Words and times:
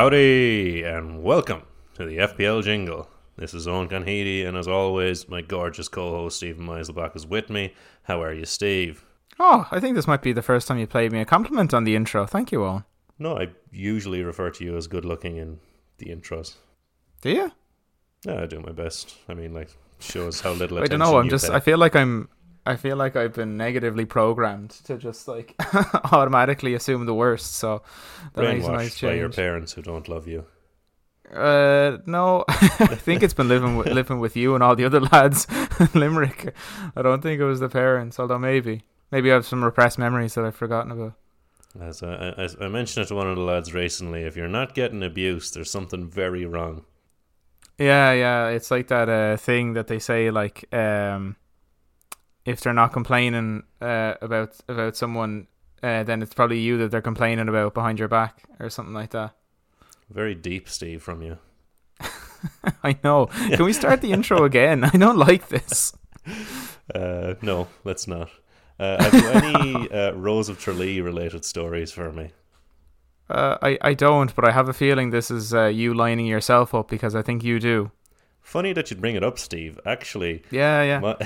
Howdy, 0.00 0.82
and 0.82 1.22
welcome 1.22 1.64
to 1.92 2.06
the 2.06 2.16
FPL 2.16 2.62
Jingle. 2.62 3.06
This 3.36 3.52
is 3.52 3.66
Eoin 3.66 3.90
Conheedy, 3.90 4.46
and 4.46 4.56
as 4.56 4.66
always, 4.66 5.28
my 5.28 5.42
gorgeous 5.42 5.88
co-host 5.88 6.38
Stephen 6.38 6.66
Meiselbach 6.66 7.14
is 7.14 7.26
with 7.26 7.50
me. 7.50 7.74
How 8.04 8.22
are 8.22 8.32
you, 8.32 8.46
Steve? 8.46 9.04
Oh, 9.38 9.68
I 9.70 9.78
think 9.78 9.96
this 9.96 10.06
might 10.06 10.22
be 10.22 10.32
the 10.32 10.40
first 10.40 10.66
time 10.66 10.78
you 10.78 10.86
played 10.86 11.12
me 11.12 11.20
a 11.20 11.26
compliment 11.26 11.74
on 11.74 11.84
the 11.84 11.96
intro. 11.96 12.24
Thank 12.24 12.50
you, 12.50 12.60
Eoin. 12.60 12.86
No, 13.18 13.36
I 13.36 13.48
usually 13.70 14.22
refer 14.22 14.48
to 14.48 14.64
you 14.64 14.74
as 14.74 14.86
good-looking 14.86 15.36
in 15.36 15.60
the 15.98 16.06
intros. 16.06 16.54
Do 17.20 17.28
you? 17.28 17.52
Yeah, 18.24 18.40
I 18.40 18.46
do 18.46 18.58
my 18.58 18.72
best. 18.72 19.14
I 19.28 19.34
mean, 19.34 19.52
like, 19.52 19.68
shows 19.98 20.40
how 20.40 20.52
little 20.52 20.78
I 20.82 20.86
don't 20.86 21.00
know. 21.00 21.18
I'm 21.18 21.28
just. 21.28 21.48
pay. 21.48 21.56
I 21.56 21.60
feel 21.60 21.76
like 21.76 21.94
I'm. 21.94 22.30
I 22.66 22.76
feel 22.76 22.96
like 22.96 23.16
I've 23.16 23.34
been 23.34 23.56
negatively 23.56 24.04
programmed 24.04 24.70
to 24.84 24.96
just 24.96 25.26
like 25.26 25.54
automatically 26.12 26.74
assume 26.74 27.06
the 27.06 27.14
worst. 27.14 27.56
So 27.56 27.82
that 28.34 28.42
makes 28.42 28.66
a 28.66 28.68
brainwashed 28.68 28.76
nice 28.76 29.00
by 29.00 29.14
your 29.14 29.30
parents 29.30 29.72
who 29.72 29.82
don't 29.82 30.08
love 30.08 30.28
you. 30.28 30.44
Uh, 31.32 31.98
no, 32.06 32.44
I 32.48 32.96
think 32.96 33.22
it's 33.22 33.34
been 33.34 33.48
living 33.48 33.76
with, 33.76 33.86
living 33.88 34.18
with 34.18 34.36
you 34.36 34.54
and 34.54 34.64
all 34.64 34.74
the 34.74 34.84
other 34.84 35.00
lads 35.00 35.46
in 35.78 35.88
Limerick. 35.94 36.54
I 36.96 37.02
don't 37.02 37.22
think 37.22 37.40
it 37.40 37.44
was 37.44 37.60
the 37.60 37.68
parents, 37.68 38.18
although 38.18 38.38
maybe 38.38 38.82
maybe 39.12 39.30
I 39.30 39.34
have 39.34 39.46
some 39.46 39.64
repressed 39.64 39.98
memories 39.98 40.34
that 40.34 40.44
I've 40.44 40.56
forgotten 40.56 40.90
about. 40.90 41.14
As 41.80 42.02
I, 42.02 42.30
as 42.30 42.56
I 42.60 42.66
mentioned 42.66 43.04
it 43.04 43.08
to 43.08 43.14
one 43.14 43.28
of 43.28 43.36
the 43.36 43.42
lads 43.42 43.72
recently, 43.72 44.22
if 44.24 44.36
you're 44.36 44.48
not 44.48 44.74
getting 44.74 45.04
abuse, 45.04 45.52
there's 45.52 45.70
something 45.70 46.08
very 46.08 46.44
wrong. 46.44 46.84
Yeah, 47.78 48.12
yeah, 48.12 48.48
it's 48.48 48.70
like 48.72 48.88
that 48.88 49.08
uh, 49.08 49.36
thing 49.36 49.74
that 49.74 49.86
they 49.86 50.00
say 50.00 50.32
like 50.32 50.64
um, 50.74 51.36
if 52.44 52.60
they're 52.60 52.72
not 52.72 52.92
complaining 52.92 53.64
uh, 53.80 54.14
about 54.20 54.56
about 54.68 54.96
someone, 54.96 55.46
uh, 55.82 56.02
then 56.02 56.22
it's 56.22 56.34
probably 56.34 56.60
you 56.60 56.78
that 56.78 56.90
they're 56.90 57.02
complaining 57.02 57.48
about 57.48 57.74
behind 57.74 57.98
your 57.98 58.08
back 58.08 58.44
or 58.58 58.70
something 58.70 58.94
like 58.94 59.10
that. 59.10 59.34
Very 60.08 60.34
deep, 60.34 60.68
Steve, 60.68 61.02
from 61.02 61.22
you. 61.22 61.38
I 62.82 62.98
know. 63.04 63.26
Can 63.26 63.64
we 63.64 63.72
start 63.72 64.00
the 64.00 64.12
intro 64.16 64.44
again? 64.44 64.84
I 64.84 64.90
don't 64.90 65.18
like 65.18 65.48
this. 65.48 65.92
Uh, 66.92 67.34
no, 67.40 67.68
let's 67.84 68.08
not. 68.08 68.28
Uh, 68.76 69.00
have 69.00 69.14
you 69.14 69.28
any 69.28 69.90
uh, 69.92 70.10
Rose 70.10 70.48
of 70.48 70.58
Tralee 70.58 71.00
related 71.00 71.44
stories 71.44 71.92
for 71.92 72.10
me? 72.10 72.30
Uh, 73.28 73.56
I 73.62 73.78
I 73.80 73.94
don't, 73.94 74.34
but 74.34 74.44
I 74.44 74.50
have 74.50 74.68
a 74.68 74.72
feeling 74.72 75.10
this 75.10 75.30
is 75.30 75.54
uh, 75.54 75.66
you 75.66 75.94
lining 75.94 76.26
yourself 76.26 76.74
up 76.74 76.88
because 76.88 77.14
I 77.14 77.22
think 77.22 77.44
you 77.44 77.60
do. 77.60 77.92
Funny 78.42 78.72
that 78.72 78.90
you'd 78.90 79.00
bring 79.00 79.16
it 79.16 79.22
up, 79.24 79.38
Steve. 79.38 79.78
Actually, 79.86 80.42
Yeah, 80.50 80.82
yeah. 80.82 80.98
my 81.00 81.16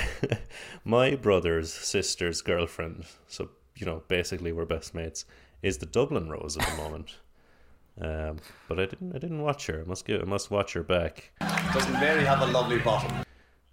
my 0.84 1.14
brother's 1.14 1.72
sister's 1.72 2.42
girlfriend, 2.42 3.06
so 3.26 3.50
you 3.76 3.86
know, 3.86 4.02
basically 4.08 4.52
we're 4.52 4.64
best 4.64 4.94
mates, 4.94 5.24
is 5.62 5.78
the 5.78 5.86
Dublin 5.86 6.28
Rose 6.28 6.56
at 6.56 6.68
the 6.68 6.76
moment. 6.76 7.16
Um, 8.00 8.38
but 8.68 8.80
I 8.80 8.86
didn't 8.86 9.14
I 9.14 9.18
didn't 9.18 9.42
watch 9.42 9.66
her. 9.66 9.80
I 9.80 9.84
must 9.84 10.04
give 10.04 10.20
I 10.20 10.24
must 10.24 10.50
watch 10.50 10.72
her 10.72 10.82
back. 10.82 11.30
Doesn't 11.72 11.92
Mary 11.94 12.24
have 12.24 12.42
a 12.42 12.46
lovely 12.46 12.78
bottom? 12.78 13.24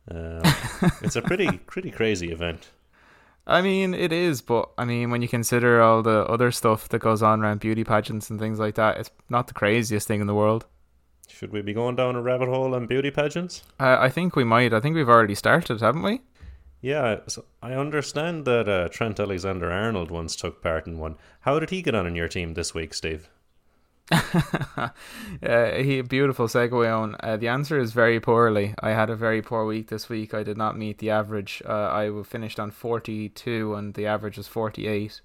Um, 0.10 0.42
it's 1.02 1.16
a 1.16 1.22
pretty 1.22 1.58
pretty 1.58 1.92
crazy 1.92 2.32
event. 2.32 2.70
I 3.48 3.62
mean, 3.64 3.96
it 3.96 4.14
is, 4.14 4.42
but 4.42 4.70
I 4.78 4.86
mean, 4.86 5.10
when 5.10 5.24
you 5.24 5.28
consider 5.28 5.82
all 5.82 6.04
the 6.04 6.26
other 6.26 6.52
stuff 6.52 6.88
that 6.90 7.00
goes 7.00 7.24
on 7.24 7.42
around 7.42 7.60
beauty 7.60 7.84
pageants 7.84 8.30
and 8.30 8.40
things 8.40 8.60
like 8.60 8.76
that, 8.76 8.98
it's 8.98 9.10
not 9.30 9.48
the 9.48 9.54
craziest 9.56 10.08
thing 10.08 10.22
in 10.22 10.28
the 10.28 10.36
world. 10.36 10.68
Should 11.32 11.52
we 11.52 11.62
be 11.62 11.74
going 11.74 11.96
down 11.96 12.16
a 12.16 12.22
rabbit 12.22 12.50
hole 12.50 12.76
on 12.76 12.88
beauty 12.88 13.12
pageants? 13.12 13.64
Uh, 13.80 13.98
I 14.00 14.10
think 14.10 14.36
we 14.36 14.44
might. 14.44 14.74
I 14.74 14.80
think 14.80 14.96
we've 14.96 15.10
already 15.10 15.36
started, 15.36 15.82
haven't 15.82 16.04
we? 16.04 16.22
Yeah, 16.82 17.20
so 17.28 17.46
I 17.62 17.74
understand 17.74 18.46
that 18.46 18.68
uh, 18.68 18.90
Trent 18.90 19.20
Alexander 19.20 19.72
Arnold 19.72 20.10
once 20.10 20.36
took 20.36 20.64
part 20.64 20.88
in 20.88 20.98
one. 20.98 21.16
How 21.42 21.60
did 21.60 21.70
he 21.70 21.82
get 21.82 21.94
on 21.94 22.08
in 22.08 22.16
your 22.16 22.28
team 22.28 22.56
this 22.56 22.74
week, 22.74 22.94
Steve? 22.94 23.30
uh, 24.12 24.90
he 25.42 26.02
beautiful 26.02 26.48
segue 26.48 26.98
on. 26.98 27.16
Uh, 27.22 27.38
the 27.38 27.48
answer 27.48 27.80
is 27.80 27.94
very 27.94 28.20
poorly. 28.20 28.74
I 28.80 28.90
had 28.90 29.10
a 29.10 29.16
very 29.16 29.42
poor 29.42 29.66
week 29.66 29.88
this 29.88 30.10
week. 30.10 30.34
I 30.34 30.44
did 30.44 30.58
not 30.58 30.78
meet 30.78 30.98
the 30.98 31.12
average. 31.12 31.62
Uh, 31.66 31.90
I 31.92 32.24
finished 32.24 32.60
on 32.60 32.72
forty 32.72 33.30
two, 33.30 33.76
and 33.76 33.94
the 33.94 34.08
average 34.08 34.38
was 34.38 34.48
forty 34.48 34.88
eight. 34.88 35.22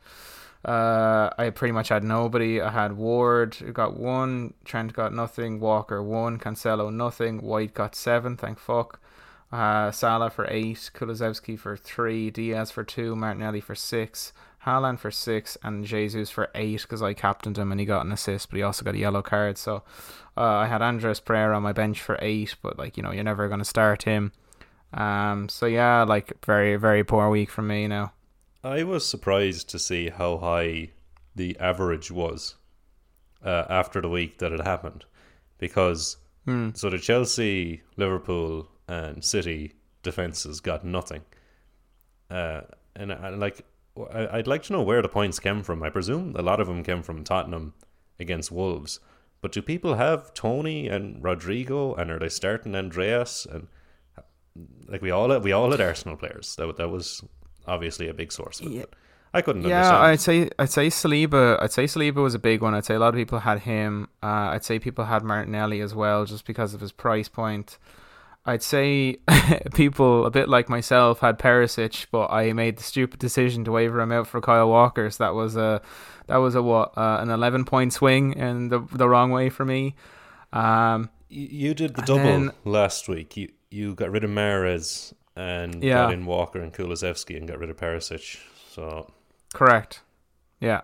Uh, 0.66 1.30
I 1.38 1.50
pretty 1.50 1.70
much 1.70 1.90
had 1.90 2.02
nobody. 2.02 2.60
I 2.60 2.70
had 2.70 2.96
Ward 2.96 3.54
who 3.54 3.72
got 3.72 3.96
one, 3.96 4.52
Trent 4.64 4.92
got 4.92 5.14
nothing, 5.14 5.60
Walker 5.60 6.02
one, 6.02 6.40
Cancelo 6.40 6.92
nothing, 6.92 7.40
White 7.40 7.72
got 7.72 7.94
seven. 7.94 8.36
Thank 8.36 8.58
fuck. 8.58 9.00
Uh, 9.52 9.92
Salah 9.92 10.28
for 10.28 10.44
eight, 10.50 10.90
Kulusevski 10.92 11.56
for 11.56 11.76
three, 11.76 12.30
Diaz 12.32 12.72
for 12.72 12.82
two, 12.82 13.14
Martinelli 13.14 13.60
for 13.60 13.76
six, 13.76 14.32
Haaland 14.66 14.98
for 14.98 15.12
six, 15.12 15.56
and 15.62 15.84
Jesus 15.84 16.30
for 16.30 16.50
eight 16.56 16.82
because 16.82 17.00
I 17.00 17.14
captained 17.14 17.56
him 17.56 17.70
and 17.70 17.78
he 17.78 17.86
got 17.86 18.04
an 18.04 18.10
assist, 18.10 18.50
but 18.50 18.56
he 18.56 18.64
also 18.64 18.84
got 18.84 18.96
a 18.96 18.98
yellow 18.98 19.22
card. 19.22 19.58
So 19.58 19.84
uh, 20.36 20.40
I 20.40 20.66
had 20.66 20.82
Andreas 20.82 21.20
Pereira 21.20 21.54
on 21.56 21.62
my 21.62 21.72
bench 21.72 22.02
for 22.02 22.18
eight, 22.20 22.56
but 22.60 22.76
like 22.76 22.96
you 22.96 23.04
know 23.04 23.12
you're 23.12 23.22
never 23.22 23.46
going 23.46 23.60
to 23.60 23.64
start 23.64 24.02
him. 24.02 24.32
Um, 24.92 25.48
so 25.48 25.66
yeah, 25.66 26.02
like 26.02 26.44
very 26.44 26.74
very 26.74 27.04
poor 27.04 27.30
week 27.30 27.50
from 27.50 27.68
me 27.68 27.86
now. 27.86 28.12
I 28.66 28.82
was 28.82 29.06
surprised 29.06 29.68
to 29.70 29.78
see 29.78 30.08
how 30.08 30.38
high 30.38 30.90
the 31.34 31.56
average 31.60 32.10
was 32.10 32.56
uh, 33.44 33.64
after 33.68 34.00
the 34.00 34.08
week 34.08 34.38
that 34.38 34.52
it 34.52 34.60
happened, 34.60 35.04
because 35.58 36.16
Hmm. 36.46 36.70
so 36.74 36.90
the 36.90 36.98
Chelsea, 36.98 37.82
Liverpool, 37.96 38.68
and 38.86 39.24
City 39.24 39.72
defenses 40.02 40.60
got 40.60 40.84
nothing, 40.84 41.22
uh, 42.30 42.60
and 42.94 43.12
I, 43.12 43.30
like 43.30 43.64
I'd 44.12 44.46
like 44.46 44.62
to 44.64 44.72
know 44.72 44.82
where 44.82 45.02
the 45.02 45.08
points 45.08 45.40
came 45.40 45.62
from. 45.64 45.82
I 45.82 45.90
presume 45.90 46.36
a 46.36 46.42
lot 46.42 46.60
of 46.60 46.68
them 46.68 46.84
came 46.84 47.02
from 47.02 47.24
Tottenham 47.24 47.74
against 48.20 48.52
Wolves, 48.52 49.00
but 49.40 49.52
do 49.52 49.60
people 49.60 49.94
have 49.94 50.34
Toney 50.34 50.86
and 50.88 51.22
Rodrigo, 51.22 51.94
and 51.94 52.10
are 52.10 52.18
they 52.20 52.28
starting 52.28 52.76
Andreas 52.76 53.46
and 53.46 53.66
like 54.88 55.02
we 55.02 55.10
all 55.10 55.30
had, 55.30 55.42
we 55.42 55.52
all 55.52 55.70
had 55.70 55.80
Arsenal 55.80 56.16
players. 56.16 56.56
That 56.56 56.76
that 56.76 56.90
was 56.90 57.24
obviously 57.66 58.08
a 58.08 58.14
big 58.14 58.32
source 58.32 58.60
of 58.60 58.66
it. 58.66 58.72
Yeah. 58.72 58.84
I 59.34 59.42
couldn't 59.42 59.62
Yeah, 59.64 59.78
understand. 60.00 60.04
I'd 60.04 60.20
say 60.20 60.50
I'd 60.58 60.70
say 60.70 60.86
Saliba. 60.88 61.62
I'd 61.62 61.72
say 61.72 61.84
Saliba 61.84 62.16
was 62.22 62.34
a 62.34 62.38
big 62.38 62.62
one. 62.62 62.72
I'd 62.74 62.84
say 62.86 62.94
a 62.94 62.98
lot 62.98 63.08
of 63.08 63.14
people 63.16 63.40
had 63.40 63.60
him. 63.60 64.08
Uh, 64.22 64.52
I'd 64.54 64.64
say 64.64 64.78
people 64.78 65.04
had 65.04 65.22
Martinelli 65.24 65.80
as 65.82 65.94
well, 65.94 66.24
just 66.24 66.46
because 66.46 66.72
of 66.74 66.80
his 66.80 66.92
price 66.92 67.28
point. 67.28 67.78
I'd 68.46 68.62
say 68.62 69.18
people 69.74 70.24
a 70.24 70.30
bit 70.30 70.48
like 70.48 70.68
myself 70.70 71.18
had 71.20 71.38
Perisic, 71.38 72.06
but 72.12 72.30
I 72.30 72.52
made 72.54 72.78
the 72.78 72.82
stupid 72.84 73.18
decision 73.20 73.64
to 73.64 73.72
waiver 73.72 74.00
him 74.00 74.12
out 74.12 74.26
for 74.28 74.40
Kyle 74.40 74.68
Walker. 74.70 75.10
So 75.10 75.24
that 75.24 75.34
was 75.34 75.56
a 75.56 75.82
that 76.28 76.36
was 76.36 76.54
a 76.54 76.62
what 76.62 76.96
uh, 76.96 77.18
an 77.20 77.28
eleven 77.28 77.64
point 77.66 77.92
swing 77.92 78.32
in 78.34 78.68
the 78.68 78.78
the 78.92 79.08
wrong 79.08 79.32
way 79.32 79.50
for 79.50 79.64
me. 79.66 79.96
Um, 80.52 81.10
You, 81.28 81.48
you 81.68 81.74
did 81.74 81.94
the 81.96 82.02
double 82.02 82.22
then- 82.22 82.52
last 82.64 83.08
week. 83.08 83.36
You 83.36 83.48
you 83.70 83.94
got 83.96 84.10
rid 84.12 84.24
of 84.24 84.30
Mares 84.30 85.12
and 85.36 85.82
Yeah. 85.84 86.04
got 86.04 86.12
in 86.12 86.24
Walker 86.26 86.60
and 86.60 86.72
Kulusevski 86.72 87.36
and 87.36 87.46
got 87.46 87.58
rid 87.58 87.70
of 87.70 87.76
Perisic. 87.76 88.38
So 88.70 89.10
correct. 89.54 90.00
Yeah, 90.60 90.80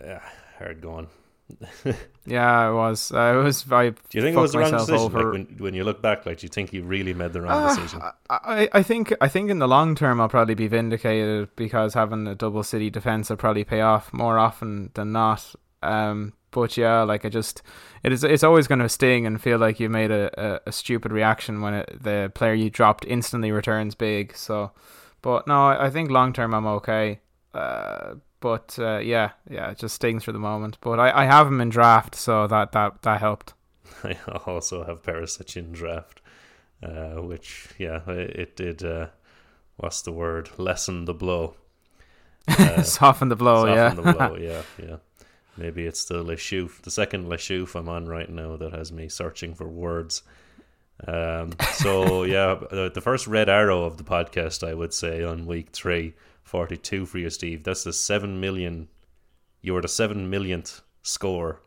yeah, 0.00 0.20
hard 0.58 0.80
going. 0.80 1.08
yeah, 2.26 2.68
it 2.70 2.74
was. 2.74 3.10
Uh, 3.10 3.38
it 3.40 3.42
was. 3.42 3.64
I 3.72 3.90
Do 3.90 3.96
you 4.12 4.20
think 4.22 4.36
it 4.36 4.40
was 4.40 4.52
the 4.52 4.58
wrong 4.58 4.70
decision? 4.72 4.94
over- 4.96 5.22
Like 5.24 5.32
when 5.32 5.56
when 5.58 5.74
you 5.74 5.82
look 5.84 6.02
back, 6.02 6.26
like 6.26 6.38
do 6.38 6.44
you 6.44 6.48
think 6.50 6.72
you 6.74 6.82
really 6.82 7.14
made 7.14 7.32
the 7.32 7.40
wrong 7.40 7.52
Ah, 7.52 7.68
decision? 7.74 8.02
I, 8.28 8.68
I 8.72 8.82
think 8.82 9.14
I 9.20 9.28
think 9.28 9.48
in 9.50 9.58
the 9.58 9.68
long 9.68 9.94
term 9.94 10.20
I'll 10.20 10.28
probably 10.28 10.54
be 10.54 10.68
vindicated 10.68 11.48
because 11.56 11.94
having 11.94 12.26
a 12.26 12.34
double 12.34 12.62
city 12.62 12.90
defense 12.90 13.30
will 13.30 13.38
probably 13.38 13.64
pay 13.64 13.80
off 13.80 14.12
more 14.12 14.38
often 14.38 14.90
than 14.94 15.12
not. 15.12 15.54
Um, 15.82 16.32
but 16.50 16.76
yeah, 16.76 17.02
like 17.02 17.24
I 17.24 17.28
just 17.28 17.62
it 18.02 18.12
is 18.12 18.24
it's 18.24 18.42
always 18.42 18.66
going 18.66 18.80
to 18.80 18.88
sting 18.88 19.26
and 19.26 19.40
feel 19.40 19.58
like 19.58 19.80
you 19.80 19.88
made 19.88 20.10
a, 20.10 20.30
a, 20.40 20.60
a 20.66 20.72
stupid 20.72 21.12
reaction 21.12 21.60
when 21.60 21.74
it, 21.74 22.02
the 22.02 22.32
player 22.34 22.54
you 22.54 22.70
dropped 22.70 23.04
instantly 23.04 23.52
returns 23.52 23.94
big. 23.94 24.34
So, 24.36 24.72
but 25.22 25.46
no, 25.46 25.68
I, 25.68 25.86
I 25.86 25.90
think 25.90 26.10
long 26.10 26.32
term 26.32 26.54
I'm 26.54 26.66
okay. 26.66 27.20
Uh, 27.52 28.14
but 28.40 28.78
uh, 28.78 28.98
yeah, 28.98 29.32
yeah, 29.50 29.70
it 29.70 29.78
just 29.78 29.94
stings 29.94 30.24
for 30.24 30.32
the 30.32 30.38
moment. 30.38 30.78
But 30.80 31.00
I, 31.00 31.22
I 31.22 31.24
have 31.26 31.46
him 31.46 31.60
in 31.60 31.68
draft, 31.68 32.14
so 32.14 32.46
that 32.46 32.72
that 32.72 33.02
that 33.02 33.20
helped. 33.20 33.54
I 34.04 34.16
also 34.46 34.84
have 34.84 35.02
Perisic 35.02 35.56
in 35.56 35.72
draft, 35.72 36.20
uh, 36.82 37.20
which 37.20 37.68
yeah, 37.78 38.00
it, 38.08 38.30
it 38.36 38.56
did. 38.56 38.84
Uh, 38.84 39.08
what's 39.76 40.02
the 40.02 40.12
word? 40.12 40.50
Lessen 40.58 41.04
the 41.04 41.14
blow. 41.14 41.54
Uh, 42.58 42.82
Soften 42.82 43.28
the 43.28 43.36
blow, 43.36 43.66
yeah. 43.66 43.90
The 43.90 44.00
blow, 44.00 44.34
yeah, 44.40 44.62
yeah. 44.82 44.96
Maybe 45.58 45.86
it's 45.86 46.04
the 46.04 46.22
Leshouf, 46.24 46.82
the 46.82 46.90
second 46.90 47.26
Leshouf 47.26 47.74
I'm 47.74 47.88
on 47.88 48.06
right 48.06 48.30
now 48.30 48.56
that 48.56 48.72
has 48.72 48.92
me 48.92 49.08
searching 49.08 49.54
for 49.54 49.68
words. 49.68 50.22
Um, 51.06 51.52
so 51.74 52.22
yeah, 52.24 52.58
the, 52.70 52.90
the 52.92 53.00
first 53.00 53.26
red 53.26 53.48
arrow 53.48 53.84
of 53.84 53.96
the 53.96 54.04
podcast, 54.04 54.66
I 54.66 54.74
would 54.74 54.94
say, 54.94 55.22
on 55.22 55.46
week 55.46 55.70
three, 55.70 56.14
42 56.44 57.06
for 57.06 57.18
you, 57.18 57.30
Steve. 57.30 57.64
That's 57.64 57.84
the 57.84 57.92
seven 57.92 58.40
million. 58.40 58.88
You 59.60 59.74
were 59.74 59.82
the 59.82 59.88
seven 59.88 60.30
millionth 60.30 60.80
score 61.02 61.60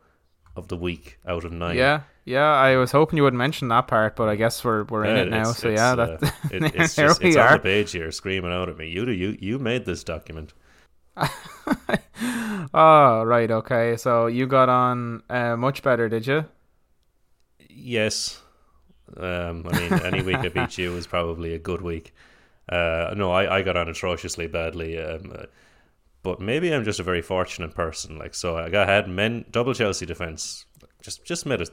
of 0.56 0.68
the 0.68 0.78
week 0.78 1.20
out 1.28 1.46
of 1.46 1.52
nine. 1.52 1.78
Yeah, 1.78 2.02
yeah. 2.26 2.52
I 2.52 2.76
was 2.78 2.92
hoping 2.92 3.18
you 3.18 3.24
wouldn't 3.24 3.38
mention 3.38 3.70
that 3.70 3.88
part, 3.88 4.16
but 4.16 4.28
I 4.28 4.36
guess 4.36 4.64
we're 4.64 4.84
we're 4.86 5.06
in 5.06 5.18
it 5.18 5.30
now. 5.30 5.52
So 5.52 5.70
yeah, 5.70 5.92
uh, 5.92 5.96
that 5.96 6.24
it, 6.52 6.64
it's 6.76 6.96
just 6.96 7.22
it's 7.22 7.38
on 7.38 7.54
the 7.54 7.60
page 7.60 7.92
here, 7.92 8.12
screaming 8.12 8.52
out 8.52 8.70
at 8.70 8.78
me. 8.78 8.90
You 8.90 9.06
do 9.06 9.12
you 9.12 9.38
you 9.40 9.60
made 9.60 9.86
this 9.86 10.04
document. 10.04 10.54
Oh, 11.18 11.28
right, 13.25 13.52
okay. 13.52 13.98
So 13.98 14.28
you 14.28 14.48
got 14.48 14.69
on 14.69 15.24
uh, 15.30 15.58
much 15.58 15.84
better, 15.84 16.10
did 16.10 16.28
you? 16.28 16.46
Yes. 17.69 18.42
Um, 19.18 19.66
I 19.68 19.80
mean, 19.80 19.94
any 20.06 20.22
week 20.22 20.38
I 20.38 20.50
beat 20.50 20.78
you 20.78 20.92
was 20.92 21.08
probably 21.08 21.54
a 21.54 21.60
good 21.60 21.81
week. 21.81 22.13
Uh, 22.69 23.13
no, 23.16 23.31
I, 23.31 23.58
I 23.58 23.62
got 23.62 23.75
on 23.75 23.90
atrociously 23.90 24.48
badly. 24.48 24.98
Um, 24.98 25.34
uh, 25.36 25.46
but 26.24 26.40
maybe 26.40 26.74
I'm 26.74 26.84
just 26.84 27.00
a 27.00 27.04
very 27.04 27.22
fortunate 27.22 27.74
person. 27.74 28.18
Like, 28.18 28.36
so 28.36 28.58
I 28.58 28.69
got 28.69 28.88
had 28.88 29.10
men 29.10 29.46
double 29.52 29.74
Chelsea 29.74 30.06
defense. 30.06 30.66
Just 31.02 31.25
just 31.25 31.46
made 31.46 31.62
it. 31.62 31.72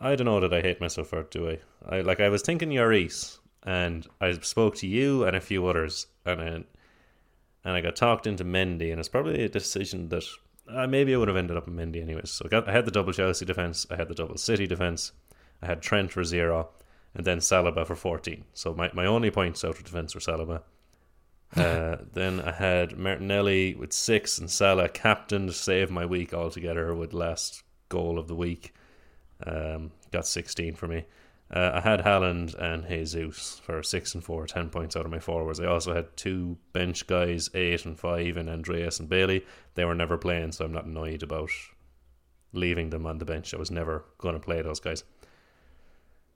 I 0.00 0.16
don't 0.16 0.24
know 0.24 0.40
that 0.40 0.52
I 0.52 0.60
hate 0.60 0.80
myself 0.80 1.08
for 1.08 1.20
it, 1.20 1.30
do 1.30 1.48
I? 1.48 1.58
I 1.88 2.00
like 2.00 2.20
I 2.20 2.28
was 2.28 2.42
thinking 2.42 2.70
Lloris, 2.70 3.38
and 3.62 4.06
I 4.20 4.32
spoke 4.40 4.74
to 4.76 4.88
you 4.88 5.24
and 5.24 5.36
a 5.36 5.40
few 5.40 5.66
others, 5.66 6.08
and 6.26 6.64
and 7.64 7.74
I 7.74 7.80
got 7.80 7.96
talked 7.96 8.26
into 8.26 8.44
Mendy, 8.44 8.90
and 8.90 8.98
it's 8.98 9.08
probably 9.08 9.44
a 9.44 9.48
decision 9.48 10.08
that 10.08 10.24
uh, 10.68 10.86
maybe 10.86 11.14
I 11.14 11.18
would 11.18 11.28
have 11.28 11.36
ended 11.36 11.56
up 11.56 11.68
in 11.68 11.74
Mendy 11.74 12.02
anyways. 12.02 12.30
So 12.30 12.44
I, 12.46 12.48
got, 12.48 12.68
I 12.68 12.72
had 12.72 12.84
the 12.84 12.90
double 12.90 13.12
Chelsea 13.12 13.44
defense, 13.44 13.86
I 13.90 13.96
had 13.96 14.08
the 14.08 14.14
double 14.14 14.36
City 14.36 14.66
defense, 14.66 15.12
I 15.60 15.66
had 15.66 15.82
Trent 15.82 16.10
for 16.10 16.24
zero, 16.24 16.70
and 17.14 17.24
then 17.24 17.38
Saliba 17.38 17.86
for 17.86 17.96
14. 17.96 18.44
So 18.54 18.74
my, 18.74 18.90
my 18.94 19.06
only 19.06 19.30
points 19.30 19.64
out 19.64 19.78
of 19.78 19.84
defence 19.84 20.14
were 20.14 20.20
Saliba. 20.20 20.62
Uh, 21.54 21.98
then 22.14 22.40
I 22.40 22.50
had 22.50 22.96
Martinelli 22.96 23.74
with 23.74 23.92
six 23.92 24.38
and 24.38 24.50
Salah 24.50 24.88
captain 24.88 25.46
to 25.48 25.52
save 25.52 25.90
my 25.90 26.06
week 26.06 26.32
altogether 26.32 26.94
with 26.94 27.12
last 27.12 27.62
goal 27.90 28.18
of 28.18 28.26
the 28.26 28.34
week. 28.34 28.72
Um, 29.46 29.90
got 30.12 30.26
16 30.26 30.76
for 30.76 30.88
me. 30.88 31.04
Uh, 31.52 31.72
I 31.74 31.80
had 31.80 32.00
Haaland 32.00 32.54
and 32.54 32.88
Jesus 32.88 33.60
for 33.62 33.82
six 33.82 34.14
and 34.14 34.24
four, 34.24 34.46
10 34.46 34.70
points 34.70 34.96
out 34.96 35.04
of 35.04 35.10
my 35.10 35.18
forwards. 35.18 35.60
I 35.60 35.66
also 35.66 35.94
had 35.94 36.16
two 36.16 36.56
bench 36.72 37.06
guys, 37.06 37.50
eight 37.52 37.84
and 37.84 37.98
five, 37.98 38.38
and 38.38 38.48
Andreas 38.48 38.98
and 38.98 39.08
Bailey. 39.08 39.44
They 39.74 39.84
were 39.84 39.94
never 39.94 40.16
playing, 40.16 40.52
so 40.52 40.64
I'm 40.64 40.72
not 40.72 40.86
annoyed 40.86 41.22
about 41.22 41.50
leaving 42.54 42.88
them 42.90 43.06
on 43.06 43.18
the 43.18 43.26
bench. 43.26 43.52
I 43.52 43.58
was 43.58 43.70
never 43.70 44.04
going 44.16 44.34
to 44.34 44.40
play 44.40 44.62
those 44.62 44.80
guys. 44.80 45.04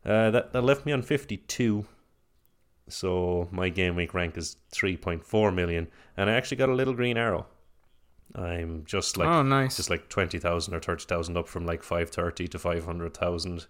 Uh, 0.04 0.30
that, 0.30 0.52
that 0.52 0.62
left 0.62 0.84
me 0.84 0.92
on 0.92 1.02
52. 1.02 1.86
So 2.88 3.48
my 3.50 3.70
game 3.70 3.96
week 3.96 4.12
rank 4.12 4.36
is 4.36 4.56
3.4 4.72 5.54
million. 5.54 5.88
And 6.16 6.28
I 6.28 6.34
actually 6.34 6.58
got 6.58 6.68
a 6.68 6.74
little 6.74 6.94
green 6.94 7.16
arrow. 7.16 7.46
I'm 8.34 8.84
just 8.84 9.16
like 9.16 9.28
oh, 9.28 9.42
nice. 9.42 9.76
just 9.76 9.88
like 9.88 10.08
20,000 10.08 10.74
or 10.74 10.80
30,000 10.80 11.36
up 11.36 11.48
from 11.48 11.64
like 11.64 11.82
530 11.82 12.48
to 12.48 12.58
500,000 12.58 13.66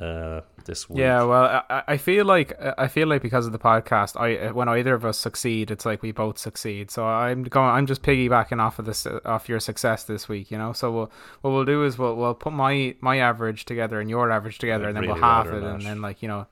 uh, 0.00 0.40
this 0.64 0.88
week. 0.88 1.00
Yeah, 1.00 1.22
well, 1.24 1.64
I, 1.68 1.82
I 1.88 1.96
feel 1.96 2.24
like 2.24 2.52
I 2.78 2.88
feel 2.88 3.08
like 3.08 3.22
because 3.22 3.46
of 3.46 3.52
the 3.52 3.58
podcast, 3.58 4.20
I 4.20 4.52
when 4.52 4.68
either 4.68 4.94
of 4.94 5.04
us 5.04 5.18
succeed, 5.18 5.70
it's 5.70 5.84
like 5.84 6.02
we 6.02 6.12
both 6.12 6.38
succeed. 6.38 6.90
So 6.90 7.04
I'm 7.04 7.44
going. 7.44 7.70
I'm 7.70 7.86
just 7.86 8.02
piggybacking 8.02 8.60
off 8.60 8.78
of 8.78 8.84
this 8.84 9.06
off 9.24 9.48
your 9.48 9.60
success 9.60 10.04
this 10.04 10.28
week. 10.28 10.50
You 10.50 10.58
know. 10.58 10.72
So 10.72 10.90
we'll, 10.92 11.12
what 11.40 11.50
we'll 11.50 11.64
do 11.64 11.84
is 11.84 11.98
we'll 11.98 12.16
we'll 12.16 12.34
put 12.34 12.52
my 12.52 12.94
my 13.00 13.18
average 13.18 13.64
together 13.64 14.00
and 14.00 14.08
your 14.08 14.30
average 14.30 14.58
together, 14.58 14.88
and 14.88 14.96
then 14.96 15.02
really 15.02 15.14
we'll 15.14 15.22
half 15.22 15.46
it, 15.46 15.62
and 15.62 15.82
then 15.82 16.02
like 16.02 16.22
you 16.22 16.28
know. 16.28 16.46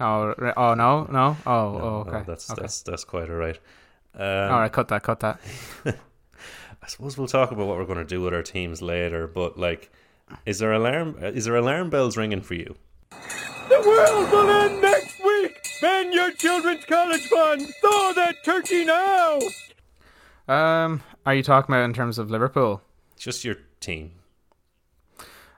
Oh, 0.00 0.34
oh 0.56 0.74
no, 0.74 1.04
no, 1.04 1.36
oh, 1.46 1.52
oh, 1.52 2.04
okay. 2.08 2.10
no, 2.10 2.24
that's 2.24 2.50
okay. 2.50 2.60
that's 2.60 2.82
that's 2.82 3.04
quite 3.04 3.30
alright. 3.30 3.60
Um, 4.16 4.22
All 4.52 4.60
right, 4.60 4.72
cut 4.72 4.88
that, 4.88 5.02
cut 5.02 5.20
that. 5.20 5.40
I 5.84 6.86
suppose 6.86 7.16
we'll 7.16 7.26
talk 7.26 7.50
about 7.50 7.66
what 7.66 7.76
we're 7.76 7.86
going 7.86 7.98
to 7.98 8.04
do 8.04 8.20
with 8.20 8.34
our 8.34 8.42
teams 8.42 8.82
later. 8.82 9.26
But 9.26 9.58
like, 9.58 9.90
is 10.46 10.58
there 10.58 10.72
alarm? 10.72 11.16
Is 11.20 11.44
there 11.44 11.56
alarm 11.56 11.90
bells 11.90 12.16
ringing 12.16 12.42
for 12.42 12.54
you? 12.54 12.76
The 13.10 13.82
world 13.86 14.30
will 14.30 14.50
end 14.50 14.82
next 14.82 15.22
week! 15.24 15.66
Ban 15.80 16.12
your 16.12 16.32
children's 16.32 16.84
college 16.84 17.26
fund! 17.28 17.62
Thaw 17.82 18.12
that 18.12 18.44
turkey 18.44 18.84
now! 18.84 19.38
Um, 20.46 21.02
are 21.24 21.34
you 21.34 21.42
talking 21.42 21.74
about 21.74 21.84
in 21.84 21.94
terms 21.94 22.18
of 22.18 22.30
Liverpool? 22.30 22.82
Just 23.16 23.44
your 23.44 23.56
team. 23.80 24.12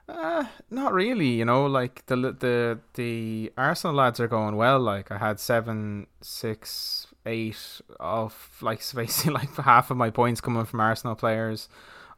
Uh, 0.07 0.45
not 0.69 0.93
really. 0.93 1.27
You 1.27 1.45
know, 1.45 1.65
like 1.65 2.05
the 2.05 2.15
the 2.15 2.79
the 2.93 3.51
Arsenal 3.57 3.95
lads 3.95 4.19
are 4.19 4.27
going 4.27 4.55
well. 4.55 4.79
Like 4.79 5.11
I 5.11 5.17
had 5.17 5.39
seven, 5.39 6.07
six, 6.21 7.07
eight 7.25 7.81
of 7.99 8.57
like 8.61 8.81
basically 8.95 9.33
like 9.33 9.53
half 9.55 9.91
of 9.91 9.97
my 9.97 10.09
points 10.09 10.39
coming 10.39 10.65
from 10.65 10.79
Arsenal 10.79 11.15
players. 11.15 11.67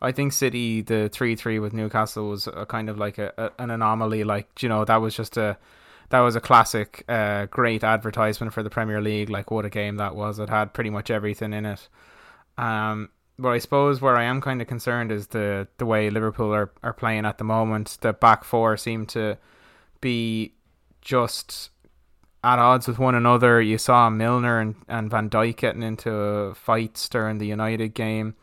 I 0.01 0.11
think 0.11 0.33
City 0.33 0.81
the 0.81 1.09
three 1.09 1.35
three 1.35 1.59
with 1.59 1.73
Newcastle 1.73 2.29
was 2.29 2.47
a 2.47 2.65
kind 2.65 2.89
of 2.89 2.97
like 2.97 3.17
a, 3.17 3.33
a 3.37 3.51
an 3.61 3.69
anomaly. 3.69 4.23
Like 4.23 4.63
you 4.63 4.69
know 4.69 4.85
that 4.85 4.97
was 4.97 5.15
just 5.15 5.37
a 5.37 5.57
that 6.09 6.21
was 6.21 6.35
a 6.35 6.41
classic, 6.41 7.03
uh, 7.07 7.45
great 7.45 7.83
advertisement 7.83 8.53
for 8.53 8.63
the 8.63 8.69
Premier 8.69 9.01
League. 9.01 9.29
Like 9.29 9.51
what 9.51 9.65
a 9.65 9.69
game 9.69 9.97
that 9.97 10.15
was! 10.15 10.39
It 10.39 10.49
had 10.49 10.73
pretty 10.73 10.89
much 10.89 11.11
everything 11.11 11.53
in 11.53 11.65
it. 11.65 11.87
Um, 12.57 13.09
but 13.37 13.49
I 13.49 13.59
suppose 13.59 14.01
where 14.01 14.17
I 14.17 14.23
am 14.23 14.41
kind 14.41 14.61
of 14.61 14.67
concerned 14.67 15.11
is 15.11 15.27
the 15.27 15.67
the 15.77 15.85
way 15.85 16.09
Liverpool 16.09 16.53
are, 16.53 16.71
are 16.83 16.93
playing 16.93 17.25
at 17.25 17.37
the 17.37 17.43
moment. 17.43 17.97
The 18.01 18.13
back 18.13 18.43
four 18.43 18.75
seem 18.77 19.05
to 19.07 19.37
be 20.01 20.53
just 21.01 21.69
at 22.43 22.59
odds 22.59 22.87
with 22.87 22.99
one 22.99 23.15
another. 23.15 23.61
You 23.61 23.77
saw 23.77 24.09
Milner 24.09 24.59
and, 24.59 24.75
and 24.87 25.09
Van 25.09 25.29
Dijk 25.29 25.57
getting 25.57 25.83
into 25.83 26.53
fights 26.55 27.07
during 27.09 27.37
the 27.37 27.47
United 27.47 27.93
game. 27.93 28.35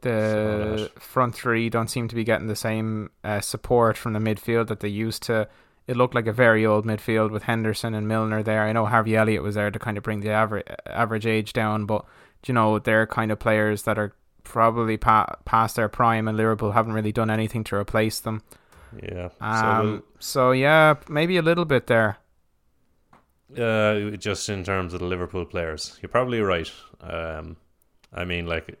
The 0.00 0.90
front 0.98 1.34
three 1.34 1.68
don't 1.70 1.88
seem 1.88 2.08
to 2.08 2.14
be 2.14 2.24
getting 2.24 2.46
the 2.46 2.56
same 2.56 3.10
uh, 3.24 3.40
support 3.40 3.96
from 3.96 4.12
the 4.12 4.20
midfield 4.20 4.68
that 4.68 4.80
they 4.80 4.88
used 4.88 5.22
to. 5.24 5.48
It 5.86 5.96
looked 5.96 6.14
like 6.14 6.26
a 6.26 6.32
very 6.32 6.64
old 6.66 6.84
midfield 6.84 7.30
with 7.30 7.44
Henderson 7.44 7.94
and 7.94 8.06
Milner 8.06 8.42
there. 8.42 8.62
I 8.64 8.72
know 8.72 8.86
Harvey 8.86 9.16
Elliott 9.16 9.42
was 9.42 9.54
there 9.54 9.70
to 9.70 9.78
kind 9.78 9.96
of 9.96 10.04
bring 10.04 10.20
the 10.20 10.30
average 10.30 10.66
average 10.86 11.26
age 11.26 11.52
down, 11.52 11.86
but 11.86 12.04
you 12.46 12.54
know 12.54 12.78
they're 12.78 13.06
kind 13.06 13.32
of 13.32 13.38
players 13.38 13.82
that 13.82 13.98
are 13.98 14.14
probably 14.44 14.96
pa- 14.96 15.36
past 15.44 15.76
their 15.76 15.88
prime, 15.88 16.28
and 16.28 16.36
Liverpool 16.36 16.72
haven't 16.72 16.92
really 16.92 17.12
done 17.12 17.30
anything 17.30 17.64
to 17.64 17.76
replace 17.76 18.20
them. 18.20 18.42
Yeah. 19.02 19.30
Um, 19.40 20.02
so 20.18 20.52
yeah, 20.52 20.94
maybe 21.08 21.36
a 21.36 21.42
little 21.42 21.64
bit 21.64 21.86
there. 21.86 22.18
so 23.54 24.10
uh, 24.12 24.16
just 24.16 24.48
in 24.48 24.64
terms 24.64 24.94
of 24.94 25.00
the 25.00 25.06
Liverpool 25.06 25.44
players, 25.44 25.98
you're 26.02 26.08
probably 26.08 26.40
right. 26.40 26.70
Um, 27.00 27.56
I 28.12 28.24
mean, 28.24 28.46
like 28.46 28.78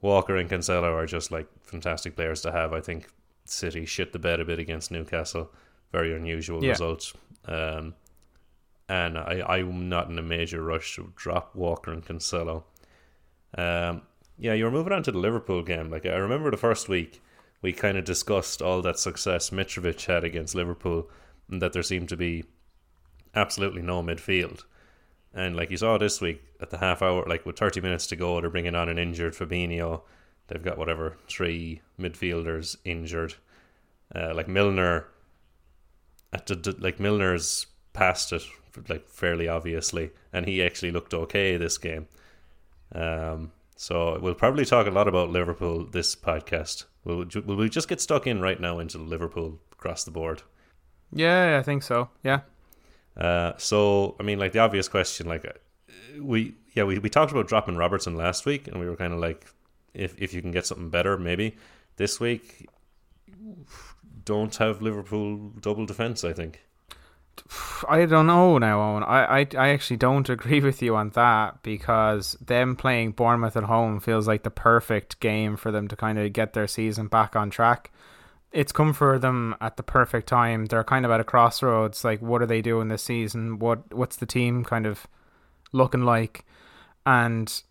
Walker 0.00 0.36
and 0.36 0.48
Cancelo 0.48 0.92
are 0.94 1.06
just 1.06 1.30
like 1.32 1.46
fantastic 1.62 2.14
players 2.16 2.40
to 2.42 2.52
have. 2.52 2.72
I 2.72 2.80
think 2.80 3.08
City 3.44 3.84
shit 3.86 4.12
the 4.12 4.18
bed 4.18 4.40
a 4.40 4.44
bit 4.44 4.58
against 4.58 4.90
Newcastle. 4.90 5.50
Very 5.92 6.14
unusual 6.14 6.62
Yeah. 6.62 6.70
result. 6.70 7.12
Um, 7.46 7.94
and 8.88 9.18
I, 9.18 9.42
I'm 9.46 9.88
not 9.88 10.08
in 10.08 10.18
a 10.18 10.22
major 10.22 10.62
rush 10.62 10.96
to 10.96 11.12
drop 11.16 11.54
Walker 11.54 11.92
and 11.92 12.04
Cancelo. 12.04 12.64
Um, 13.56 14.02
yeah, 14.38 14.52
you 14.54 14.64
were 14.64 14.70
moving 14.70 14.92
on 14.92 15.02
to 15.02 15.12
the 15.12 15.18
Liverpool 15.18 15.62
game. 15.62 15.90
Like 15.90 16.06
I 16.06 16.14
remember 16.16 16.50
the 16.50 16.56
first 16.56 16.88
week, 16.88 17.20
we 17.60 17.72
kind 17.72 17.98
of 17.98 18.04
discussed 18.04 18.62
all 18.62 18.80
that 18.82 18.98
success 18.98 19.50
Mitrovic 19.50 20.04
had 20.06 20.22
against 20.24 20.54
Liverpool, 20.54 21.10
and 21.50 21.60
that 21.60 21.72
there 21.72 21.82
seemed 21.82 22.08
to 22.10 22.16
be 22.16 22.44
absolutely 23.34 23.82
no 23.82 24.02
midfield. 24.02 24.62
And 25.34 25.54
like 25.56 25.70
you 25.70 25.76
saw 25.76 25.98
this 25.98 26.20
week 26.20 26.42
at 26.60 26.70
the 26.70 26.78
half 26.78 27.02
hour, 27.02 27.24
like 27.26 27.44
with 27.46 27.58
30 27.58 27.80
minutes 27.80 28.06
to 28.08 28.16
go, 28.16 28.40
they're 28.40 28.50
bringing 28.50 28.74
on 28.74 28.88
an 28.88 28.98
injured 28.98 29.34
Fabinho. 29.34 30.02
They've 30.48 30.62
got 30.62 30.78
whatever 30.78 31.16
three 31.28 31.82
midfielders 32.00 32.76
injured. 32.84 33.34
Uh, 34.14 34.32
like 34.34 34.48
Milner, 34.48 35.06
at 36.32 36.46
the, 36.46 36.54
the- 36.54 36.76
like 36.80 36.98
Milner's 36.98 37.66
passed 37.92 38.32
it 38.32 38.42
like 38.88 39.08
fairly 39.08 39.48
obviously, 39.48 40.10
and 40.32 40.46
he 40.46 40.62
actually 40.62 40.90
looked 40.90 41.12
okay 41.12 41.56
this 41.56 41.78
game. 41.78 42.06
Um, 42.94 43.52
so 43.76 44.18
we'll 44.20 44.34
probably 44.34 44.64
talk 44.64 44.86
a 44.86 44.90
lot 44.90 45.08
about 45.08 45.30
Liverpool 45.30 45.84
this 45.84 46.14
podcast. 46.16 46.84
Will, 47.04 47.26
will 47.44 47.56
we 47.56 47.68
just 47.68 47.88
get 47.88 48.00
stuck 48.00 48.26
in 48.26 48.40
right 48.40 48.60
now 48.60 48.78
into 48.78 48.98
Liverpool 48.98 49.58
across 49.72 50.04
the 50.04 50.10
board? 50.10 50.42
Yeah, 51.12 51.58
I 51.58 51.62
think 51.62 51.82
so. 51.82 52.08
Yeah. 52.22 52.40
Uh, 53.18 53.52
so 53.56 54.16
I 54.20 54.22
mean, 54.22 54.38
like 54.38 54.52
the 54.52 54.60
obvious 54.60 54.88
question, 54.88 55.26
like 55.26 55.44
uh, 55.44 56.22
we 56.22 56.54
yeah 56.74 56.84
we, 56.84 56.98
we 56.98 57.10
talked 57.10 57.32
about 57.32 57.48
dropping 57.48 57.76
Robertson 57.76 58.16
last 58.16 58.46
week, 58.46 58.68
and 58.68 58.78
we 58.78 58.86
were 58.86 58.96
kind 58.96 59.12
of 59.12 59.18
like, 59.18 59.46
if 59.94 60.20
if 60.20 60.32
you 60.32 60.40
can 60.40 60.52
get 60.52 60.66
something 60.66 60.90
better, 60.90 61.18
maybe 61.18 61.56
this 61.96 62.20
week. 62.20 62.68
Don't 64.24 64.54
have 64.56 64.82
Liverpool 64.82 65.52
double 65.60 65.86
defense. 65.86 66.22
I 66.22 66.32
think. 66.32 66.60
I 67.88 68.04
don't 68.04 68.26
know 68.26 68.58
now, 68.58 68.78
Eoin. 68.78 69.06
I, 69.06 69.40
I, 69.40 69.46
I 69.56 69.68
actually 69.70 69.96
don't 69.96 70.28
agree 70.36 70.60
with 70.60 70.82
you 70.82 70.96
on 70.96 71.10
that 71.10 71.62
because 71.62 72.32
them 72.40 72.76
playing 72.76 73.12
Bournemouth 73.12 73.56
at 73.56 73.64
home 73.64 74.00
feels 74.00 74.26
like 74.26 74.42
the 74.42 74.50
perfect 74.50 75.20
game 75.20 75.56
for 75.56 75.70
them 75.70 75.88
to 75.88 75.96
kind 75.96 76.18
of 76.18 76.32
get 76.32 76.52
their 76.52 76.66
season 76.66 77.08
back 77.08 77.36
on 77.36 77.50
track. 77.50 77.90
It's 78.52 78.72
come 78.72 78.92
for 78.92 79.18
them 79.18 79.54
at 79.60 79.76
the 79.76 79.82
perfect 79.82 80.28
time. 80.28 80.66
They're 80.66 80.84
kind 80.84 81.04
of 81.04 81.10
at 81.10 81.20
a 81.20 81.24
crossroads. 81.24 82.04
Like, 82.04 82.22
what 82.22 82.40
are 82.40 82.46
they 82.46 82.62
doing 82.62 82.88
this 82.88 83.02
season? 83.02 83.58
What 83.58 83.94
what's 83.94 84.16
the 84.16 84.26
team 84.26 84.64
kind 84.64 84.86
of 84.86 85.06
looking 85.72 86.02
like? 86.02 86.44
And 87.04 87.62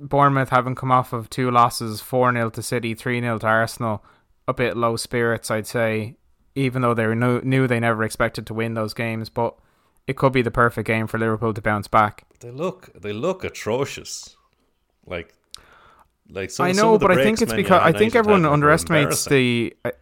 Bournemouth 0.00 0.48
having 0.50 0.74
come 0.74 0.90
off 0.90 1.12
of 1.12 1.30
two 1.30 1.50
losses, 1.50 2.00
four 2.00 2.32
0 2.32 2.50
to 2.50 2.62
City, 2.62 2.94
three 2.94 3.20
0 3.20 3.38
to 3.38 3.46
Arsenal, 3.46 4.04
a 4.48 4.54
bit 4.54 4.76
low 4.76 4.96
spirits, 4.96 5.50
I'd 5.50 5.66
say 5.66 6.16
even 6.56 6.82
though 6.82 6.94
they 6.94 7.06
knew, 7.14 7.40
knew 7.42 7.68
they 7.68 7.78
never 7.78 8.02
expected 8.02 8.46
to 8.46 8.54
win 8.54 8.74
those 8.74 8.94
games. 8.94 9.28
But 9.28 9.54
it 10.06 10.16
could 10.16 10.32
be 10.32 10.42
the 10.42 10.50
perfect 10.50 10.86
game 10.86 11.06
for 11.06 11.18
Liverpool 11.18 11.54
to 11.54 11.62
bounce 11.62 11.86
back. 11.86 12.24
They 12.40 12.50
look 12.50 12.90
they 13.00 13.12
look 13.12 13.44
atrocious. 13.44 14.36
Like 15.06 15.34
Like 16.28 16.50
some, 16.50 16.66
I 16.66 16.72
know, 16.72 16.98
but 16.98 17.10
I 17.10 17.22
think 17.22 17.42
it's 17.42 17.52
because 17.52 17.80
I 17.82 17.92
think 17.92 18.14
everyone 18.16 18.44
underestimates 18.44 19.26
the. 19.26 19.76
I, 19.84 19.92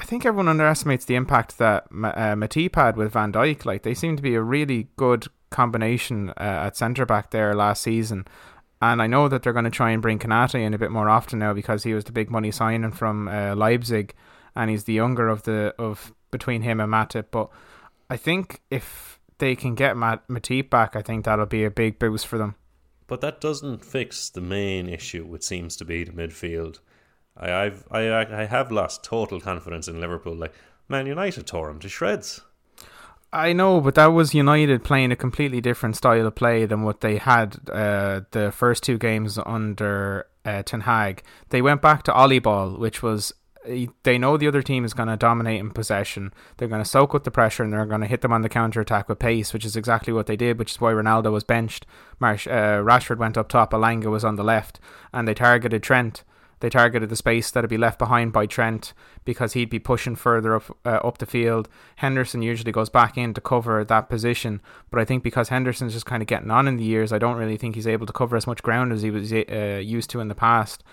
I 0.00 0.04
think 0.04 0.24
everyone 0.24 0.48
underestimates 0.48 1.04
the 1.04 1.14
impact 1.14 1.58
that 1.58 1.84
uh, 1.92 2.34
Matip 2.34 2.74
had 2.74 2.96
with 2.96 3.12
Van 3.12 3.30
Dijk. 3.30 3.66
Like 3.66 3.82
they 3.82 3.92
seem 3.92 4.16
to 4.16 4.22
be 4.22 4.34
a 4.34 4.40
really 4.40 4.88
good 4.96 5.26
combination 5.50 6.30
uh, 6.30 6.64
at 6.64 6.76
centre 6.78 7.04
back 7.04 7.32
there 7.32 7.54
last 7.54 7.82
season, 7.82 8.26
and 8.80 9.02
I 9.02 9.06
know 9.06 9.28
that 9.28 9.42
they're 9.42 9.52
going 9.52 9.66
to 9.66 9.70
try 9.70 9.90
and 9.90 10.00
bring 10.00 10.18
Konaté 10.18 10.64
in 10.64 10.72
a 10.72 10.78
bit 10.78 10.90
more 10.90 11.10
often 11.10 11.38
now 11.38 11.52
because 11.52 11.82
he 11.82 11.92
was 11.92 12.04
the 12.04 12.12
big 12.12 12.30
money 12.30 12.50
signing 12.50 12.92
from 12.92 13.28
uh, 13.28 13.54
Leipzig, 13.54 14.14
and 14.56 14.70
he's 14.70 14.84
the 14.84 14.94
younger 14.94 15.28
of 15.28 15.42
the 15.42 15.74
of 15.78 16.14
between 16.30 16.62
him 16.62 16.80
and 16.80 16.90
Matip. 16.90 17.26
But 17.30 17.50
I 18.08 18.16
think 18.16 18.62
if 18.70 19.20
they 19.36 19.54
can 19.54 19.74
get 19.74 19.98
Mat- 19.98 20.26
Matip 20.28 20.70
back, 20.70 20.96
I 20.96 21.02
think 21.02 21.26
that'll 21.26 21.44
be 21.44 21.64
a 21.64 21.70
big 21.70 21.98
boost 21.98 22.26
for 22.26 22.38
them. 22.38 22.54
But 23.06 23.20
that 23.20 23.42
doesn't 23.42 23.84
fix 23.84 24.30
the 24.30 24.40
main 24.40 24.88
issue, 24.88 25.26
which 25.26 25.42
seems 25.42 25.76
to 25.76 25.84
be 25.84 26.04
the 26.04 26.12
midfield. 26.12 26.78
I, 27.36 27.52
I've 27.52 27.84
I 27.90 28.42
I 28.42 28.44
have 28.44 28.70
lost 28.70 29.04
total 29.04 29.40
confidence 29.40 29.88
in 29.88 30.00
Liverpool. 30.00 30.34
Like 30.34 30.54
Man 30.88 31.06
United 31.06 31.46
tore 31.46 31.68
them 31.68 31.80
to 31.80 31.88
shreds. 31.88 32.42
I 33.32 33.52
know, 33.52 33.80
but 33.80 33.94
that 33.94 34.06
was 34.06 34.34
United 34.34 34.82
playing 34.82 35.12
a 35.12 35.16
completely 35.16 35.60
different 35.60 35.96
style 35.96 36.26
of 36.26 36.34
play 36.34 36.66
than 36.66 36.82
what 36.82 37.00
they 37.00 37.18
had 37.18 37.58
uh, 37.70 38.22
the 38.32 38.50
first 38.50 38.82
two 38.82 38.98
games 38.98 39.38
under 39.46 40.26
uh, 40.44 40.64
Ten 40.64 40.80
Hag. 40.80 41.22
They 41.50 41.62
went 41.62 41.80
back 41.80 42.02
to 42.04 42.20
Ole 42.20 42.40
ball, 42.40 42.76
which 42.76 43.04
was 43.04 43.32
uh, 43.68 43.86
they 44.02 44.18
know 44.18 44.36
the 44.36 44.48
other 44.48 44.62
team 44.62 44.84
is 44.84 44.94
going 44.94 45.08
to 45.08 45.16
dominate 45.16 45.60
in 45.60 45.70
possession. 45.70 46.32
They're 46.56 46.66
going 46.66 46.82
to 46.82 46.88
soak 46.88 47.14
up 47.14 47.22
the 47.22 47.30
pressure 47.30 47.62
and 47.62 47.72
they're 47.72 47.86
going 47.86 48.00
to 48.00 48.06
hit 48.08 48.22
them 48.22 48.32
on 48.32 48.42
the 48.42 48.48
counter 48.48 48.80
attack 48.80 49.08
with 49.08 49.20
pace, 49.20 49.52
which 49.52 49.64
is 49.64 49.76
exactly 49.76 50.12
what 50.12 50.26
they 50.26 50.36
did. 50.36 50.58
Which 50.58 50.72
is 50.72 50.80
why 50.80 50.92
Ronaldo 50.92 51.30
was 51.30 51.44
benched. 51.44 51.86
Marsh, 52.18 52.48
uh, 52.48 52.82
Rashford 52.82 53.18
went 53.18 53.38
up 53.38 53.48
top. 53.48 53.72
Elanga 53.72 54.06
was 54.06 54.24
on 54.24 54.34
the 54.34 54.44
left, 54.44 54.80
and 55.12 55.28
they 55.28 55.34
targeted 55.34 55.84
Trent. 55.84 56.24
They 56.60 56.68
targeted 56.68 57.08
the 57.08 57.16
space 57.16 57.50
that'd 57.50 57.70
be 57.70 57.78
left 57.78 57.98
behind 57.98 58.32
by 58.32 58.46
Trent 58.46 58.92
because 59.24 59.54
he'd 59.54 59.70
be 59.70 59.78
pushing 59.78 60.14
further 60.14 60.56
up 60.56 60.76
uh, 60.84 61.00
up 61.02 61.18
the 61.18 61.26
field. 61.26 61.68
Henderson 61.96 62.42
usually 62.42 62.72
goes 62.72 62.90
back 62.90 63.16
in 63.16 63.34
to 63.34 63.40
cover 63.40 63.84
that 63.84 64.08
position, 64.08 64.60
but 64.90 65.00
I 65.00 65.04
think 65.04 65.22
because 65.22 65.48
Henderson's 65.48 65.94
just 65.94 66.06
kind 66.06 66.22
of 66.22 66.26
getting 66.26 66.50
on 66.50 66.68
in 66.68 66.76
the 66.76 66.84
years, 66.84 67.12
I 67.12 67.18
don't 67.18 67.36
really 67.36 67.56
think 67.56 67.74
he's 67.74 67.86
able 67.86 68.06
to 68.06 68.12
cover 68.12 68.36
as 68.36 68.46
much 68.46 68.62
ground 68.62 68.92
as 68.92 69.02
he 69.02 69.10
was 69.10 69.32
uh, 69.32 69.80
used 69.82 70.10
to 70.10 70.20
in 70.20 70.28
the 70.28 70.34
past. 70.34 70.84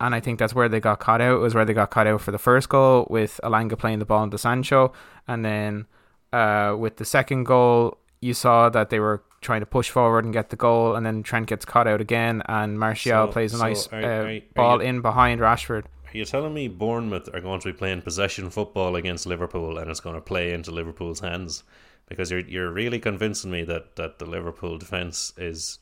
And 0.00 0.14
I 0.14 0.20
think 0.20 0.38
that's 0.38 0.54
where 0.54 0.68
they 0.68 0.78
got 0.78 1.00
caught 1.00 1.20
out. 1.20 1.36
It 1.36 1.40
Was 1.40 1.56
where 1.56 1.64
they 1.64 1.74
got 1.74 1.90
caught 1.90 2.06
out 2.06 2.20
for 2.20 2.30
the 2.30 2.38
first 2.38 2.68
goal 2.68 3.06
with 3.10 3.40
Elanga 3.42 3.76
playing 3.76 3.98
the 3.98 4.04
ball 4.04 4.22
into 4.22 4.38
Sancho, 4.38 4.92
and 5.26 5.44
then 5.44 5.86
uh, 6.32 6.76
with 6.78 6.96
the 6.96 7.04
second 7.04 7.44
goal, 7.44 7.98
you 8.20 8.34
saw 8.34 8.68
that 8.68 8.90
they 8.90 9.00
were 9.00 9.24
trying 9.40 9.60
to 9.60 9.66
push 9.66 9.88
forward 9.90 10.24
and 10.24 10.32
get 10.32 10.50
the 10.50 10.56
goal, 10.56 10.94
and 10.96 11.04
then 11.06 11.22
Trent 11.22 11.46
gets 11.46 11.64
caught 11.64 11.86
out 11.86 12.00
again, 12.00 12.42
and 12.46 12.78
Martial 12.78 13.26
So- 13.26 13.32
plays 13.32 13.54
a 13.54 13.58
so 13.58 13.62
nice 13.64 13.88
are- 13.92 13.96
uh, 14.02 14.06
are- 14.06 14.28
are 14.28 14.40
ball 14.54 14.82
you- 14.82 14.88
in 14.88 15.00
behind 15.00 15.40
Rashford. 15.40 15.84
Are 15.84 16.16
you 16.16 16.24
telling 16.24 16.54
me 16.54 16.68
Bournemouth 16.68 17.28
are 17.34 17.40
going 17.40 17.60
to 17.60 17.68
be 17.68 17.72
playing 17.76 18.00
possession 18.02 18.48
football 18.50 18.96
against 18.96 19.26
Liverpool 19.26 19.76
and 19.78 19.90
it's 19.90 20.00
going 20.00 20.14
to 20.16 20.22
play 20.22 20.52
into 20.52 20.70
Liverpool's 20.70 21.20
hands? 21.20 21.64
Because 22.08 22.30
you're 22.30 22.40
you're 22.40 22.70
really 22.72 22.98
convincing 22.98 23.50
me 23.50 23.62
that, 23.64 23.96
that 23.96 24.18
the 24.18 24.24
Liverpool 24.24 24.78
defense 24.78 25.32
is. 25.36 25.78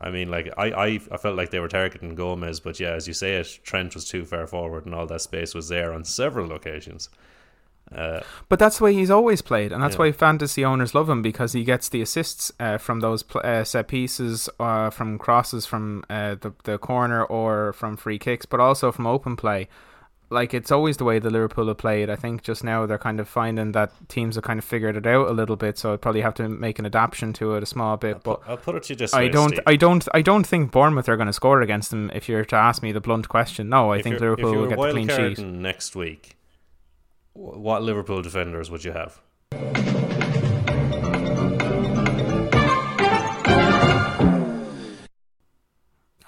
I 0.00 0.10
mean, 0.10 0.30
like 0.30 0.48
I, 0.56 0.66
I 0.70 0.86
I 1.10 1.16
felt 1.16 1.34
like 1.36 1.50
they 1.50 1.58
were 1.58 1.66
targeting 1.66 2.14
Gomez, 2.14 2.60
but 2.60 2.78
yeah, 2.78 2.92
as 2.92 3.08
you 3.08 3.14
say 3.14 3.34
it, 3.34 3.58
Trent 3.64 3.96
was 3.96 4.08
too 4.08 4.24
far 4.24 4.46
forward 4.46 4.86
and 4.86 4.94
all 4.94 5.06
that 5.08 5.22
space 5.22 5.56
was 5.56 5.68
there 5.68 5.92
on 5.92 6.04
several 6.04 6.52
occasions. 6.52 7.08
Uh, 7.94 8.20
But 8.48 8.58
that's 8.58 8.78
the 8.78 8.84
way 8.84 8.94
he's 8.94 9.10
always 9.10 9.40
played, 9.42 9.72
and 9.72 9.82
that's 9.82 9.94
Yeah. 9.96 10.00
why 10.06 10.12
fantasy 10.12 10.64
owners 10.64 10.94
love 10.94 11.08
him 11.08 11.22
because 11.22 11.52
he 11.52 11.64
gets 11.64 11.88
the 11.88 12.02
assists 12.02 12.52
uh, 12.60 12.78
from 12.78 13.00
those 13.00 13.22
pl- 13.22 13.40
uh, 13.44 13.64
set 13.64 13.88
pieces, 13.88 14.48
uh, 14.60 14.90
from 14.90 15.18
crosses 15.18 15.66
from 15.66 16.04
uh, 16.10 16.34
the 16.40 16.52
the 16.64 16.78
corner 16.78 17.24
or 17.24 17.72
from 17.72 17.96
free 17.96 18.18
kicks, 18.18 18.46
but 18.46 18.60
also 18.60 18.92
from 18.92 19.06
open 19.06 19.36
play. 19.36 19.68
Like 20.30 20.52
it's 20.52 20.70
always 20.70 20.98
the 20.98 21.04
way 21.04 21.18
the 21.18 21.30
Liverpool 21.30 21.68
have 21.68 21.78
played. 21.78 22.10
I 22.10 22.16
think 22.16 22.42
just 22.42 22.62
now 22.62 22.84
they're 22.84 22.98
kind 22.98 23.18
of 23.18 23.26
finding 23.26 23.72
that 23.72 23.90
teams 24.08 24.34
have 24.34 24.44
kind 24.44 24.58
of 24.58 24.64
figured 24.66 24.94
it 24.94 25.06
out 25.06 25.26
a 25.28 25.32
little 25.32 25.56
bit, 25.56 25.78
so 25.78 25.94
I'd 25.94 26.02
probably 26.02 26.20
have 26.20 26.34
to 26.34 26.50
make 26.50 26.78
an 26.78 26.84
adaptation 26.84 27.32
to 27.34 27.54
it 27.54 27.62
a 27.62 27.66
small 27.66 27.96
bit. 27.96 28.22
But 28.22 28.42
I'll 28.46 28.58
put 28.58 28.74
it 28.74 28.82
to 28.84 28.92
you 28.92 28.96
this 28.98 29.14
I 29.14 29.20
way, 29.22 29.28
don't, 29.30 29.48
Steve. 29.52 29.60
I 29.66 29.76
don't, 29.76 30.06
I 30.12 30.20
don't 30.20 30.46
think 30.46 30.70
Bournemouth 30.70 31.08
are 31.08 31.16
going 31.16 31.28
to 31.28 31.32
score 31.32 31.62
against 31.62 31.90
them. 31.90 32.10
If 32.14 32.28
you're 32.28 32.44
to 32.44 32.56
ask 32.56 32.82
me 32.82 32.92
the 32.92 33.00
blunt 33.00 33.30
question, 33.30 33.70
no, 33.70 33.90
I 33.92 33.96
if 33.98 34.02
think 34.04 34.20
Liverpool 34.20 34.52
will 34.54 34.66
get 34.66 34.78
the 34.78 34.90
clean 34.90 35.08
sheet. 35.08 35.38
next 35.38 35.96
week, 35.96 36.36
what 37.38 37.82
Liverpool 37.82 38.20
defenders 38.22 38.70
would 38.70 38.84
you 38.84 38.92
have? 38.92 39.20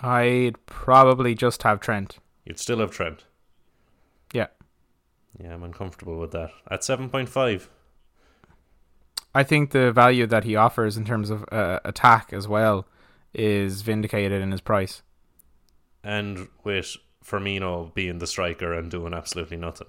I'd 0.02 0.54
probably 0.66 1.34
just 1.34 1.62
have 1.62 1.80
Trent. 1.80 2.18
You'd 2.44 2.58
still 2.58 2.78
have 2.78 2.90
Trent. 2.90 3.24
Yeah. 4.32 4.46
Yeah, 5.38 5.54
I'm 5.54 5.62
uncomfortable 5.62 6.18
with 6.18 6.30
that. 6.32 6.50
At 6.70 6.84
seven 6.84 7.08
point 7.10 7.28
five. 7.28 7.68
I 9.34 9.42
think 9.44 9.70
the 9.70 9.92
value 9.92 10.26
that 10.26 10.44
he 10.44 10.56
offers 10.56 10.96
in 10.96 11.04
terms 11.04 11.30
of 11.30 11.44
uh, 11.52 11.78
attack 11.84 12.32
as 12.32 12.48
well 12.48 12.86
is 13.32 13.82
vindicated 13.82 14.42
in 14.42 14.50
his 14.50 14.60
price. 14.60 15.02
and 16.02 16.48
with 16.64 16.96
Firmino 17.24 17.92
being 17.94 18.18
the 18.18 18.26
striker 18.26 18.72
and 18.72 18.90
doing 18.90 19.12
absolutely 19.14 19.58
nothing. 19.58 19.86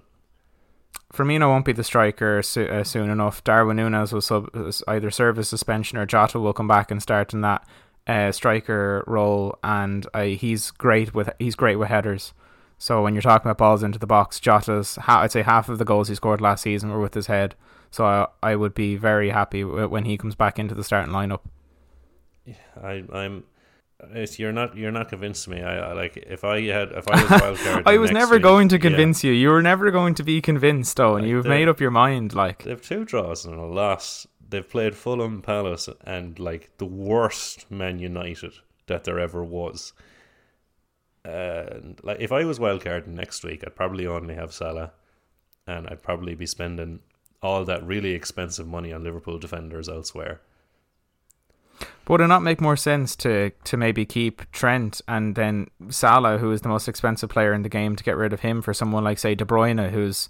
Firmino 1.13 1.50
won't 1.50 1.65
be 1.65 1.74
the 1.74 1.83
striker 1.83 2.41
so, 2.41 2.63
uh, 2.63 2.83
soon 2.83 3.10
enough. 3.10 3.43
Darwin 3.43 3.77
Nunez 3.77 4.13
will 4.13 4.21
sub- 4.21 4.50
either 4.88 5.12
serve 5.12 5.38
a 5.38 5.43
suspension 5.43 5.98
or 5.98 6.05
Jota 6.05 6.39
will 6.39 6.53
come 6.53 6.67
back 6.67 6.89
and 6.89 7.01
start 7.01 7.33
in 7.33 7.41
that 7.41 7.67
uh, 8.07 8.31
striker 8.31 9.03
role, 9.07 9.57
and 9.63 10.07
uh, 10.13 10.24
he's 10.24 10.71
great 10.71 11.13
with 11.13 11.29
he's 11.38 11.55
great 11.55 11.75
with 11.75 11.89
headers. 11.89 12.33
So 12.77 13.03
when 13.03 13.13
you're 13.13 13.21
talking 13.21 13.50
about 13.50 13.57
balls 13.57 13.83
into 13.83 14.00
the 14.00 14.07
box, 14.07 14.39
Jota's 14.39 14.95
ha- 14.95 15.21
I'd 15.21 15.31
say 15.31 15.43
half 15.43 15.69
of 15.69 15.77
the 15.77 15.86
goals 15.86 16.07
he 16.07 16.15
scored 16.15 16.41
last 16.41 16.63
season 16.63 16.89
were 16.89 17.00
with 17.00 17.13
his 17.13 17.27
head. 17.27 17.55
So 17.91 18.05
I, 18.05 18.27
I 18.41 18.55
would 18.55 18.74
be 18.74 18.95
very 18.95 19.29
happy 19.29 19.63
when 19.63 20.05
he 20.05 20.17
comes 20.17 20.33
back 20.33 20.57
into 20.57 20.74
the 20.74 20.83
starting 20.83 21.13
lineup. 21.13 21.41
I, 22.81 23.03
I'm. 23.13 23.43
It's, 24.13 24.39
you're 24.39 24.51
not. 24.51 24.75
You're 24.75 24.91
not 24.91 25.10
convincing 25.10 25.53
me. 25.53 25.62
I, 25.62 25.91
I 25.91 25.93
like 25.93 26.17
if 26.17 26.43
I 26.43 26.62
had 26.62 26.91
if 26.91 27.08
I 27.08 27.22
was 27.22 27.41
wild 27.41 27.58
card. 27.60 27.84
I 27.88 27.98
was 27.98 28.12
never 28.12 28.36
week, 28.36 28.43
going 28.43 28.67
to 28.70 28.75
yeah. 28.75 28.81
convince 28.81 29.24
you. 29.24 29.31
You 29.31 29.50
were 29.50 29.62
never 29.62 29.91
going 29.91 30.15
to 30.15 30.24
be 30.24 30.41
convinced, 30.41 30.98
though, 30.98 31.15
and 31.15 31.25
Like 31.25 31.29
you've 31.29 31.46
made 31.46 31.67
up 31.67 31.79
your 31.79 31.91
mind. 31.91 32.34
Like 32.34 32.63
They've 32.63 32.81
two 32.81 33.05
draws 33.05 33.46
and 33.46 33.55
a 33.55 33.65
loss. 33.65 34.27
They've 34.50 34.67
played 34.67 34.96
Fulham, 34.96 35.41
Palace, 35.41 35.88
and 36.03 36.38
like 36.39 36.72
the 36.77 36.86
worst 36.86 37.70
Man 37.70 38.00
United 38.00 38.53
that 38.88 39.03
there 39.03 39.20
ever 39.20 39.43
was. 39.43 39.93
And 41.24 42.00
like 42.03 42.20
if 42.20 42.31
I 42.31 42.43
was 42.46 42.60
wild 42.60 42.84
card 42.84 43.08
next 43.08 43.43
week, 43.43 43.63
I'd 43.65 43.75
probably 43.75 44.08
only 44.08 44.36
have 44.36 44.53
Salah, 44.53 44.91
and 45.67 45.88
I'd 45.88 46.01
probably 46.01 46.34
be 46.36 46.48
spending 46.48 47.01
all 47.41 47.65
that 47.65 47.86
really 47.86 48.12
expensive 48.12 48.67
money 48.67 48.91
on 48.93 49.03
Liverpool 49.03 49.39
defenders 49.39 49.89
elsewhere. 49.89 50.41
Would 52.08 52.22
it 52.22 52.27
not 52.27 52.41
make 52.41 52.60
more 52.60 52.75
sense 52.75 53.15
to 53.17 53.51
to 53.65 53.77
maybe 53.77 54.05
keep 54.05 54.50
Trent 54.51 55.01
and 55.08 55.36
then 55.36 55.67
Salah, 55.89 56.38
who 56.38 56.51
is 56.51 56.62
the 56.62 56.70
most 56.70 56.88
expensive 56.88 57.29
player 57.29 57.53
in 57.53 57.62
the 57.62 57.70
game, 57.70 57.96
to 57.96 58.03
get 58.03 58.17
rid 58.17 58.34
of 58.34 58.41
him 58.41 58.62
for 58.62 58.74
someone 58.74 59.03
like 59.03 59.20
say 59.20 59.36
De 59.36 59.46
Bruyne, 59.46 59.91
who's 59.91 60.29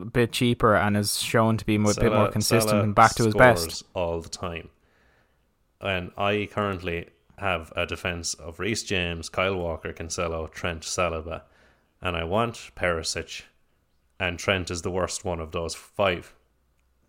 a 0.00 0.06
bit 0.06 0.32
cheaper 0.32 0.74
and 0.74 0.96
is 0.96 1.18
shown 1.18 1.56
to 1.56 1.64
be 1.64 1.76
a 1.76 1.78
bit 1.78 2.12
more 2.12 2.28
consistent 2.30 2.70
Salah 2.70 2.82
and 2.82 2.94
back 2.94 3.14
to 3.16 3.24
his 3.24 3.34
best? 3.34 3.84
all 3.94 4.20
the 4.20 4.28
time. 4.28 4.70
And 5.80 6.10
I 6.16 6.48
currently 6.50 7.08
have 7.38 7.72
a 7.76 7.86
defense 7.86 8.34
of 8.34 8.58
Reece 8.58 8.82
James, 8.82 9.28
Kyle 9.28 9.56
Walker, 9.56 9.92
Cancelo, 9.92 10.50
Trent, 10.50 10.82
Saliba, 10.82 11.42
and 12.00 12.16
I 12.16 12.24
want 12.24 12.70
Perisic, 12.76 13.42
and 14.18 14.38
Trent 14.38 14.70
is 14.70 14.82
the 14.82 14.90
worst 14.90 15.24
one 15.24 15.40
of 15.40 15.52
those 15.52 15.74
five. 15.74 16.34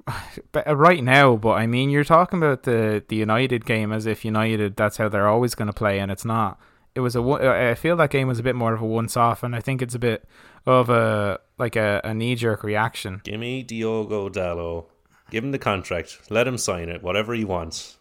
But 0.51 0.67
uh, 0.67 0.75
right 0.75 1.03
now, 1.03 1.35
but 1.35 1.51
I 1.51 1.67
mean, 1.67 1.89
you're 1.89 2.03
talking 2.03 2.39
about 2.39 2.63
the 2.63 3.03
the 3.07 3.15
United 3.15 3.65
game 3.65 3.91
as 3.91 4.05
if 4.05 4.25
United 4.25 4.75
that's 4.75 4.97
how 4.97 5.09
they're 5.09 5.27
always 5.27 5.53
going 5.55 5.67
to 5.67 5.73
play, 5.73 5.99
and 5.99 6.11
it's 6.11 6.25
not. 6.25 6.59
It 6.95 7.01
was 7.01 7.15
a. 7.15 7.21
one- 7.21 7.45
I 7.45 7.75
feel 7.75 7.95
that 7.97 8.09
game 8.09 8.27
was 8.27 8.39
a 8.39 8.43
bit 8.43 8.55
more 8.55 8.73
of 8.73 8.81
a 8.81 8.85
once 8.85 9.15
off, 9.15 9.43
and 9.43 9.55
I 9.55 9.59
think 9.61 9.81
it's 9.81 9.93
a 9.95 9.99
bit 9.99 10.27
of 10.65 10.89
a 10.89 11.39
like 11.57 11.75
a, 11.75 12.01
a 12.03 12.13
knee 12.13 12.35
jerk 12.35 12.63
reaction. 12.63 13.21
Give 13.23 13.39
me 13.39 13.61
Diogo 13.63 14.29
Dalot. 14.29 14.85
Give 15.29 15.43
him 15.43 15.51
the 15.51 15.59
contract. 15.59 16.19
Let 16.31 16.47
him 16.47 16.57
sign 16.57 16.89
it. 16.89 17.03
Whatever 17.03 17.35
he 17.35 17.45
wants. 17.45 17.97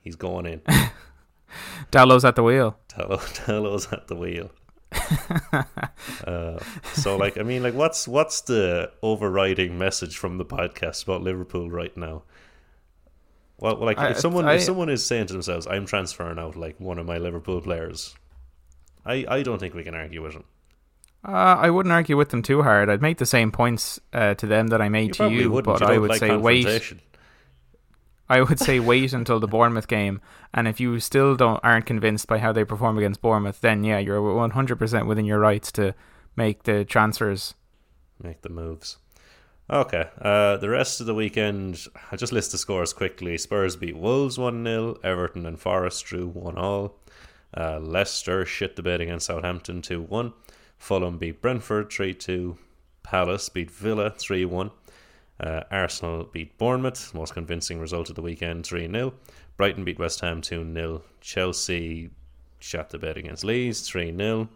He's 0.00 0.16
going 0.16 0.46
in. 0.46 0.62
Dalot's 1.92 2.24
at 2.24 2.34
the 2.36 2.42
wheel. 2.42 2.78
Dalot, 2.88 3.20
Dalot's 3.46 3.92
at 3.92 4.08
the 4.08 4.16
wheel. 4.16 4.50
uh, 6.26 6.58
so, 6.94 7.16
like, 7.16 7.38
I 7.38 7.42
mean, 7.42 7.62
like, 7.62 7.74
what's 7.74 8.06
what's 8.08 8.40
the 8.42 8.90
overriding 9.02 9.78
message 9.78 10.16
from 10.16 10.38
the 10.38 10.44
podcast 10.44 11.04
about 11.04 11.22
Liverpool 11.22 11.70
right 11.70 11.96
now? 11.96 12.22
Well, 13.58 13.76
like, 13.76 13.98
I- 13.98 14.10
if 14.10 14.18
someone 14.18 14.46
I- 14.46 14.54
if 14.54 14.62
someone 14.62 14.88
is 14.88 15.04
saying 15.04 15.26
to 15.26 15.32
themselves, 15.32 15.66
"I'm 15.66 15.86
transferring 15.86 16.38
out 16.38 16.56
like 16.56 16.78
one 16.80 16.98
of 16.98 17.06
my 17.06 17.18
Liverpool 17.18 17.60
players," 17.60 18.14
I 19.06 19.24
I 19.28 19.42
don't 19.42 19.58
think 19.58 19.74
we 19.74 19.84
can 19.84 19.94
argue 19.94 20.22
with 20.22 20.32
them. 20.34 20.44
Uh, 21.24 21.30
I 21.60 21.70
wouldn't 21.70 21.92
argue 21.92 22.16
with 22.16 22.30
them 22.30 22.42
too 22.42 22.62
hard. 22.62 22.90
I'd 22.90 23.00
make 23.00 23.18
the 23.18 23.26
same 23.26 23.52
points 23.52 24.00
uh, 24.12 24.34
to 24.34 24.46
them 24.46 24.66
that 24.68 24.82
I 24.82 24.88
made 24.88 25.08
You 25.08 25.14
to 25.14 25.30
you, 25.30 25.62
but 25.62 25.80
I 25.82 25.96
would 25.98 26.10
like 26.10 26.18
say 26.18 26.36
wait. 26.36 26.66
I 28.32 28.40
would 28.40 28.58
say 28.58 28.80
wait 28.80 29.12
until 29.12 29.40
the 29.40 29.46
Bournemouth 29.46 29.88
game, 29.88 30.22
and 30.54 30.66
if 30.66 30.80
you 30.80 30.98
still 31.00 31.36
don't 31.36 31.60
aren't 31.62 31.84
convinced 31.84 32.26
by 32.26 32.38
how 32.38 32.50
they 32.50 32.64
perform 32.64 32.96
against 32.96 33.20
Bournemouth, 33.20 33.60
then 33.60 33.84
yeah, 33.84 33.98
you're 33.98 34.22
100% 34.22 35.06
within 35.06 35.26
your 35.26 35.38
rights 35.38 35.70
to 35.72 35.94
make 36.34 36.62
the 36.62 36.86
transfers. 36.86 37.52
Make 38.22 38.40
the 38.40 38.48
moves. 38.48 38.96
Okay, 39.68 40.08
uh, 40.22 40.56
the 40.56 40.70
rest 40.70 40.98
of 40.98 41.06
the 41.06 41.14
weekend, 41.14 41.86
I'll 42.10 42.16
just 42.16 42.32
list 42.32 42.52
the 42.52 42.58
scores 42.58 42.94
quickly. 42.94 43.36
Spurs 43.36 43.76
beat 43.76 43.98
Wolves 43.98 44.38
1 44.38 44.64
0, 44.64 44.98
Everton 45.04 45.44
and 45.44 45.60
Forest 45.60 46.02
drew 46.06 46.26
1 46.26 46.56
all. 46.56 46.98
Uh, 47.54 47.80
Leicester 47.80 48.46
shit 48.46 48.76
the 48.76 48.82
bed 48.82 49.02
against 49.02 49.26
Southampton 49.26 49.82
2 49.82 50.00
1. 50.00 50.32
Fulham 50.78 51.18
beat 51.18 51.42
Brentford 51.42 51.92
3 51.92 52.14
2. 52.14 52.56
Palace 53.02 53.50
beat 53.50 53.70
Villa 53.70 54.08
3 54.08 54.46
1. 54.46 54.70
Uh, 55.40 55.62
Arsenal 55.70 56.24
beat 56.24 56.56
Bournemouth, 56.58 57.12
most 57.14 57.34
convincing 57.34 57.80
result 57.80 58.08
of 58.08 58.14
the 58.14 58.22
weekend 58.22 58.64
3 58.64 58.90
0. 58.90 59.14
Brighton 59.56 59.84
beat 59.84 59.98
West 59.98 60.20
Ham 60.20 60.40
2 60.40 60.72
0. 60.72 61.02
Chelsea 61.20 62.10
shot 62.58 62.90
the 62.90 62.98
bed 62.98 63.16
against 63.16 63.44
Leeds 63.44 63.88
3 63.88 64.16
0. 64.16 64.48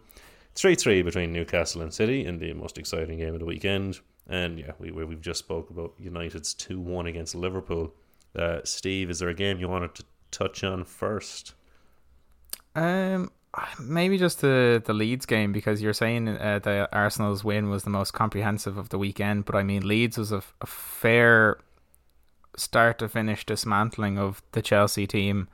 3 0.55 0.75
3 0.75 1.01
between 1.01 1.33
Newcastle 1.33 1.81
and 1.81 1.93
City 1.93 2.25
in 2.25 2.39
the 2.39 2.53
most 2.53 2.77
exciting 2.77 3.17
game 3.17 3.33
of 3.33 3.39
the 3.39 3.45
weekend. 3.45 3.99
And 4.29 4.59
yeah, 4.59 4.71
we, 4.79 4.91
we've 4.91 5.21
just 5.21 5.39
spoke 5.39 5.69
about 5.69 5.93
United's 5.99 6.53
2 6.53 6.79
1 6.79 7.07
against 7.07 7.35
Liverpool. 7.35 7.93
Uh, 8.35 8.59
Steve, 8.63 9.09
is 9.09 9.19
there 9.19 9.29
a 9.29 9.33
game 9.33 9.59
you 9.59 9.67
wanted 9.67 9.95
to 9.95 10.03
touch 10.31 10.63
on 10.63 10.83
first? 10.83 11.53
Um, 12.75 13.31
maybe 13.79 14.17
just 14.17 14.41
the 14.41 14.81
the 14.85 14.93
Leeds 14.93 15.25
game 15.25 15.51
because 15.51 15.81
you're 15.81 15.93
saying 15.93 16.27
uh, 16.27 16.59
the 16.59 16.87
Arsenal's 16.91 17.43
win 17.43 17.69
was 17.69 17.83
the 17.83 17.89
most 17.89 18.11
comprehensive 18.13 18.77
of 18.77 18.89
the 18.89 18.97
weekend, 18.97 19.45
but 19.45 19.55
I 19.55 19.63
mean 19.63 19.87
Leeds 19.87 20.17
was 20.17 20.31
a, 20.31 20.43
a 20.61 20.65
fair 20.65 21.57
start 22.55 22.99
to 22.99 23.09
finish 23.09 23.45
dismantling 23.45 24.17
of 24.17 24.41
the 24.51 24.61
Chelsea 24.61 25.05
team 25.07 25.47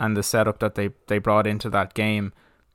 and 0.00 0.16
the 0.16 0.22
setup 0.22 0.58
that 0.60 0.74
they 0.74 0.90
they 1.06 1.18
brought 1.18 1.46
into 1.46 1.70
that 1.70 1.94
game. 1.94 2.32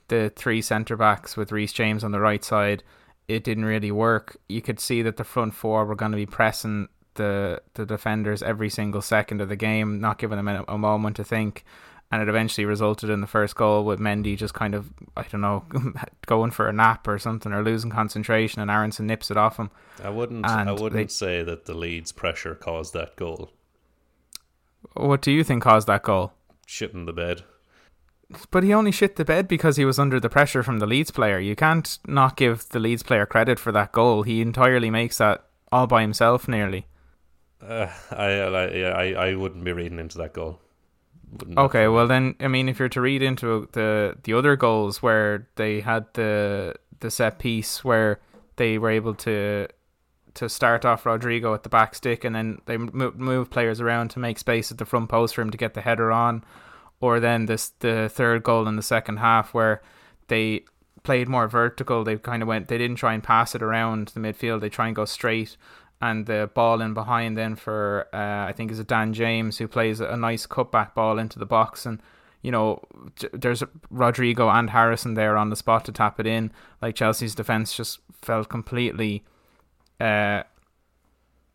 The 0.07 0.31
three 0.35 0.61
centre 0.61 0.97
backs 0.97 1.37
with 1.37 1.51
Reece 1.51 1.73
James 1.73 2.03
on 2.03 2.11
the 2.11 2.19
right 2.19 2.43
side, 2.43 2.83
it 3.27 3.43
didn't 3.43 3.65
really 3.65 3.91
work. 3.91 4.37
You 4.47 4.61
could 4.61 4.79
see 4.79 5.01
that 5.03 5.17
the 5.17 5.23
front 5.23 5.53
four 5.53 5.85
were 5.85 5.95
going 5.95 6.11
to 6.11 6.17
be 6.17 6.25
pressing 6.25 6.87
the 7.15 7.61
the 7.73 7.85
defenders 7.85 8.41
every 8.41 8.69
single 8.69 9.01
second 9.01 9.41
of 9.41 9.49
the 9.49 9.55
game, 9.55 9.99
not 9.99 10.17
giving 10.17 10.37
them 10.37 10.47
a, 10.47 10.63
a 10.67 10.77
moment 10.77 11.15
to 11.17 11.23
think 11.23 11.63
and 12.11 12.21
it 12.21 12.29
eventually 12.29 12.65
resulted 12.65 13.09
in 13.09 13.21
the 13.21 13.27
first 13.27 13.55
goal 13.55 13.85
with 13.85 13.99
Mendy 13.99 14.35
just 14.37 14.53
kind 14.53 14.73
of 14.73 14.91
I 15.15 15.23
don't 15.23 15.41
know 15.41 15.65
going 16.25 16.51
for 16.51 16.67
a 16.67 16.73
nap 16.73 17.07
or 17.07 17.19
something 17.19 17.51
or 17.51 17.63
losing 17.63 17.91
concentration 17.91 18.61
and 18.61 18.71
Aaronson 18.71 19.07
nips 19.07 19.29
it 19.29 19.37
off 19.37 19.57
him. 19.57 19.69
I 20.03 20.09
wouldn't 20.09 20.45
and 20.45 20.69
I 20.69 20.71
wouldn't 20.71 20.93
they, 20.93 21.07
say 21.07 21.43
that 21.43 21.65
the 21.65 21.73
Leeds 21.73 22.11
pressure 22.11 22.55
caused 22.55 22.93
that 22.93 23.15
goal. 23.15 23.51
What 24.93 25.21
do 25.21 25.31
you 25.31 25.43
think 25.43 25.63
caused 25.63 25.87
that 25.87 26.03
goal? 26.03 26.33
Shitting 26.67 27.05
the 27.05 27.13
bed. 27.13 27.43
But 28.51 28.63
he 28.63 28.73
only 28.73 28.91
shit 28.91 29.15
the 29.15 29.25
bed 29.25 29.47
because 29.47 29.77
he 29.77 29.85
was 29.85 29.97
under 29.97 30.19
the 30.19 30.29
pressure 30.29 30.61
from 30.61 30.77
the 30.77 30.85
Leeds 30.85 31.09
player. 31.09 31.39
You 31.39 31.55
can't 31.55 31.97
not 32.05 32.37
give 32.37 32.69
the 32.69 32.79
Leeds 32.79 33.01
player 33.01 33.25
credit 33.25 33.57
for 33.57 33.71
that 33.71 33.91
goal. 33.91 34.21
He 34.21 34.39
entirely 34.39 34.91
makes 34.91 35.17
that 35.17 35.45
all 35.71 35.87
by 35.87 36.01
himself 36.01 36.47
nearly. 36.47 36.85
Uh, 37.61 37.87
I, 38.11 38.25
I 38.25 38.65
I, 38.65 39.29
I 39.29 39.35
wouldn't 39.35 39.63
be 39.63 39.73
reading 39.73 39.99
into 39.99 40.19
that 40.19 40.33
goal. 40.33 40.61
Okay, 41.57 41.87
well 41.87 42.07
then, 42.07 42.35
I 42.39 42.47
mean, 42.47 42.69
if 42.69 42.79
you're 42.79 42.89
to 42.89 43.01
read 43.01 43.21
into 43.21 43.67
the 43.73 44.17
the 44.23 44.33
other 44.33 44.55
goals 44.55 45.01
where 45.01 45.47
they 45.55 45.81
had 45.81 46.05
the 46.13 46.75
the 46.99 47.11
set 47.11 47.39
piece 47.39 47.83
where 47.83 48.19
they 48.55 48.77
were 48.77 48.89
able 48.89 49.13
to 49.15 49.67
to 50.35 50.49
start 50.49 50.85
off 50.85 51.05
Rodrigo 51.05 51.53
at 51.53 51.63
the 51.63 51.69
back 51.69 51.95
stick 51.95 52.23
and 52.23 52.35
then 52.35 52.61
they 52.65 52.77
move, 52.77 53.17
move 53.17 53.49
players 53.49 53.81
around 53.81 54.09
to 54.09 54.19
make 54.19 54.37
space 54.37 54.71
at 54.71 54.77
the 54.77 54.85
front 54.85 55.09
post 55.09 55.35
for 55.35 55.41
him 55.41 55.49
to 55.49 55.57
get 55.57 55.73
the 55.73 55.81
header 55.81 56.11
on, 56.11 56.43
or 56.99 57.19
then 57.19 57.45
this 57.45 57.69
the 57.79 58.09
third 58.09 58.43
goal 58.43 58.67
in 58.67 58.75
the 58.75 58.81
second 58.81 59.17
half 59.17 59.53
where 59.53 59.81
they 60.27 60.63
played 61.03 61.27
more 61.27 61.47
vertical. 61.47 62.03
They 62.03 62.17
kind 62.17 62.41
of 62.41 62.47
went. 62.47 62.67
They 62.67 62.77
didn't 62.77 62.97
try 62.97 63.13
and 63.13 63.23
pass 63.23 63.55
it 63.55 63.61
around 63.61 64.09
the 64.09 64.19
midfield. 64.19 64.61
They 64.61 64.69
try 64.69 64.87
and 64.87 64.95
go 64.95 65.05
straight 65.05 65.57
and 66.01 66.25
the 66.25 66.49
ball 66.53 66.81
in 66.81 66.93
behind 66.93 67.37
then 67.37 67.55
for 67.55 68.07
uh, 68.13 68.47
I 68.47 68.53
think 68.53 68.71
is 68.71 68.79
it 68.79 68.87
Dan 68.87 69.13
James 69.13 69.57
who 69.57 69.67
plays 69.67 69.99
a 69.99 70.15
nice 70.15 70.47
cutback 70.47 70.93
ball 70.93 71.19
into 71.19 71.39
the 71.39 71.45
box 71.45 71.85
and 71.85 72.01
you 72.41 72.51
know 72.51 72.81
there's 73.33 73.63
Rodrigo 73.89 74.49
and 74.49 74.69
Harrison 74.69 75.15
there 75.15 75.37
on 75.37 75.49
the 75.49 75.55
spot 75.55 75.85
to 75.85 75.91
tap 75.91 76.19
it 76.19 76.25
in 76.25 76.51
like 76.81 76.95
Chelsea's 76.95 77.35
defense 77.35 77.75
just 77.75 77.99
felt 78.21 78.49
completely 78.49 79.23
uh, 79.99 80.43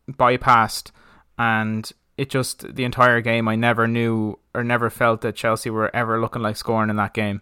bypassed 0.09 0.91
and 1.39 1.91
it 2.17 2.29
just 2.29 2.75
the 2.75 2.83
entire 2.83 3.21
game 3.21 3.47
I 3.47 3.55
never 3.55 3.87
knew 3.87 4.39
or 4.53 4.63
never 4.63 4.89
felt 4.89 5.21
that 5.21 5.35
Chelsea 5.35 5.69
were 5.69 5.93
ever 5.95 6.21
looking 6.21 6.41
like 6.41 6.55
scoring 6.55 6.89
in 6.89 6.95
that 6.95 7.13
game. 7.13 7.41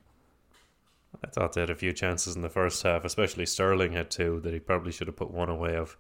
I 1.24 1.28
thought 1.28 1.54
they 1.54 1.62
had 1.62 1.70
a 1.70 1.76
few 1.76 1.94
chances 1.94 2.36
in 2.36 2.42
the 2.42 2.50
first 2.50 2.82
half, 2.84 3.06
especially 3.06 3.46
Sterling 3.46 3.94
had 3.94 4.10
two 4.10 4.40
that 4.42 4.54
he 4.54 4.60
probably 4.60 4.92
should 4.92 5.08
have 5.08 5.16
put 5.16 5.32
one 5.32 5.50
away 5.50 5.76
of. 5.76 5.96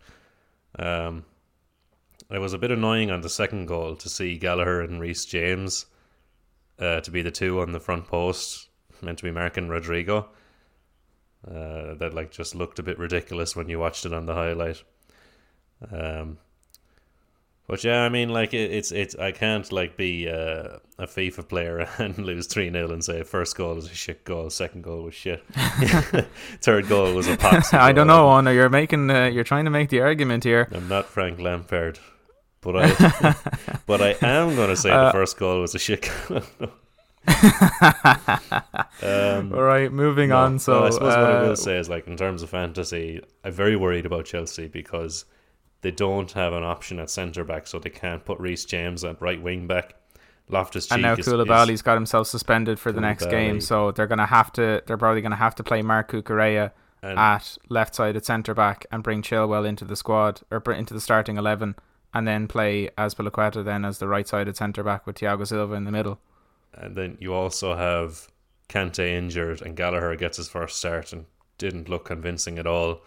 Um, 0.77 1.25
it 2.29 2.39
was 2.39 2.53
a 2.53 2.57
bit 2.57 2.71
annoying 2.71 3.11
on 3.11 3.21
the 3.21 3.29
second 3.29 3.67
goal 3.67 3.95
to 3.95 4.09
see 4.09 4.37
Gallagher 4.37 4.81
and 4.81 4.99
Reece 4.99 5.25
James 5.25 5.85
uh, 6.79 7.01
to 7.01 7.11
be 7.11 7.21
the 7.21 7.31
two 7.31 7.61
on 7.61 7.71
the 7.71 7.79
front 7.79 8.07
post, 8.07 8.69
meant 9.01 9.19
to 9.19 9.23
be 9.23 9.31
marking 9.31 9.69
Rodrigo. 9.69 10.29
Uh, 11.47 11.93
that 11.95 12.13
like 12.13 12.31
just 12.31 12.55
looked 12.55 12.79
a 12.79 12.83
bit 12.83 12.97
ridiculous 12.97 13.55
when 13.55 13.67
you 13.67 13.77
watched 13.77 14.05
it 14.05 14.13
on 14.13 14.25
the 14.25 14.33
highlight. 14.33 14.81
Um, 15.91 16.37
but 17.67 17.83
yeah, 17.83 18.01
I 18.01 18.09
mean, 18.09 18.29
like 18.29 18.53
it, 18.53 18.71
it's 18.71 18.91
it's 18.91 19.15
I 19.15 19.31
can't 19.31 19.71
like 19.71 19.95
be 19.95 20.27
uh, 20.27 20.79
a 20.99 21.07
FIFA 21.07 21.47
player 21.47 21.87
and 21.97 22.17
lose 22.17 22.47
three 22.47 22.69
0 22.69 22.91
and 22.91 23.03
say 23.03 23.23
first 23.23 23.55
goal 23.55 23.75
was 23.75 23.85
a 23.85 23.95
shit 23.95 24.25
goal, 24.25 24.49
second 24.49 24.83
goal 24.83 25.03
was 25.03 25.13
shit, 25.13 25.43
third 26.61 26.89
goal 26.89 27.13
was 27.13 27.27
a 27.27 27.37
pass. 27.37 27.73
I 27.73 27.93
don't 27.93 28.07
know, 28.07 28.27
Honor. 28.27 28.51
You're 28.51 28.69
making 28.69 29.09
uh, 29.09 29.25
you're 29.25 29.45
trying 29.45 29.65
to 29.65 29.71
make 29.71 29.89
the 29.89 30.01
argument 30.01 30.43
here. 30.43 30.67
I'm 30.73 30.89
not 30.89 31.05
Frank 31.05 31.39
Lampard, 31.39 31.99
but 32.61 32.75
I 32.75 33.35
but 33.85 34.01
I 34.01 34.15
am 34.21 34.55
going 34.55 34.69
to 34.69 34.77
say 34.77 34.91
uh, 34.91 35.05
the 35.05 35.11
first 35.11 35.37
goal 35.37 35.61
was 35.61 35.73
a 35.73 35.79
shit 35.79 36.09
goal. 36.27 36.41
um, 39.01 39.53
All 39.53 39.63
right, 39.63 39.89
moving 39.89 40.29
no, 40.29 40.37
on. 40.37 40.59
So 40.59 40.83
I 40.83 40.89
suppose 40.89 41.15
what 41.15 41.23
I 41.23 41.41
will 41.43 41.51
uh, 41.51 41.55
say 41.55 41.77
is, 41.77 41.87
like 41.87 42.07
in 42.07 42.17
terms 42.17 42.41
of 42.43 42.49
fantasy, 42.49 43.21
I'm 43.45 43.53
very 43.53 43.77
worried 43.77 44.05
about 44.05 44.25
Chelsea 44.25 44.67
because 44.67 45.23
they 45.83 45.91
don't 45.91 46.31
have 46.31 46.53
an 46.53 46.63
option 46.63 46.97
at 46.97 47.09
centre 47.09 47.43
back, 47.43 47.67
so 47.67 47.77
they 47.77 47.89
can't 47.89 48.25
put 48.25 48.39
Reece 48.39 48.65
James 48.65 49.03
at 49.03 49.21
right 49.21 49.41
wing 49.41 49.67
back. 49.67 49.95
Loftus 50.49 50.91
and 50.91 51.01
now 51.01 51.15
Koulibaly's 51.15 51.81
got 51.81 51.93
himself 51.93 52.27
suspended 52.27 52.79
for 52.79 52.91
the 52.91 52.99
next 52.99 53.29
game, 53.29 53.61
so 53.61 53.91
they're 53.91 54.07
gonna 54.07 54.25
have 54.25 54.51
to. 54.53 54.81
They're 54.85 54.97
probably 54.97 55.21
gonna 55.21 55.35
have 55.35 55.55
to 55.55 55.63
play 55.63 55.81
Marc 55.81 56.11
Cucurella 56.11 56.71
at 57.01 57.57
left 57.69 57.95
side 57.95 58.15
at 58.15 58.25
centre 58.25 58.53
back 58.53 58.85
and 58.91 59.03
bring 59.03 59.21
Chilwell 59.21 59.67
into 59.67 59.85
the 59.85 59.95
squad 59.95 60.41
or 60.49 60.61
into 60.73 60.93
the 60.93 61.01
starting 61.01 61.37
eleven, 61.37 61.75
and 62.13 62.27
then 62.27 62.47
play 62.47 62.89
Azpilicueta 62.97 63.63
then 63.63 63.85
as 63.85 63.99
the 63.99 64.07
right 64.07 64.27
sided 64.27 64.57
centre 64.57 64.83
back 64.83 65.05
with 65.05 65.17
Thiago 65.17 65.47
Silva 65.47 65.75
in 65.75 65.85
the 65.85 65.91
middle. 65.91 66.19
And 66.73 66.95
then 66.95 67.17
you 67.19 67.33
also 67.33 67.75
have 67.75 68.29
Kante 68.69 69.07
injured, 69.07 69.61
and 69.61 69.75
Gallagher 69.75 70.15
gets 70.15 70.37
his 70.37 70.49
first 70.49 70.77
start 70.77 71.13
and 71.13 71.25
didn't 71.57 71.89
look 71.89 72.05
convincing 72.05 72.57
at 72.57 72.67
all 72.67 73.01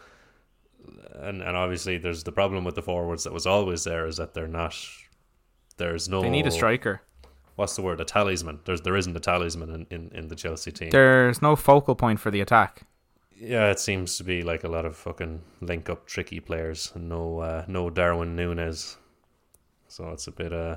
and 1.15 1.43
and 1.43 1.57
obviously 1.57 1.99
there's 1.99 2.25
the 2.25 2.33
problem 2.33 2.65
with 2.65 2.75
the 2.75 2.83
forwards 2.83 3.25
that 3.25 3.33
was 3.33 3.47
always 3.47 3.85
there 3.85 4.07
is 4.07 4.17
that 4.17 4.35
they're 4.35 4.49
not. 4.49 4.77
There's 5.77 6.09
no. 6.09 6.23
They 6.23 6.31
need 6.31 6.47
a 6.47 6.51
striker. 6.51 7.03
What's 7.57 7.77
the 7.77 7.83
word? 7.83 8.01
A 8.01 8.05
talisman. 8.05 8.61
There's 8.65 8.83
there 8.83 8.97
isn't 8.97 9.17
a 9.17 9.21
talisman 9.21 9.71
in, 9.71 9.87
in, 9.91 10.11
in 10.15 10.29
the 10.29 10.37
Chelsea 10.37 10.73
team. 10.73 10.91
There's 10.91 11.41
no 11.41 11.57
focal 11.57 11.95
point 11.95 12.21
for 12.21 12.31
the 12.31 12.41
attack. 12.41 12.83
Yeah, 13.39 13.71
it 13.71 13.79
seems 13.79 14.17
to 14.17 14.25
be 14.25 14.43
like 14.43 14.65
a 14.65 14.69
lot 14.69 14.87
of 14.87 14.97
fucking 14.97 15.43
link 15.61 15.91
up 15.91 16.07
tricky 16.07 16.41
players. 16.41 16.93
No, 16.95 17.41
uh, 17.41 17.65
no 17.69 17.91
Darwin 17.91 18.35
Nunez. 18.37 18.97
So 19.89 20.11
it's 20.11 20.27
a 20.27 20.33
bit 20.33 20.53
uh 20.53 20.77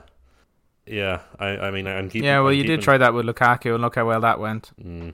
yeah, 0.89 1.21
I, 1.37 1.47
I 1.49 1.71
mean, 1.71 1.87
I'm 1.87 2.09
keeping. 2.09 2.25
Yeah, 2.25 2.39
well, 2.39 2.49
I'm 2.49 2.55
you 2.55 2.63
keeping, 2.63 2.77
did 2.77 2.83
try 2.83 2.97
that 2.97 3.13
with 3.13 3.25
Lukaku, 3.25 3.73
and 3.73 3.81
look 3.81 3.95
how 3.95 4.07
well 4.07 4.21
that 4.21 4.39
went. 4.39 4.71
Mm, 4.83 5.13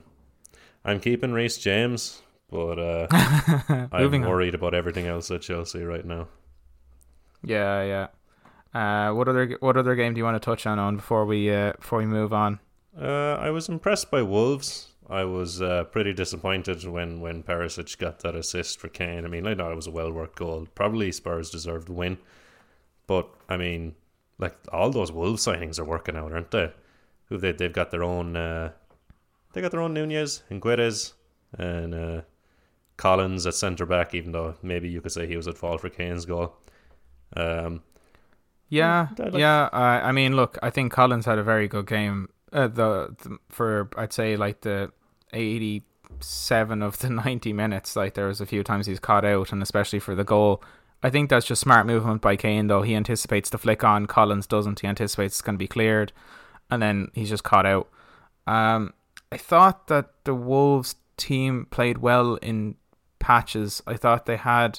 I'm 0.84 1.00
keeping 1.00 1.32
Reece 1.32 1.58
James. 1.58 2.22
But 2.50 2.78
uh, 2.78 3.06
I'm 3.92 4.22
worried 4.22 4.54
on. 4.54 4.60
about 4.60 4.74
everything 4.74 5.06
else 5.06 5.30
at 5.30 5.42
Chelsea 5.42 5.82
right 5.82 6.04
now. 6.04 6.28
Yeah, 7.42 7.82
yeah. 7.82 8.06
Uh, 8.74 9.12
what 9.14 9.28
other 9.28 9.56
what 9.60 9.76
other 9.76 9.94
game 9.94 10.14
do 10.14 10.18
you 10.18 10.24
want 10.24 10.40
to 10.40 10.44
touch 10.44 10.66
on 10.66 10.78
on 10.78 10.96
before 10.96 11.24
we 11.24 11.50
uh, 11.50 11.72
before 11.72 11.98
we 11.98 12.06
move 12.06 12.32
on? 12.32 12.60
Uh, 13.00 13.34
I 13.34 13.50
was 13.50 13.68
impressed 13.68 14.10
by 14.10 14.22
Wolves. 14.22 14.88
I 15.08 15.24
was 15.24 15.62
uh, 15.62 15.84
pretty 15.84 16.12
disappointed 16.12 16.84
when 16.84 17.20
when 17.20 17.42
Perisic 17.42 17.98
got 17.98 18.20
that 18.20 18.34
assist 18.34 18.78
for 18.78 18.88
Kane. 18.88 19.24
I 19.24 19.28
mean, 19.28 19.46
I 19.46 19.54
know 19.54 19.70
it 19.70 19.76
was 19.76 19.86
a 19.86 19.92
well 19.92 20.12
worked 20.12 20.38
goal. 20.38 20.66
Probably 20.74 21.10
Spurs 21.12 21.50
deserved 21.50 21.88
the 21.88 21.94
win, 21.94 22.18
but 23.06 23.28
I 23.48 23.56
mean, 23.56 23.94
like 24.38 24.56
all 24.72 24.90
those 24.90 25.10
Wolves 25.10 25.46
signings 25.46 25.78
are 25.78 25.84
working 25.84 26.16
out, 26.16 26.32
aren't 26.32 26.50
they? 26.50 26.72
Who 27.28 27.38
they 27.38 27.52
they've 27.52 27.72
got 27.72 27.90
their 27.90 28.04
own. 28.04 28.36
Uh, 28.36 28.72
they 29.52 29.62
got 29.62 29.70
their 29.70 29.80
own 29.80 29.94
Nunez 29.94 30.42
and 30.50 30.60
Guedes 30.60 31.14
and 31.56 31.94
uh, 31.94 32.20
Collins 32.96 33.46
at 33.46 33.54
centre 33.54 33.86
back, 33.86 34.14
even 34.14 34.32
though 34.32 34.54
maybe 34.62 34.88
you 34.88 35.00
could 35.00 35.12
say 35.12 35.26
he 35.26 35.36
was 35.36 35.46
at 35.48 35.58
fault 35.58 35.80
for 35.80 35.88
Kane's 35.90 36.24
goal. 36.24 36.56
Um, 37.36 37.82
Yeah, 38.68 39.08
like- 39.18 39.34
yeah. 39.34 39.64
Uh, 39.72 40.00
I 40.02 40.12
mean, 40.12 40.34
look, 40.36 40.58
I 40.62 40.70
think 40.70 40.92
Collins 40.92 41.26
had 41.26 41.38
a 41.38 41.42
very 41.42 41.68
good 41.68 41.86
game. 41.86 42.28
Uh, 42.52 42.68
the, 42.68 43.14
the 43.22 43.38
for 43.48 43.90
I'd 43.96 44.12
say 44.12 44.36
like 44.36 44.62
the 44.62 44.90
eighty-seven 45.32 46.82
of 46.82 46.98
the 46.98 47.10
ninety 47.24 47.52
minutes. 47.52 47.96
Like 47.96 48.14
there 48.14 48.26
was 48.28 48.40
a 48.40 48.46
few 48.46 48.62
times 48.62 48.86
he's 48.86 49.00
caught 49.00 49.24
out, 49.24 49.52
and 49.52 49.62
especially 49.62 49.98
for 49.98 50.14
the 50.14 50.24
goal. 50.24 50.62
I 51.02 51.10
think 51.10 51.28
that's 51.28 51.46
just 51.46 51.60
smart 51.60 51.86
movement 51.86 52.22
by 52.22 52.36
Kane. 52.36 52.68
Though 52.68 52.82
he 52.82 52.94
anticipates 52.94 53.50
the 53.50 53.58
flick 53.58 53.84
on, 53.84 54.06
Collins 54.06 54.46
doesn't. 54.46 54.80
He 54.80 54.86
anticipates 54.86 55.34
it's 55.34 55.42
going 55.42 55.54
to 55.56 55.58
be 55.58 55.68
cleared, 55.68 56.12
and 56.70 56.80
then 56.82 57.10
he's 57.14 57.28
just 57.28 57.44
caught 57.44 57.66
out. 57.66 57.88
Um, 58.46 58.94
I 59.30 59.36
thought 59.36 59.88
that 59.88 60.10
the 60.24 60.34
Wolves 60.34 60.94
team 61.16 61.66
played 61.70 61.98
well 61.98 62.36
in 62.36 62.76
patches. 63.26 63.82
I 63.86 63.96
thought 63.96 64.26
they 64.26 64.36
had 64.36 64.78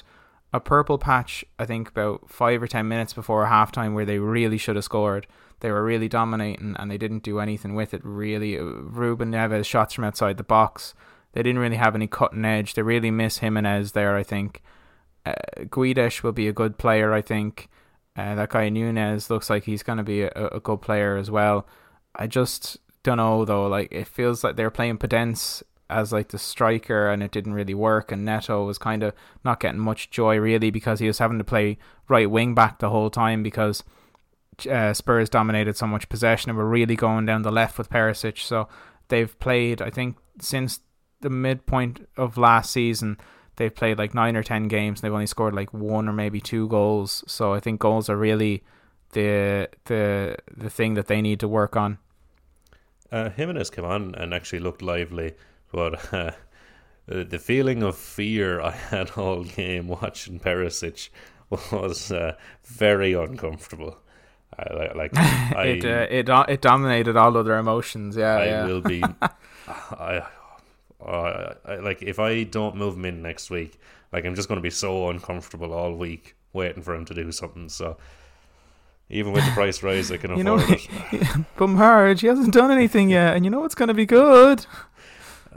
a 0.54 0.60
purple 0.60 0.96
patch, 0.96 1.44
I 1.58 1.66
think 1.66 1.90
about 1.90 2.30
five 2.30 2.62
or 2.62 2.66
ten 2.66 2.88
minutes 2.88 3.12
before 3.12 3.44
halftime, 3.46 3.92
where 3.92 4.06
they 4.06 4.18
really 4.18 4.56
should 4.56 4.76
have 4.76 4.84
scored. 4.84 5.26
They 5.60 5.70
were 5.70 5.84
really 5.84 6.08
dominating 6.08 6.74
and 6.78 6.90
they 6.90 6.96
didn't 6.96 7.22
do 7.22 7.40
anything 7.40 7.74
with 7.74 7.92
it. 7.92 8.00
Really, 8.04 8.58
Uh, 8.58 8.62
Ruben 9.02 9.32
Neves 9.32 9.66
shots 9.66 9.92
from 9.94 10.04
outside 10.04 10.38
the 10.38 10.44
box. 10.44 10.94
They 11.32 11.42
didn't 11.42 11.60
really 11.60 11.76
have 11.76 11.94
any 11.94 12.06
cutting 12.06 12.44
edge. 12.46 12.72
They 12.72 12.82
really 12.82 13.10
miss 13.10 13.38
Jimenez 13.38 13.92
there. 13.92 14.16
I 14.16 14.22
think 14.22 14.62
uh, 15.26 15.34
Guedes 15.64 16.22
will 16.22 16.32
be 16.32 16.48
a 16.48 16.52
good 16.60 16.78
player. 16.78 17.12
I 17.12 17.20
think 17.22 17.68
uh, 18.16 18.34
that 18.36 18.48
guy 18.48 18.70
Nunez 18.70 19.28
looks 19.28 19.50
like 19.50 19.64
he's 19.64 19.82
going 19.82 19.98
to 19.98 20.04
be 20.04 20.22
a, 20.22 20.48
a 20.52 20.60
good 20.60 20.80
player 20.80 21.18
as 21.18 21.30
well. 21.30 21.66
I 22.14 22.26
just 22.26 22.78
don't 23.02 23.18
know 23.18 23.44
though. 23.44 23.66
Like 23.68 23.92
it 23.92 24.08
feels 24.08 24.42
like 24.42 24.56
they're 24.56 24.70
playing 24.70 24.98
Podence 24.98 25.62
as 25.90 26.12
like 26.12 26.28
the 26.28 26.38
striker, 26.38 27.10
and 27.10 27.22
it 27.22 27.30
didn't 27.30 27.54
really 27.54 27.74
work. 27.74 28.12
And 28.12 28.24
Neto 28.24 28.64
was 28.64 28.78
kind 28.78 29.02
of 29.02 29.14
not 29.44 29.60
getting 29.60 29.80
much 29.80 30.10
joy 30.10 30.38
really 30.38 30.70
because 30.70 31.00
he 31.00 31.06
was 31.06 31.18
having 31.18 31.38
to 31.38 31.44
play 31.44 31.78
right 32.08 32.30
wing 32.30 32.54
back 32.54 32.78
the 32.78 32.90
whole 32.90 33.10
time 33.10 33.42
because 33.42 33.84
uh, 34.70 34.92
Spurs 34.92 35.28
dominated 35.28 35.76
so 35.76 35.86
much 35.86 36.08
possession 36.08 36.50
and 36.50 36.58
were 36.58 36.68
really 36.68 36.96
going 36.96 37.26
down 37.26 37.42
the 37.42 37.52
left 37.52 37.78
with 37.78 37.90
Perisic. 37.90 38.38
So 38.38 38.68
they've 39.08 39.38
played, 39.38 39.80
I 39.80 39.90
think, 39.90 40.16
since 40.40 40.80
the 41.20 41.30
midpoint 41.30 42.06
of 42.16 42.36
last 42.38 42.70
season. 42.70 43.18
They've 43.56 43.74
played 43.74 43.98
like 43.98 44.14
nine 44.14 44.36
or 44.36 44.42
ten 44.42 44.68
games. 44.68 45.00
And 45.00 45.06
they've 45.06 45.14
only 45.14 45.26
scored 45.26 45.54
like 45.54 45.72
one 45.72 46.08
or 46.08 46.12
maybe 46.12 46.40
two 46.40 46.68
goals. 46.68 47.24
So 47.26 47.54
I 47.54 47.60
think 47.60 47.80
goals 47.80 48.08
are 48.08 48.16
really 48.16 48.62
the 49.12 49.68
the 49.86 50.36
the 50.56 50.70
thing 50.70 50.94
that 50.94 51.06
they 51.06 51.22
need 51.22 51.40
to 51.40 51.48
work 51.48 51.76
on. 51.76 51.98
Uh, 53.10 53.30
Jimenez 53.30 53.70
came 53.70 53.84
on 53.84 54.14
and 54.14 54.34
actually 54.34 54.58
looked 54.58 54.82
lively, 54.82 55.34
but 55.72 56.12
uh, 56.12 56.32
the 57.06 57.38
feeling 57.38 57.82
of 57.82 57.96
fear 57.96 58.60
I 58.60 58.70
had 58.90 59.12
all 59.12 59.44
game 59.44 59.88
watching 59.88 60.38
Perisic 60.38 61.08
was 61.50 62.12
uh, 62.12 62.34
very 62.64 63.14
uncomfortable. 63.14 63.98
I, 64.58 64.74
li- 64.74 64.90
like 64.94 65.10
I, 65.16 65.64
it 65.66 65.84
uh, 65.84 66.06
it 66.10 66.28
it 66.50 66.60
dominated 66.60 67.16
all 67.16 67.36
other 67.36 67.56
emotions. 67.56 68.16
Yeah, 68.16 68.36
I 68.36 68.44
yeah. 68.46 68.66
will 68.66 68.80
be. 68.80 69.02
I, 69.68 70.22
I, 71.04 71.54
I 71.64 71.76
like 71.76 72.02
if 72.02 72.18
I 72.18 72.42
don't 72.42 72.76
move 72.76 72.96
him 72.96 73.04
in 73.04 73.22
next 73.22 73.50
week, 73.50 73.78
like 74.12 74.24
I'm 74.24 74.34
just 74.34 74.48
going 74.48 74.58
to 74.58 74.62
be 74.62 74.70
so 74.70 75.08
uncomfortable 75.10 75.72
all 75.72 75.94
week 75.94 76.34
waiting 76.52 76.82
for 76.82 76.94
him 76.94 77.04
to 77.04 77.14
do 77.14 77.30
something. 77.30 77.68
So 77.68 77.96
even 79.10 79.32
with 79.32 79.44
the 79.44 79.52
price 79.52 79.82
rise, 79.82 80.10
I 80.10 80.16
can 80.16 80.36
You 80.36 80.52
afford 80.52 80.68
know, 80.68 80.76
it. 81.12 81.28
Bumhard, 81.56 82.20
he 82.20 82.26
hasn't 82.26 82.52
done 82.52 82.70
anything 82.70 83.10
yet, 83.10 83.36
and 83.36 83.44
you 83.44 83.50
know 83.50 83.64
it's 83.64 83.74
going 83.74 83.88
to 83.88 83.94
be 83.94 84.06
good. 84.06 84.66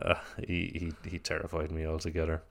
Uh, 0.02 0.16
he, 0.46 0.94
he 1.04 1.10
he 1.10 1.20
terrified 1.20 1.72
me 1.72 1.86
altogether. 1.86 2.42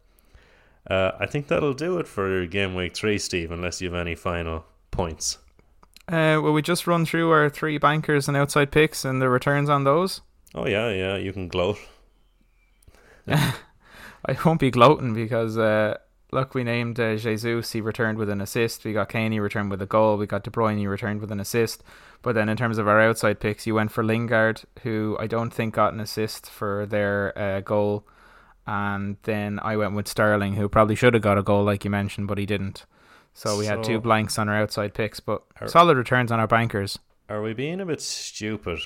Uh, 0.89 1.13
I 1.19 1.27
think 1.27 1.49
that'll 1.49 1.75
do 1.75 1.99
it 1.99 2.07
for 2.09 2.47
game 2.47 2.75
week 2.75 2.97
three, 2.97 3.19
Steve. 3.19 3.51
Unless 3.51 3.81
you 3.81 3.93
have 3.93 4.01
any 4.01 4.15
final 4.15 4.65
points. 4.91 5.39
Uh, 6.09 6.41
will 6.43 6.53
we 6.53 6.63
just 6.63 6.87
run 6.87 7.07
through 7.07 7.31
our 7.31 7.49
three 7.49 7.79
bankers 7.79 8.27
and 8.27 8.37
outside 8.37 8.73
picks 8.73 9.05
and 9.05 9.23
the 9.23 9.29
returns 9.29 9.69
on 9.69 9.85
those? 9.85 10.23
Oh 10.55 10.67
yeah, 10.67 10.91
yeah, 10.91 11.17
you 11.17 11.33
can 11.33 11.49
gloat. 11.49 11.79
I 13.29 14.37
won't 14.45 14.61
be 14.61 14.71
gloating 14.71 15.15
because 15.15 15.57
uh, 15.57 15.99
look, 16.33 16.55
we 16.55 16.64
named 16.64 16.99
uh, 16.99 17.16
Jesus. 17.16 17.73
He 17.73 17.81
returned 17.81 18.19
with 18.19 18.29
an 18.31 18.40
assist. 18.40 18.85
We 18.85 18.93
got 18.93 19.09
Kane. 19.09 19.33
He 19.33 19.40
returned 19.40 19.71
with 19.71 19.83
a 19.83 19.87
goal. 19.87 20.16
We 20.16 20.27
got 20.27 20.45
De 20.45 20.51
Bruyne. 20.51 20.79
He 20.79 20.87
returned 20.87 21.21
with 21.21 21.33
an 21.33 21.40
assist. 21.40 21.83
But 22.23 22.35
then 22.35 22.49
in 22.49 22.57
terms 22.57 22.79
of 22.79 22.88
our 22.88 23.01
outside 23.01 23.40
picks, 23.40 23.66
you 23.66 23.75
went 23.75 23.93
for 23.93 24.05
Lingard, 24.05 24.62
who 24.83 25.16
I 25.19 25.27
don't 25.27 25.53
think 25.53 25.75
got 25.75 25.95
an 25.95 26.01
assist 26.01 26.49
for 26.51 26.87
their 26.87 27.37
uh, 27.38 27.61
goal. 27.61 28.07
And 28.66 29.16
then 29.23 29.59
I 29.62 29.77
went 29.77 29.95
with 29.95 30.07
Sterling, 30.07 30.55
who 30.55 30.69
probably 30.69 30.95
should 30.95 31.14
have 31.14 31.23
got 31.23 31.38
a 31.38 31.43
goal, 31.43 31.64
like 31.64 31.85
you 31.85 31.90
mentioned, 31.90 32.29
but 32.29 32.38
he 32.38 32.47
didn't. 32.47 32.85
So 33.33 33.57
we 33.57 33.66
had 33.66 33.83
two 33.83 34.01
blanks 34.01 34.38
on 34.38 34.49
our 34.49 34.57
outside 34.57 34.93
picks, 34.93 35.21
but 35.21 35.43
Are- 35.61 35.69
solid 35.69 35.97
returns 35.97 36.31
on 36.31 36.40
our 36.40 36.47
bankers. 36.47 36.99
Are 37.29 37.43
we 37.43 37.55
being 37.55 37.81
a 37.81 37.87
bit 37.87 38.01
stupid 38.01 38.81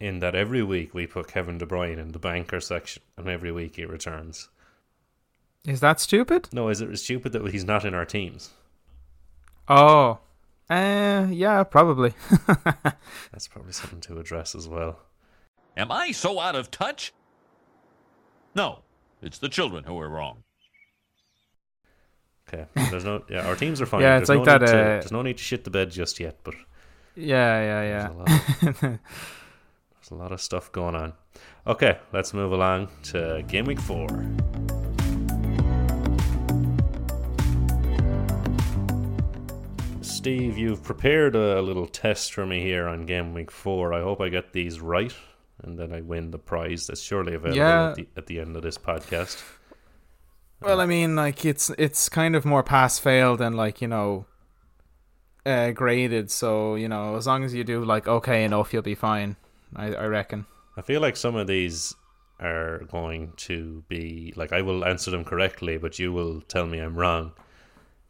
in 0.00 0.18
that 0.18 0.34
every 0.34 0.62
week 0.62 0.92
we 0.92 1.06
put 1.06 1.28
Kevin 1.28 1.58
De 1.58 1.66
Bruyne 1.66 1.98
in 1.98 2.12
the 2.12 2.18
banker 2.18 2.60
section, 2.60 3.02
and 3.16 3.28
every 3.28 3.52
week 3.52 3.76
he 3.76 3.84
returns? 3.84 4.48
Is 5.66 5.80
that 5.80 6.00
stupid? 6.00 6.48
No, 6.52 6.68
is 6.68 6.80
it 6.80 6.96
stupid 6.98 7.32
that 7.32 7.46
he's 7.50 7.64
not 7.64 7.84
in 7.84 7.94
our 7.94 8.04
teams? 8.04 8.50
Oh, 9.66 10.18
uh, 10.68 11.26
yeah, 11.30 11.62
probably. 11.64 12.12
That's 13.32 13.48
probably 13.48 13.72
something 13.72 14.00
to 14.02 14.18
address 14.18 14.54
as 14.54 14.68
well. 14.68 14.98
Am 15.76 15.90
I 15.90 16.12
so 16.12 16.38
out 16.38 16.54
of 16.54 16.70
touch? 16.70 17.12
No, 18.54 18.80
it's 19.22 19.38
the 19.38 19.48
children 19.48 19.84
who 19.84 19.98
are 19.98 20.08
wrong. 20.08 20.44
Okay, 22.48 22.66
there's 22.90 23.04
no. 23.04 23.24
Yeah, 23.28 23.46
our 23.46 23.56
teams 23.56 23.80
are 23.80 23.86
fine. 23.86 24.02
Yeah, 24.02 24.18
it's 24.18 24.28
there's 24.28 24.38
like 24.38 24.46
no 24.46 24.58
that, 24.58 24.60
Need 24.60 24.66
to, 24.66 24.78
uh, 24.78 24.84
there's 24.84 25.12
no 25.12 25.22
need 25.22 25.38
to 25.38 25.42
shit 25.42 25.64
the 25.64 25.70
bed 25.70 25.90
just 25.90 26.20
yet, 26.20 26.38
but 26.44 26.54
yeah, 27.16 27.60
yeah, 27.60 27.80
there's, 27.80 28.02
yeah. 28.02 28.08
a 28.08 28.78
lot, 28.80 28.80
there's 28.80 30.10
a 30.10 30.14
lot 30.14 30.30
of 30.32 30.40
stuff 30.40 30.70
going 30.70 30.94
on. 30.94 31.14
Okay, 31.66 31.98
let's 32.12 32.34
move 32.34 32.52
along 32.52 32.88
to 33.04 33.42
game 33.48 33.64
week 33.64 33.80
four. 33.80 34.06
Steve, 40.24 40.56
you've 40.56 40.82
prepared 40.82 41.36
a 41.36 41.60
little 41.60 41.86
test 41.86 42.32
for 42.32 42.46
me 42.46 42.62
here 42.62 42.88
on 42.88 43.04
game 43.04 43.34
week 43.34 43.50
four. 43.50 43.92
I 43.92 44.00
hope 44.00 44.22
I 44.22 44.30
get 44.30 44.54
these 44.54 44.80
right, 44.80 45.12
and 45.62 45.78
then 45.78 45.92
I 45.92 46.00
win 46.00 46.30
the 46.30 46.38
prize 46.38 46.86
that's 46.86 47.02
surely 47.02 47.34
available 47.34 47.58
Yeah. 47.58 47.90
at, 47.90 47.96
the, 47.96 48.08
at 48.16 48.26
the 48.26 48.40
end 48.40 48.56
of 48.56 48.62
this 48.62 48.78
podcast. 48.78 49.42
Well, 50.62 50.80
I 50.80 50.86
mean, 50.86 51.14
like 51.14 51.44
it's 51.44 51.68
it's 51.76 52.08
kind 52.08 52.34
of 52.34 52.46
more 52.46 52.62
pass 52.62 52.98
fail 52.98 53.36
than 53.36 53.52
like 53.52 53.82
you 53.82 53.88
know, 53.88 54.24
uh, 55.44 55.72
graded. 55.72 56.30
So 56.30 56.74
you 56.76 56.88
know, 56.88 57.16
as 57.16 57.26
long 57.26 57.44
as 57.44 57.52
you 57.52 57.62
do 57.62 57.84
like 57.84 58.08
okay 58.08 58.44
enough, 58.44 58.72
you'll 58.72 58.80
be 58.80 58.94
fine. 58.94 59.36
I 59.76 59.92
I 59.94 60.06
reckon. 60.06 60.46
I 60.74 60.80
feel 60.80 61.02
like 61.02 61.18
some 61.18 61.36
of 61.36 61.48
these 61.48 61.94
are 62.40 62.78
going 62.90 63.34
to 63.48 63.84
be 63.88 64.32
like 64.36 64.54
I 64.54 64.62
will 64.62 64.86
answer 64.86 65.10
them 65.10 65.22
correctly, 65.24 65.76
but 65.76 65.98
you 65.98 66.14
will 66.14 66.40
tell 66.40 66.64
me 66.64 66.78
I'm 66.78 66.96
wrong. 66.96 67.32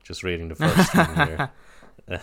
Just 0.05 0.22
reading 0.22 0.46
the 0.46 0.55
first 0.55 0.94
one 0.94 1.16
here. 1.16 1.50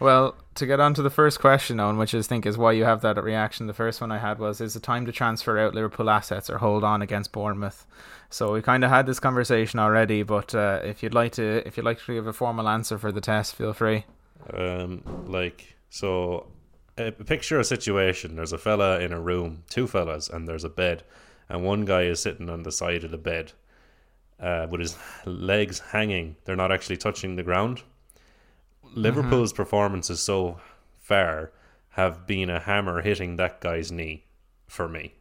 Well, 0.00 0.36
to 0.56 0.66
get 0.66 0.80
on 0.80 0.94
to 0.94 1.02
the 1.02 1.10
first 1.10 1.40
question, 1.40 1.78
Eoin, 1.78 1.98
which 1.98 2.14
I 2.14 2.22
think 2.22 2.46
is 2.46 2.58
why 2.58 2.72
you 2.72 2.84
have 2.84 3.00
that 3.02 3.22
reaction. 3.22 3.66
The 3.66 3.74
first 3.74 4.00
one 4.00 4.12
I 4.12 4.18
had 4.18 4.38
was: 4.38 4.60
Is 4.60 4.76
it 4.76 4.82
time 4.82 5.06
to 5.06 5.12
transfer 5.12 5.58
out 5.58 5.74
Liverpool 5.74 6.10
assets 6.10 6.50
or 6.50 6.58
hold 6.58 6.84
on 6.84 7.02
against 7.02 7.32
Bournemouth? 7.32 7.86
So 8.30 8.52
we 8.52 8.62
kind 8.62 8.84
of 8.84 8.90
had 8.90 9.06
this 9.06 9.20
conversation 9.20 9.78
already, 9.78 10.22
but 10.22 10.54
uh, 10.54 10.80
if 10.82 11.02
you'd 11.02 11.14
like 11.14 11.32
to, 11.32 11.66
if 11.66 11.76
you'd 11.76 11.86
like 11.86 12.04
to 12.04 12.14
give 12.14 12.26
a 12.26 12.32
formal 12.32 12.68
answer 12.68 12.98
for 12.98 13.12
the 13.12 13.20
test, 13.20 13.54
feel 13.54 13.72
free. 13.72 14.04
Um, 14.52 15.02
like 15.26 15.76
so, 15.90 16.46
uh, 16.98 17.10
picture 17.26 17.58
a 17.58 17.64
situation. 17.64 18.36
There's 18.36 18.52
a 18.52 18.58
fella 18.58 19.00
in 19.00 19.12
a 19.12 19.20
room, 19.20 19.62
two 19.68 19.86
fellas, 19.86 20.28
and 20.28 20.48
there's 20.48 20.64
a 20.64 20.68
bed, 20.68 21.02
and 21.48 21.64
one 21.64 21.84
guy 21.84 22.02
is 22.02 22.20
sitting 22.20 22.50
on 22.50 22.62
the 22.62 22.72
side 22.72 23.04
of 23.04 23.10
the 23.10 23.18
bed, 23.18 23.52
uh, 24.40 24.66
with 24.70 24.80
his 24.80 24.96
legs 25.24 25.78
hanging. 25.78 26.36
They're 26.44 26.56
not 26.56 26.72
actually 26.72 26.96
touching 26.96 27.36
the 27.36 27.42
ground. 27.42 27.82
Liverpool's 28.94 29.52
performances 29.52 30.20
so 30.20 30.58
far 30.98 31.52
have 31.90 32.26
been 32.26 32.48
a 32.50 32.60
hammer 32.60 33.02
hitting 33.02 33.36
that 33.36 33.60
guy's 33.60 33.90
knee 33.92 34.24
for 34.66 34.88
me. 34.88 35.14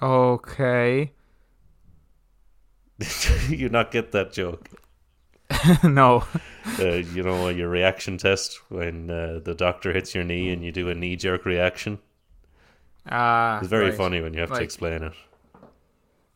Okay. 0.00 1.12
you 3.48 3.68
not 3.68 3.90
get 3.90 4.12
that 4.12 4.32
joke? 4.32 4.68
no. 5.84 6.24
Uh, 6.78 6.94
you 6.94 7.22
know 7.22 7.48
your 7.48 7.68
reaction 7.68 8.16
test 8.16 8.58
when 8.70 9.10
uh, 9.10 9.40
the 9.44 9.54
doctor 9.54 9.92
hits 9.92 10.14
your 10.14 10.24
knee 10.24 10.50
and 10.50 10.64
you 10.64 10.72
do 10.72 10.88
a 10.88 10.94
knee 10.94 11.16
jerk 11.16 11.44
reaction. 11.44 11.98
Ah, 13.10 13.58
It's 13.58 13.68
very 13.68 13.86
right. 13.86 13.94
funny 13.94 14.20
when 14.20 14.32
you 14.32 14.40
have 14.40 14.50
Like- 14.50 14.60
to 14.60 14.64
explain 14.64 15.02
it. 15.02 15.12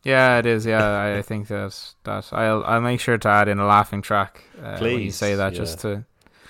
Yeah, 0.03 0.39
it 0.39 0.45
is. 0.45 0.65
Yeah, 0.65 1.17
I, 1.17 1.21
think 1.21 1.47
that 1.47 1.93
that 2.03 2.29
I'll 2.31 2.63
I'll 2.63 2.81
make 2.81 2.99
sure 2.99 3.17
to 3.17 3.27
add 3.27 3.47
in 3.47 3.59
a 3.59 3.65
laughing 3.65 4.01
track 4.01 4.43
uh, 4.61 4.77
when 4.77 4.91
you 4.91 4.97
Please, 4.97 5.15
say 5.15 5.35
that, 5.35 5.53
yeah. 5.53 5.57
just 5.57 5.79
to 5.79 6.05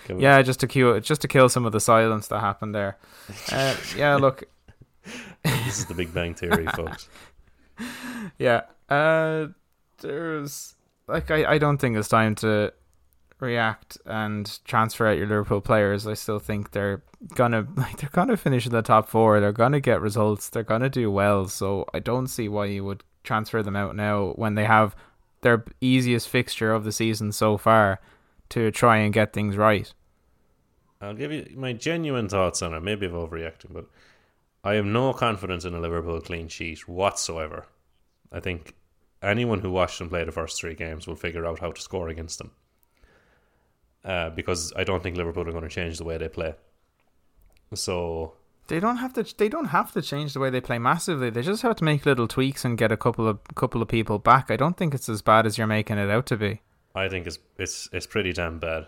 Can 0.05 0.19
yeah, 0.19 0.41
just 0.41 0.59
to 0.59 0.67
cue 0.67 0.99
just 0.99 1.21
to 1.21 1.27
kill 1.27 1.49
some 1.49 1.65
of 1.65 1.71
the 1.71 1.79
silence 1.79 2.27
that 2.27 2.39
happened 2.39 2.75
there. 2.75 2.97
Uh, 3.51 3.75
yeah, 3.97 4.15
look, 4.15 4.45
this 5.43 5.79
is 5.79 5.85
the 5.85 5.93
Big 5.93 6.13
Bang 6.13 6.33
Theory, 6.33 6.65
folks. 6.75 7.09
Yeah. 8.37 8.61
Uh, 8.89 9.47
there's 10.01 10.75
like 11.07 11.31
I, 11.31 11.53
I 11.53 11.57
don't 11.57 11.77
think 11.77 11.97
it's 11.97 12.07
time 12.07 12.35
to 12.35 12.73
react 13.39 13.97
and 14.05 14.59
transfer 14.65 15.07
out 15.07 15.17
your 15.17 15.27
Liverpool 15.27 15.61
players. 15.61 16.07
I 16.07 16.13
still 16.13 16.39
think 16.39 16.71
they're 16.71 17.03
gonna 17.35 17.67
like 17.75 17.97
they're 17.99 18.09
gonna 18.11 18.37
finish 18.37 18.65
in 18.65 18.71
the 18.71 18.81
top 18.81 19.09
four. 19.09 19.39
They're 19.39 19.51
gonna 19.51 19.79
get 19.79 20.01
results. 20.01 20.49
They're 20.49 20.63
gonna 20.63 20.89
do 20.89 21.11
well. 21.11 21.47
So 21.47 21.85
I 21.93 21.99
don't 21.99 22.27
see 22.27 22.49
why 22.49 22.65
you 22.65 22.83
would 22.85 23.03
transfer 23.27 23.61
them 23.61 23.75
out 23.75 23.95
now 23.95 24.29
when 24.35 24.55
they 24.55 24.65
have 24.65 24.95
their 25.41 25.63
easiest 25.81 26.27
fixture 26.27 26.73
of 26.73 26.83
the 26.83 26.91
season 26.91 27.31
so 27.31 27.57
far 27.57 27.99
to 28.49 28.71
try 28.71 28.97
and 28.97 29.13
get 29.13 29.33
things 29.33 29.57
right. 29.57 29.93
I'll 30.99 31.13
give 31.13 31.31
you 31.31 31.47
my 31.55 31.73
genuine 31.73 32.27
thoughts 32.27 32.61
on 32.61 32.73
it. 32.73 32.81
Maybe 32.81 33.05
I'm 33.05 33.11
overreacting, 33.11 33.71
but 33.71 33.85
I 34.63 34.73
have 34.73 34.85
no 34.85 35.13
confidence 35.13 35.63
in 35.63 35.75
a 35.75 35.79
Liverpool 35.79 36.19
clean 36.21 36.47
sheet 36.47 36.87
whatsoever. 36.87 37.67
I 38.31 38.39
think 38.39 38.73
anyone 39.21 39.59
who 39.59 39.71
watched 39.71 39.99
them 39.99 40.09
play 40.09 40.23
the 40.23 40.31
first 40.31 40.59
three 40.59 40.73
games 40.73 41.07
will 41.07 41.15
figure 41.15 41.45
out 41.45 41.59
how 41.59 41.71
to 41.71 41.81
score 41.81 42.09
against 42.09 42.39
them. 42.39 42.51
Uh, 44.03 44.29
because 44.31 44.73
I 44.75 44.83
don't 44.83 45.03
think 45.03 45.17
Liverpool 45.17 45.47
are 45.47 45.51
going 45.51 45.63
to 45.63 45.69
change 45.69 45.97
the 45.97 46.03
way 46.03 46.17
they 46.17 46.29
play. 46.29 46.55
So 47.73 48.33
They 48.67 48.79
don't 48.79 48.97
have 48.97 49.13
to. 49.13 49.23
They 49.37 49.49
don't 49.49 49.65
have 49.65 49.93
to 49.93 50.01
change 50.01 50.33
the 50.33 50.39
way 50.39 50.49
they 50.49 50.61
play 50.61 50.77
massively. 50.77 51.29
They 51.29 51.41
just 51.41 51.61
have 51.61 51.75
to 51.77 51.83
make 51.83 52.05
little 52.05 52.27
tweaks 52.27 52.65
and 52.65 52.77
get 52.77 52.91
a 52.91 52.97
couple 52.97 53.27
of 53.27 53.39
couple 53.55 53.81
of 53.81 53.87
people 53.87 54.19
back. 54.19 54.51
I 54.51 54.57
don't 54.57 54.75
think 54.75 54.93
it's 54.93 55.07
as 55.09 55.21
bad 55.21 55.45
as 55.45 55.57
you're 55.57 55.67
making 55.67 55.97
it 55.97 56.09
out 56.09 56.25
to 56.27 56.37
be. 56.37 56.61
I 56.93 57.07
think 57.07 57.27
it's 57.27 57.39
it's 57.57 57.89
it's 57.93 58.05
pretty 58.07 58.33
damn 58.33 58.59
bad. 58.59 58.87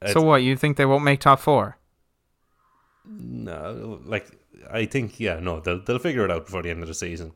It's, 0.00 0.12
so 0.12 0.22
what? 0.22 0.42
You 0.42 0.56
think 0.56 0.76
they 0.76 0.86
won't 0.86 1.04
make 1.04 1.20
top 1.20 1.40
four? 1.40 1.78
No, 3.06 4.00
like 4.04 4.26
I 4.70 4.86
think 4.86 5.18
yeah, 5.18 5.40
no, 5.40 5.60
they'll 5.60 5.82
they'll 5.82 5.98
figure 5.98 6.24
it 6.24 6.30
out 6.30 6.46
before 6.46 6.62
the 6.62 6.70
end 6.70 6.82
of 6.82 6.88
the 6.88 6.94
season. 6.94 7.32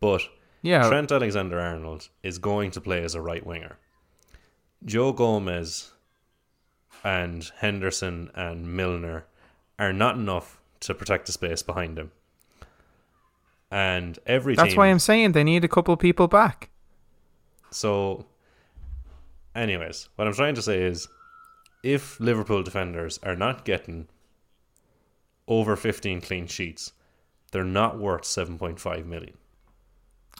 But 0.00 0.22
Yeah. 0.62 0.88
Trent 0.88 1.10
Alexander 1.12 1.58
Arnold 1.58 2.08
is 2.22 2.38
going 2.38 2.70
to 2.72 2.80
play 2.80 3.02
as 3.02 3.14
a 3.14 3.20
right 3.20 3.44
winger. 3.44 3.78
Joe 4.84 5.12
Gomez 5.12 5.92
and 7.04 7.50
Henderson 7.58 8.30
and 8.34 8.74
Milner 8.76 9.26
are 9.80 9.92
not 9.92 10.14
enough 10.14 10.60
to 10.80 10.94
protect 10.94 11.26
the 11.26 11.32
space 11.32 11.62
behind 11.62 11.98
him. 11.98 12.12
And 13.70 14.18
every 14.26 14.54
That's 14.54 14.70
team, 14.70 14.76
why 14.76 14.86
I'm 14.88 14.98
saying 14.98 15.32
they 15.32 15.44
need 15.44 15.64
a 15.64 15.68
couple 15.68 15.94
of 15.94 16.00
people 16.00 16.28
back. 16.28 16.70
so 17.70 18.26
anyways, 19.54 20.08
what 20.16 20.26
I'm 20.28 20.34
trying 20.34 20.54
to 20.56 20.62
say 20.62 20.82
is 20.82 21.08
if 21.82 22.20
Liverpool 22.20 22.62
defenders 22.62 23.18
are 23.22 23.36
not 23.36 23.64
getting 23.64 24.08
over 25.48 25.76
15 25.76 26.20
clean 26.20 26.46
sheets, 26.46 26.92
they're 27.52 27.64
not 27.64 27.98
worth 27.98 28.22
7.5 28.22 29.06
million. 29.06 29.36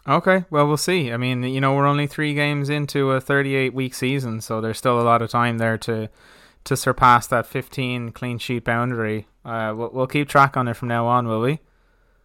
Okay, 0.09 0.45
well 0.51 0.67
we'll 0.67 0.77
see. 0.77 1.13
I 1.13 1.17
mean, 1.17 1.43
you 1.43 1.61
know, 1.61 1.75
we're 1.75 1.87
only 1.87 2.07
three 2.07 2.35
games 2.35 2.69
into 2.69 3.11
a 3.13 3.21
38 3.21 3.75
week 3.75 3.95
season, 3.95 4.41
so 4.41 4.61
there's 4.61 4.79
still 4.79 5.01
a 5.01 5.03
lot 5.03 5.23
of 5.23 5.31
time 5.31 5.59
there 5.59 5.79
to 5.79 6.09
to 6.65 6.77
surpass 6.77 7.27
that 7.29 7.47
15 7.47 8.13
clean 8.13 8.39
sheet 8.39 8.65
boundary. 8.65 9.27
Uh, 9.45 9.73
we'll, 9.77 9.91
we'll 9.93 10.07
keep 10.07 10.29
track 10.29 10.57
on 10.57 10.69
it 10.69 10.75
from 10.75 10.89
now 10.89 11.07
on, 11.07 11.27
will 11.27 11.41
we? 11.41 11.61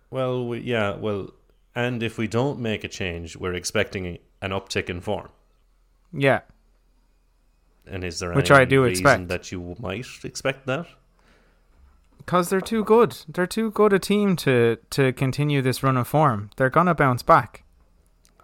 Well, 0.10 0.48
we, 0.48 0.60
yeah, 0.60 0.96
well, 0.96 1.32
and 1.74 2.02
if 2.04 2.18
we 2.18 2.28
don't 2.28 2.60
make 2.60 2.84
a 2.84 2.88
change, 2.88 3.36
we're 3.36 3.54
expecting 3.54 4.18
an 4.42 4.52
uptick 4.52 4.90
in 4.90 5.02
form. 5.02 5.30
Yeah. 6.14 6.42
And 7.88 8.04
is 8.04 8.20
there 8.20 8.34
Which 8.34 8.52
any 8.52 8.62
I 8.62 8.66
do 8.66 8.84
reason 8.84 9.06
expect. 9.06 9.28
that 9.28 9.52
you 9.52 9.76
might 9.80 10.08
expect 10.24 10.66
that? 10.66 10.88
Because 12.18 12.50
they're 12.50 12.62
too 12.62 12.84
good. 12.84 13.16
They're 13.28 13.46
too 13.46 13.70
good 13.72 13.94
a 13.94 14.00
team 14.00 14.36
to, 14.38 14.78
to 14.92 15.14
continue 15.14 15.62
this 15.62 15.84
run 15.84 15.98
of 15.98 16.08
form. 16.08 16.50
They're 16.56 16.72
going 16.72 16.88
to 16.88 16.96
bounce 16.96 17.22
back. 17.22 17.64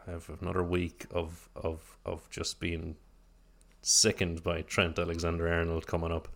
I 0.07 0.11
have 0.11 0.29
another 0.41 0.63
week 0.63 1.05
of 1.11 1.47
of 1.55 1.97
of 2.05 2.29
just 2.29 2.59
being 2.59 2.95
sickened 3.81 4.43
by 4.43 4.61
Trent 4.61 4.97
Alexander 4.97 5.47
Arnold 5.51 5.87
coming 5.87 6.11
up. 6.11 6.27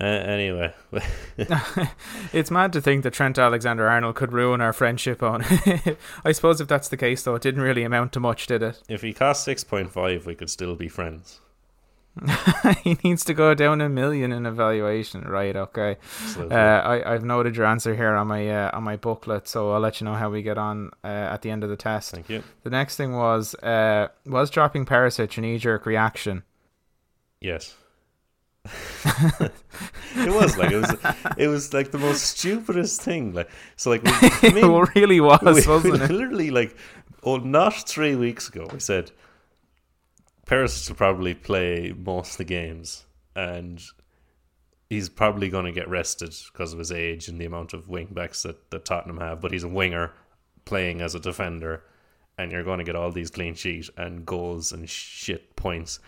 Uh, 0.00 0.04
anyway, 0.04 0.72
It's 2.32 2.50
mad 2.50 2.72
to 2.72 2.80
think 2.80 3.02
that 3.02 3.12
Trent 3.12 3.38
Alexander 3.38 3.88
Arnold 3.88 4.14
could 4.14 4.32
ruin 4.32 4.60
our 4.60 4.72
friendship 4.72 5.22
on. 5.22 5.44
I 6.24 6.32
suppose 6.32 6.60
if 6.60 6.68
that's 6.68 6.88
the 6.88 6.96
case, 6.96 7.22
though, 7.22 7.34
it 7.34 7.42
didn't 7.42 7.60
really 7.60 7.82
amount 7.82 8.12
to 8.12 8.20
much, 8.20 8.46
did 8.46 8.62
it? 8.62 8.82
if 8.88 9.02
he 9.02 9.12
cost 9.12 9.44
six 9.44 9.64
point 9.64 9.90
five, 9.92 10.24
we 10.24 10.34
could 10.34 10.48
still 10.48 10.76
be 10.76 10.88
friends. 10.88 11.40
he 12.84 12.98
needs 13.04 13.24
to 13.24 13.32
go 13.32 13.54
down 13.54 13.80
a 13.80 13.88
million 13.88 14.32
in 14.32 14.44
evaluation, 14.44 15.22
right? 15.22 15.56
Okay. 15.56 15.96
Uh, 16.38 16.54
I, 16.54 17.14
I've 17.14 17.24
noted 17.24 17.56
your 17.56 17.64
answer 17.64 17.94
here 17.94 18.14
on 18.14 18.26
my 18.26 18.48
uh, 18.48 18.70
on 18.74 18.82
my 18.82 18.96
booklet, 18.96 19.48
so 19.48 19.72
I'll 19.72 19.80
let 19.80 20.00
you 20.00 20.04
know 20.04 20.14
how 20.14 20.28
we 20.30 20.42
get 20.42 20.58
on 20.58 20.90
uh, 21.04 21.06
at 21.06 21.40
the 21.42 21.50
end 21.50 21.64
of 21.64 21.70
the 21.70 21.76
test. 21.76 22.10
thank 22.12 22.28
you. 22.28 22.42
The 22.64 22.70
next 22.70 22.96
thing 22.96 23.14
was 23.14 23.54
uh, 23.56 24.08
was 24.26 24.50
dropping 24.50 24.84
Perisic 24.84 25.36
a 25.38 25.40
knee 25.40 25.58
jerk 25.58 25.86
reaction. 25.86 26.42
Yes. 27.40 27.74
It 28.64 30.32
was 30.32 30.56
like 30.56 30.70
it 30.70 30.76
was 30.76 30.96
it 31.36 31.48
was 31.48 31.74
like 31.74 31.90
the 31.90 31.98
most 31.98 32.22
stupidest 32.22 33.02
thing 33.02 33.32
like 33.32 33.50
so 33.76 33.90
like 33.90 34.02
we, 34.04 34.10
I 34.12 34.38
it 34.42 34.94
really 34.94 35.20
was, 35.20 35.40
we, 35.42 35.52
we 35.52 35.66
wasn't 35.66 36.02
it? 36.02 36.10
literally 36.10 36.50
like 36.50 36.76
oh 37.24 37.38
not 37.38 37.88
three 37.88 38.14
weeks 38.14 38.48
ago 38.48 38.68
we 38.72 38.78
said 38.78 39.10
Paris 40.46 40.88
will 40.88 40.96
probably 40.96 41.34
play 41.34 41.92
most 41.96 42.32
of 42.32 42.38
the 42.38 42.44
games 42.44 43.04
and 43.34 43.82
he's 44.88 45.08
probably 45.08 45.48
going 45.48 45.64
to 45.64 45.72
get 45.72 45.88
rested 45.88 46.34
because 46.52 46.72
of 46.72 46.78
his 46.78 46.92
age 46.92 47.26
and 47.26 47.40
the 47.40 47.46
amount 47.46 47.72
of 47.72 47.88
wing 47.88 48.08
backs 48.12 48.42
that, 48.42 48.70
that 48.70 48.84
Tottenham 48.84 49.18
have 49.18 49.40
but 49.40 49.50
he's 49.50 49.64
a 49.64 49.68
winger 49.68 50.12
playing 50.64 51.00
as 51.00 51.16
a 51.16 51.20
defender 51.20 51.82
and 52.38 52.52
you're 52.52 52.62
going 52.62 52.78
to 52.78 52.84
get 52.84 52.94
all 52.94 53.10
these 53.10 53.30
clean 53.30 53.54
sheet 53.54 53.90
and 53.96 54.24
goals 54.24 54.70
and 54.70 54.88
shit 54.88 55.56
points 55.56 55.98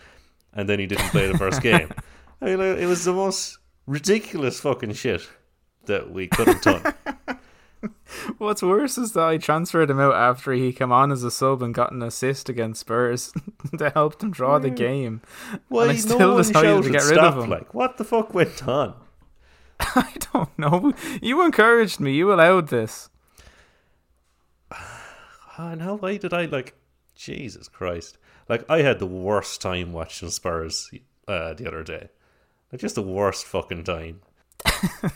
and 0.53 0.69
then 0.69 0.79
he 0.79 0.87
didn't 0.87 1.09
play 1.09 1.29
the 1.29 1.37
first 1.37 1.61
game 1.61 1.91
I 2.41 2.45
mean 2.45 2.59
it 2.59 2.85
was 2.87 3.05
the 3.05 3.13
most 3.13 3.57
ridiculous 3.85 4.59
fucking 4.59 4.93
shit 4.93 5.27
that 5.85 6.11
we 6.11 6.27
could 6.27 6.47
have 6.47 6.61
done 6.61 6.93
What's 8.37 8.63
worse 8.63 8.97
is 8.97 9.13
that 9.13 9.23
I 9.23 9.37
transferred 9.37 9.89
him 9.89 9.99
out 9.99 10.15
after 10.15 10.53
he 10.53 10.73
came 10.73 10.91
on 10.91 11.11
as 11.11 11.23
a 11.23 11.31
sub 11.31 11.61
and 11.61 11.73
got 11.73 11.91
an 11.91 12.01
assist 12.01 12.49
against 12.49 12.81
Spurs 12.81 13.31
to 13.77 13.89
help 13.91 14.19
them 14.19 14.31
draw 14.31 14.59
the 14.59 14.69
game. 14.69 15.21
Why 15.67 15.83
And 15.83 15.91
I 15.91 15.95
still 15.95 16.29
one 16.33 16.37
decided 16.37 16.83
to 16.83 16.89
get 16.89 17.03
rid 17.03 17.15
stop? 17.15 17.35
of 17.35 17.43
him. 17.43 17.49
Like, 17.49 17.73
what 17.73 17.97
the 17.97 18.03
fuck 18.03 18.33
went 18.33 18.67
on? 18.67 18.95
I 19.79 20.13
don't 20.33 20.57
know. 20.57 20.93
You 21.21 21.45
encouraged 21.45 21.99
me. 21.99 22.13
You 22.13 22.33
allowed 22.33 22.69
this. 22.69 23.09
Oh, 25.57 25.79
how 25.79 25.95
why 25.95 26.17
did 26.17 26.33
I 26.33 26.47
like? 26.47 26.75
Jesus 27.15 27.69
Christ! 27.69 28.17
Like, 28.49 28.69
I 28.69 28.81
had 28.81 28.99
the 28.99 29.05
worst 29.05 29.61
time 29.61 29.93
watching 29.93 30.29
Spurs 30.29 30.91
uh, 31.29 31.53
the 31.53 31.65
other 31.65 31.81
day. 31.81 32.09
Like, 32.75 32.81
just 32.81 32.95
the 32.95 33.01
worst 33.01 33.45
fucking 33.45 33.85
time. 33.85 34.19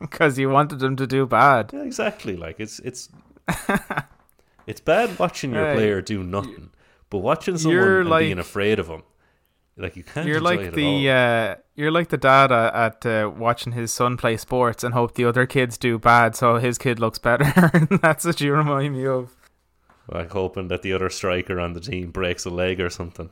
Because 0.00 0.38
you 0.38 0.50
wanted 0.50 0.78
them 0.78 0.96
to 0.96 1.06
do 1.06 1.24
bad. 1.26 1.70
Yeah, 1.72 1.82
exactly. 1.82 2.36
Like, 2.36 2.60
it's 2.60 2.78
it's 2.80 3.08
it's 4.66 4.80
bad 4.80 5.18
watching 5.18 5.52
your 5.52 5.64
Hey, 5.66 5.74
player 5.74 6.02
do 6.02 6.22
nothing, 6.22 6.70
but 7.10 7.18
watching 7.18 7.56
someone 7.58 7.82
and 8.00 8.08
like- 8.10 8.24
being 8.26 8.38
afraid 8.38 8.78
of 8.78 8.88
him, 8.88 9.02
like 9.76 9.96
you 9.96 10.04
can't. 10.04 10.26
You're 10.26 10.40
like 10.40 10.72
the 10.74 11.10
uh, 11.10 11.54
you're 11.74 11.90
like 11.90 12.08
the 12.08 12.16
dad 12.18 12.52
uh, 12.52 12.70
at 12.74 13.06
uh, 13.06 13.30
watching 13.34 13.72
his 13.72 13.92
son 13.92 14.16
play 14.16 14.36
sports 14.36 14.84
and 14.84 14.92
hope 14.94 15.14
the 15.14 15.24
other 15.24 15.46
kids 15.46 15.78
do 15.78 15.98
bad 15.98 16.36
so 16.36 16.56
his 16.56 16.76
kid 16.78 16.98
looks 17.00 17.18
better. 17.18 17.50
That's 18.02 18.24
what 18.24 18.40
you 18.40 18.52
remind 18.52 18.94
me 18.94 19.06
of. 19.06 19.34
like 20.12 20.30
hoping 20.32 20.68
that 20.68 20.82
the 20.82 20.92
other 20.92 21.10
striker 21.10 21.58
on 21.58 21.72
the 21.74 21.80
team 21.80 22.10
breaks 22.10 22.44
a 22.44 22.50
leg 22.50 22.80
or 22.80 22.90
something. 22.90 23.30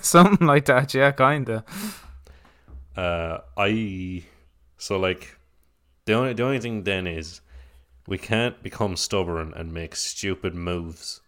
Something 0.00 0.46
like 0.46 0.64
that, 0.66 0.92
yeah, 0.94 1.12
kinda. 1.12 1.64
Uh, 2.96 3.38
I 3.56 4.24
so 4.76 4.98
like 4.98 5.36
the 6.06 6.12
only 6.14 6.32
the 6.34 6.42
only 6.44 6.60
thing 6.60 6.84
then 6.84 7.06
is 7.06 7.40
we 8.06 8.18
can't 8.18 8.62
become 8.62 8.96
stubborn 8.96 9.52
and 9.54 9.72
make 9.72 9.94
stupid 9.96 10.54
moves 10.54 11.20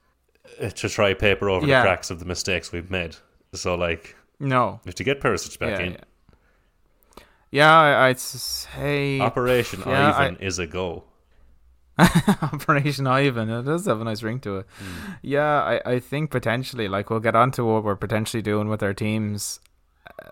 uh, 0.61 0.70
to 0.70 0.88
try 0.88 1.12
paper 1.14 1.51
over 1.51 1.66
Yeah. 1.66 1.81
the 1.81 1.87
cracks 1.87 2.11
of 2.11 2.18
the 2.18 2.25
mistakes 2.25 2.73
we've 2.73 2.90
made. 2.90 3.16
So 3.55 3.75
like 3.75 4.16
No. 4.38 4.81
have 4.87 4.94
to 4.94 5.05
get 5.05 5.20
Perisic 5.20 5.59
back 5.59 5.79
yeah, 5.79 5.87
in. 5.87 5.92
yeah. 5.92 6.01
Yeah, 7.53 7.77
I, 7.79 8.09
I'd 8.09 8.20
say 8.20 9.18
Operation 9.20 9.83
Yeah, 9.85 10.12
I- 10.12 10.25
Ivan 10.27 10.37
is 10.37 10.59
a 10.59 10.66
go. 10.66 11.05
Operation 11.99 13.07
Ivan. 13.07 13.51
It 13.51 13.62
does 13.64 13.87
have 13.87 14.01
a 14.01 14.05
nice 14.05 14.23
ring 14.23 14.40
to 14.40 14.59
it. 14.59 14.66
Hmm. 14.79 15.12
Yeah, 15.23 15.61
I, 15.62 15.81
I 15.94 15.99
think 15.99 16.31
potentially, 16.31 16.88
like, 16.88 17.11
we'll 17.11 17.20
get 17.20 17.35
onto 17.37 17.64
what 17.66 17.85
we're 17.85 17.96
potentially 17.96 18.40
doing 18.42 18.68
with 18.68 18.83
our 18.83 18.94
teams 18.94 19.61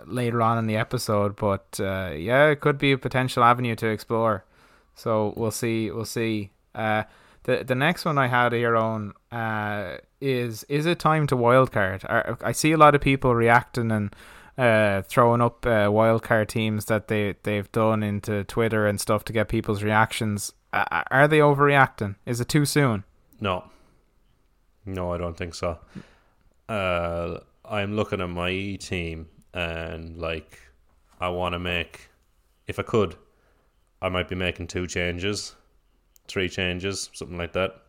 later 0.04 0.42
on 0.42 0.58
in 0.58 0.66
the 0.66 0.76
episode. 0.76 1.36
But 1.36 1.78
uh, 1.80 2.12
yeah, 2.16 2.46
it 2.48 2.60
could 2.60 2.78
be 2.78 2.92
a 2.92 2.98
potential 2.98 3.44
avenue 3.44 3.74
to 3.76 3.88
explore. 3.88 4.44
So 4.94 5.32
we'll 5.36 5.50
see. 5.50 5.90
We'll 5.90 6.04
see. 6.04 6.50
Uh, 6.74 7.04
the 7.44 7.64
the 7.64 7.74
next 7.74 8.04
one 8.04 8.18
I 8.18 8.26
had 8.26 8.52
here 8.52 8.76
on 8.76 9.14
uh, 9.32 9.98
is 10.20 10.64
is 10.64 10.86
it 10.86 10.98
time 10.98 11.26
to 11.28 11.36
wildcard? 11.36 12.04
I, 12.04 12.48
I 12.48 12.52
see 12.52 12.72
a 12.72 12.76
lot 12.76 12.94
of 12.94 13.00
people 13.00 13.34
reacting 13.34 13.90
and 13.90 14.14
uh, 14.58 15.02
throwing 15.02 15.40
up 15.40 15.64
uh, 15.64 15.86
wildcard 15.88 16.48
teams 16.48 16.86
that 16.86 17.08
they 17.08 17.36
they've 17.44 17.70
done 17.72 18.02
into 18.02 18.44
Twitter 18.44 18.86
and 18.86 19.00
stuff 19.00 19.24
to 19.24 19.32
get 19.32 19.48
people's 19.48 19.82
reactions. 19.82 20.52
Uh, 20.72 21.02
are 21.10 21.28
they 21.28 21.38
overreacting? 21.38 22.16
Is 22.26 22.40
it 22.40 22.48
too 22.48 22.66
soon? 22.66 23.04
No. 23.40 23.64
No, 24.84 25.12
I 25.12 25.18
don't 25.18 25.36
think 25.36 25.54
so. 25.54 25.78
Uh, 26.68 27.38
I'm 27.64 27.94
looking 27.94 28.20
at 28.20 28.28
my 28.28 28.76
team 28.80 29.28
and 29.58 30.16
like 30.16 30.60
I 31.20 31.28
want 31.30 31.54
to 31.54 31.58
make, 31.58 32.08
if 32.68 32.78
I 32.78 32.82
could, 32.82 33.16
I 34.00 34.08
might 34.08 34.28
be 34.28 34.36
making 34.36 34.68
two 34.68 34.86
changes, 34.86 35.56
three 36.28 36.48
changes, 36.48 37.10
something 37.12 37.36
like 37.36 37.54
that. 37.54 37.82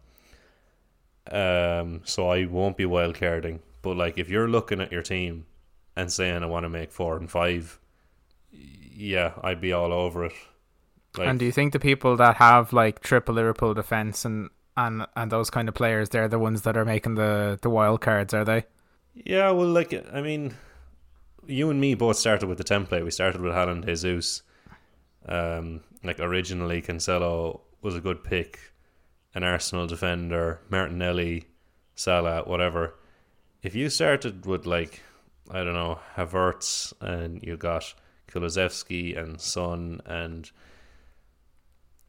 Um, 1.31 2.01
so 2.05 2.29
I 2.29 2.45
won't 2.45 2.75
be 2.75 2.85
wild 2.85 3.19
carding. 3.19 3.59
But 3.83 3.97
like, 3.97 4.17
if 4.17 4.29
you're 4.29 4.47
looking 4.47 4.81
at 4.81 4.91
your 4.91 5.03
team 5.03 5.45
and 5.95 6.11
saying 6.11 6.41
I 6.41 6.47
want 6.47 6.63
to 6.63 6.69
make 6.69 6.91
four 6.91 7.17
and 7.17 7.29
five, 7.29 7.79
yeah, 8.51 9.33
I'd 9.43 9.61
be 9.61 9.71
all 9.71 9.93
over 9.93 10.25
it. 10.25 10.33
Like, 11.17 11.27
and 11.27 11.37
do 11.37 11.45
you 11.45 11.51
think 11.51 11.73
the 11.73 11.79
people 11.79 12.17
that 12.17 12.37
have 12.37 12.73
like 12.73 13.01
triple 13.01 13.35
Liverpool 13.35 13.75
defense 13.75 14.25
and 14.25 14.49
and 14.75 15.05
and 15.15 15.31
those 15.31 15.51
kind 15.51 15.69
of 15.69 15.75
players, 15.75 16.09
they're 16.09 16.27
the 16.27 16.39
ones 16.39 16.63
that 16.63 16.75
are 16.75 16.85
making 16.85 17.13
the 17.13 17.59
the 17.61 17.69
wild 17.69 18.01
cards, 18.01 18.33
are 18.33 18.45
they? 18.45 18.65
Yeah, 19.13 19.51
well, 19.51 19.67
like 19.67 19.93
I 20.11 20.21
mean, 20.21 20.55
you 21.47 21.69
and 21.69 21.79
me 21.79 21.95
both 21.95 22.17
started 22.17 22.47
with 22.47 22.57
the 22.57 22.63
template. 22.63 23.03
We 23.03 23.11
started 23.11 23.41
with 23.41 23.53
Haaland, 23.53 23.85
Jesus. 23.85 24.43
Um, 25.27 25.81
like 26.03 26.19
originally, 26.19 26.81
Cancelo 26.81 27.61
was 27.81 27.95
a 27.95 28.01
good 28.01 28.23
pick, 28.23 28.59
an 29.35 29.43
Arsenal 29.43 29.87
defender, 29.87 30.61
Martinelli, 30.69 31.45
Salah, 31.95 32.43
whatever. 32.43 32.95
If 33.61 33.75
you 33.75 33.89
started 33.89 34.45
with 34.45 34.65
like 34.65 35.01
I 35.51 35.63
don't 35.63 35.73
know 35.73 35.99
Havertz 36.15 36.93
and 37.01 37.41
you 37.43 37.57
got 37.57 37.93
Kulusevski 38.27 39.17
and 39.17 39.41
Son 39.41 40.01
and 40.05 40.49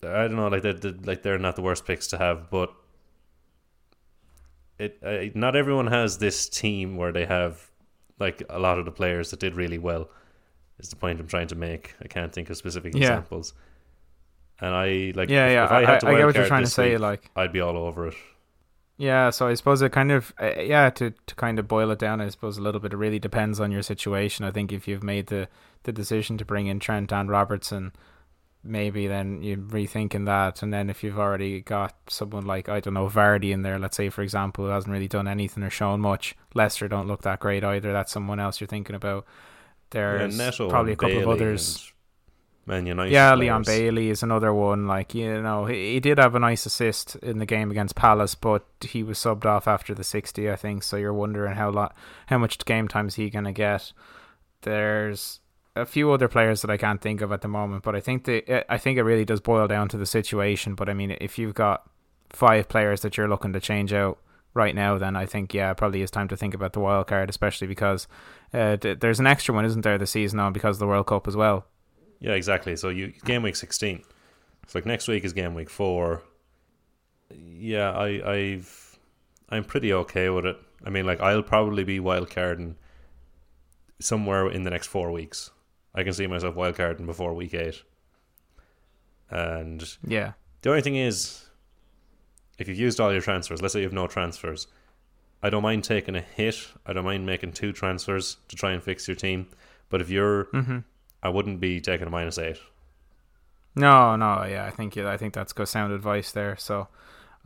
I 0.03 0.29
don't 0.29 0.37
know 0.37 0.49
like 0.49 0.63
they 0.63 0.73
like 0.73 1.23
they're 1.23 1.39
not 1.39 1.57
the 1.57 1.63
worst 1.63 1.87
picks 1.87 2.07
to 2.09 2.19
have, 2.19 2.51
but 2.51 2.73
it 4.79 5.35
not 5.37 5.57
everyone 5.57 5.89
has 5.89 6.19
this 6.19 6.49
team 6.49 6.97
where 6.97 7.13
they 7.13 7.27
have 7.27 7.70
like 8.21 8.43
a 8.49 8.59
lot 8.59 8.79
of 8.79 8.85
the 8.85 8.91
players 8.93 9.31
that 9.31 9.41
did 9.41 9.57
really 9.57 9.79
well. 9.79 10.09
Is 10.79 10.89
the 10.89 10.97
point 10.97 11.21
I'm 11.21 11.27
trying 11.27 11.49
to 11.49 11.55
make? 11.57 11.95
I 12.03 12.07
can't 12.09 12.33
think 12.33 12.49
of 12.51 12.57
specific 12.57 12.95
Yeah. 12.95 13.01
examples. 13.01 13.53
And 14.61 14.75
I 14.75 15.13
like 15.17 15.29
Yeah, 15.31 15.47
if, 15.47 15.53
yeah, 15.53 15.65
if 15.65 15.71
I, 15.73 15.77
I- 15.79 15.85
had 15.87 16.01
to 16.01 16.07
I 16.09 16.17
get 16.17 16.27
what 16.27 16.35
you're 16.37 16.47
trying 16.47 16.65
to 16.65 16.71
say, 16.71 16.91
week, 16.93 17.01
like- 17.01 17.31
I'd 17.37 17.53
be 17.53 17.61
all 17.61 17.77
over 17.77 18.09
it. 18.09 18.15
Yeah, 18.99 19.31
so 19.31 19.47
I 19.47 19.55
suppose 19.55 19.81
it 19.81 19.93
kind 19.93 20.13
of 20.13 20.35
uh, 20.39 20.61
yeah 20.61 20.91
to 20.91 21.15
to 21.27 21.35
kind 21.35 21.59
of 21.59 21.67
boil 21.67 21.91
it 21.91 21.99
down. 21.99 22.21
I 22.21 22.29
suppose 22.29 22.59
a 22.59 22.63
little 22.63 22.81
bit. 22.83 22.93
It 22.93 22.99
really 22.99 23.19
depends 23.19 23.59
on 23.59 23.71
your 23.73 23.81
situation. 23.81 24.45
I 24.45 24.51
think 24.51 24.73
if 24.73 24.87
you've 24.87 25.03
made 25.03 25.29
the 25.29 25.49
the 25.85 25.93
decision 25.93 26.37
to 26.37 26.45
bring 26.45 26.67
in 26.67 26.81
Trent 26.81 27.11
and 27.11 27.31
Robertson, 27.31 27.93
maybe 28.63 29.07
then 29.07 29.43
you're 29.43 29.57
rethinking 29.57 30.27
that. 30.27 30.63
And 30.63 30.73
then 30.73 30.91
if 30.91 31.03
you've 31.03 31.19
already 31.19 31.61
got 31.61 31.95
someone 32.09 32.47
like 32.47 32.69
I 32.69 32.81
don't 32.81 32.95
know 32.95 33.09
Vardy 33.09 33.53
in 33.53 33.63
there, 33.63 33.79
let's 33.79 33.97
say 33.97 34.09
for 34.11 34.23
example, 34.23 34.65
who 34.65 34.71
hasn't 34.71 34.93
really 34.93 35.09
done 35.09 35.29
anything 35.29 35.63
or 35.63 35.71
shown 35.71 36.01
much, 36.01 36.37
Leicester 36.55 36.89
don't 36.89 37.07
look 37.07 37.23
that 37.23 37.41
great 37.41 37.65
either. 37.65 37.93
That's 37.93 38.13
someone 38.13 38.41
else 38.41 38.61
you're 38.61 38.69
thinking 38.69 38.97
about. 38.97 39.27
There's 39.91 40.39
yeah, 40.39 40.51
probably 40.69 40.93
a 40.93 40.97
couple 40.97 41.19
of 41.19 41.29
others. 41.29 41.93
Man 42.67 42.87
United. 42.87 43.13
Yeah, 43.13 43.31
players. 43.31 43.41
Leon 43.41 43.63
Bailey 43.65 44.11
is 44.11 44.23
another 44.23 44.55
one. 44.55 44.87
Like 44.87 45.15
you 45.15 45.41
know, 45.43 45.65
he, 45.65 45.95
he 45.95 46.01
did 46.01 46.19
have 46.19 46.35
a 46.35 46.39
nice 46.39 46.67
assist 46.67 47.17
in 47.17 47.39
the 47.39 47.47
game 47.47 47.71
against 47.71 47.97
Palace, 47.97 48.35
but 48.35 48.65
he 48.83 49.03
was 49.03 49.19
subbed 49.19 49.45
off 49.45 49.67
after 49.67 49.95
the 49.95 50.05
sixty, 50.05 50.51
I 50.51 50.57
think. 50.57 50.83
So 50.83 50.97
you're 50.97 51.15
wondering 51.15 51.57
how 51.57 51.71
lot, 51.71 51.97
how 52.27 52.39
much 52.39 52.65
game 52.65 52.87
time 52.87 53.09
is 53.09 53.17
he 53.17 53.31
gonna 53.31 53.53
get? 53.53 53.93
There's 54.63 55.40
a 55.77 55.87
few 55.87 56.11
other 56.11 56.29
players 56.29 56.63
that 56.63 56.71
I 56.71 56.77
can't 56.77 57.01
think 57.01 57.21
of 57.21 57.33
at 57.33 57.43
the 57.43 57.49
moment, 57.49 57.83
but 57.83 57.95
I 57.95 58.01
think 58.01 58.25
the 58.25 58.65
I 58.73 58.79
think 58.79 58.99
it 58.99 59.03
really 59.03 59.25
does 59.25 59.41
boil 59.41 59.69
down 59.69 59.89
to 59.89 59.97
the 59.97 60.07
situation. 60.07 60.75
But 60.75 60.89
I 60.89 60.95
mean, 60.95 61.17
if 61.21 61.39
you've 61.39 61.55
got 61.55 61.89
five 62.31 62.69
players 62.69 63.01
that 63.03 63.17
you're 63.17 63.29
looking 63.29 63.53
to 63.53 63.61
change 63.61 63.93
out 63.93 64.19
right 64.53 64.75
now, 64.75 64.99
then 64.99 65.17
I 65.17 65.27
think 65.27 65.55
yeah, 65.55 65.73
probably 65.75 66.03
is 66.03 66.11
time 66.11 66.29
to 66.29 66.37
think 66.37 66.55
about 66.55 66.73
the 66.73 66.81
wild 66.81 67.07
card, 67.07 67.31
especially 67.31 67.67
because 67.67 68.09
uh, 68.53 68.77
th- 68.77 68.99
there's 68.99 69.21
an 69.21 69.27
extra 69.27 69.55
one, 69.55 69.65
isn't 69.65 69.83
there, 69.83 69.99
this 69.99 70.11
season 70.11 70.41
on 70.41 70.53
because 70.53 70.77
of 70.77 70.81
the 70.81 70.87
World 70.87 71.07
Cup 71.07 71.29
as 71.29 71.37
well. 71.37 71.67
Yeah, 72.19 72.33
exactly. 72.33 72.77
So 72.77 72.89
you 72.89 73.13
game 73.25 73.43
week 73.43 73.57
sixteen. 73.57 74.03
So 74.67 74.79
like 74.79 74.87
next 74.87 75.09
week 75.09 75.25
is 75.25 75.33
game 75.33 75.55
week 75.55 75.71
four. 75.71 76.23
Yeah, 77.33 77.93
I, 77.93 78.33
I've 78.33 78.99
I'm 79.49 79.65
pretty 79.65 79.93
okay 79.93 80.31
with 80.31 80.47
it. 80.47 80.57
I 80.85 80.91
mean, 80.91 81.07
like 81.07 81.21
I'll 81.21 81.43
probably 81.43 81.85
be 81.85 82.01
wildcarding 82.01 82.75
somewhere 84.01 84.51
in 84.51 84.65
the 84.65 84.71
next 84.71 84.89
four 84.89 85.11
weeks. 85.13 85.51
I 85.95 86.03
can 86.05 86.13
see 86.13 86.27
myself 86.27 86.55
wildcarding 86.55 87.07
before 87.07 87.35
week 87.35 87.55
eight. 87.55 87.83
And 89.31 89.97
Yeah. 90.07 90.33
the 90.63 90.71
only 90.71 90.83
thing 90.83 90.97
is, 90.97 91.47
if 92.59 92.69
you've 92.69 92.79
used 92.79 93.01
all 93.01 93.13
your 93.13 93.21
transfers, 93.23 93.63
let's 93.63 93.73
say 93.75 93.81
you 93.81 93.87
have 93.87 93.93
no 93.93 94.07
transfers, 94.07 94.67
I 95.43 95.51
don't 95.51 95.63
mind 95.63 95.85
taking 95.85 96.17
a 96.17 96.21
hit. 96.21 96.69
I 96.85 96.93
don't 96.93 97.05
mind 97.05 97.25
making 97.27 97.53
two 97.53 97.73
transfers 97.73 98.37
to 98.49 98.57
try 98.57 98.73
and 98.73 98.83
fix 98.83 99.09
your 99.09 99.15
team. 99.15 99.47
But 99.89 100.01
if 100.01 100.11
you're, 100.11 100.45
Mm-hmm. 100.47 100.79
I 101.23 101.29
wouldn't 101.29 101.61
be 101.61 101.81
taking 101.81 102.07
a 102.07 102.11
minus 102.11 102.39
eight. 102.39 102.59
No, 103.75 104.17
no, 104.17 104.45
yeah, 104.45 104.65
I 104.67 104.71
think 104.71 104.97
I 104.97 105.17
think 105.17 105.33
that's 105.35 105.53
good 105.53 105.69
sound 105.69 105.93
advice 105.93 106.33
there. 106.33 106.57
So, 106.57 106.89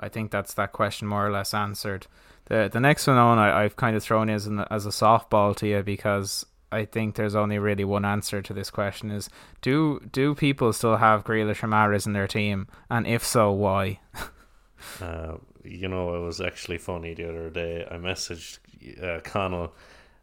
I 0.00 0.08
think 0.08 0.30
that's 0.30 0.54
that 0.54 0.72
question 0.72 1.06
more 1.08 1.26
or 1.26 1.30
less 1.30 1.52
answered. 1.52 2.06
the 2.46 2.68
The 2.72 2.80
next 2.80 3.06
one 3.06 3.16
on, 3.16 3.38
I, 3.38 3.64
I've 3.64 3.76
kind 3.76 3.94
of 3.96 4.02
thrown 4.02 4.30
as 4.30 4.46
an, 4.46 4.60
as 4.70 4.86
a 4.86 4.90
softball 4.90 5.54
to 5.56 5.66
you 5.68 5.82
because 5.82 6.46
I 6.74 6.84
think 6.84 7.14
there's 7.14 7.34
only 7.34 7.58
really 7.58 7.84
one 7.84 8.04
answer 8.04 8.42
to 8.42 8.52
this 8.52 8.70
question: 8.70 9.10
is 9.10 9.30
do 9.62 10.00
do 10.12 10.34
people 10.34 10.72
still 10.72 10.96
have 10.96 11.24
Grealish 11.24 11.62
or 11.62 11.68
Mahrez 11.68 12.06
in 12.06 12.12
their 12.12 12.26
team, 12.26 12.66
and 12.90 13.06
if 13.06 13.24
so, 13.24 13.50
why? 13.52 14.00
Uh, 15.00 15.38
you 15.64 15.88
know, 15.88 16.14
it 16.14 16.18
was 16.18 16.42
actually 16.42 16.76
funny 16.76 17.14
the 17.14 17.26
other 17.26 17.48
day. 17.48 17.86
I 17.90 17.94
messaged 17.94 18.58
uh, 19.02 19.20
Connell. 19.20 19.72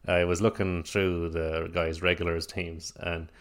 I 0.07 0.23
was 0.23 0.39
looking 0.39 0.83
through 0.83 1.29
the 1.29 1.67
guys' 1.73 2.03
regulars 2.03 2.45
teams, 2.45 2.93
and 2.99 3.31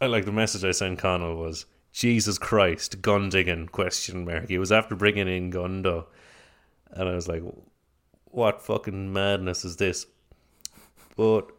I 0.00 0.06
like 0.06 0.24
the 0.24 0.32
message 0.32 0.64
I 0.64 0.72
sent 0.72 0.98
Connell 0.98 1.36
was 1.36 1.66
Jesus 1.92 2.38
Christ, 2.38 3.02
Gundogan 3.02 3.70
question 3.70 4.24
mark. 4.24 4.48
He 4.48 4.58
was 4.58 4.72
after 4.72 4.96
bringing 4.96 5.28
in 5.28 5.52
Gundo, 5.52 6.06
and 6.90 7.08
I 7.08 7.14
was 7.14 7.28
like, 7.28 7.42
what 8.26 8.62
fucking 8.62 9.12
madness 9.12 9.64
is 9.64 9.76
this? 9.76 10.06
But 11.16 11.50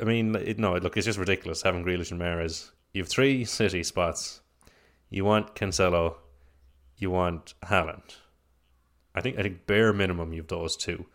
I 0.00 0.04
mean, 0.04 0.34
it, 0.36 0.58
no, 0.58 0.74
look, 0.76 0.96
it's 0.96 1.06
just 1.06 1.18
ridiculous 1.18 1.62
having 1.62 1.84
Grealish 1.84 2.10
and 2.10 2.20
Mahrez. 2.20 2.70
You 2.92 3.02
have 3.02 3.08
three 3.08 3.44
City 3.44 3.82
spots. 3.82 4.40
You 5.10 5.24
want 5.24 5.54
Cancelo, 5.54 6.16
you 6.96 7.10
want 7.10 7.54
Haaland. 7.64 8.16
I 9.14 9.20
think 9.20 9.38
I 9.38 9.42
think 9.42 9.66
bare 9.66 9.92
minimum 9.92 10.32
you've 10.32 10.48
those 10.48 10.76
two. 10.76 11.06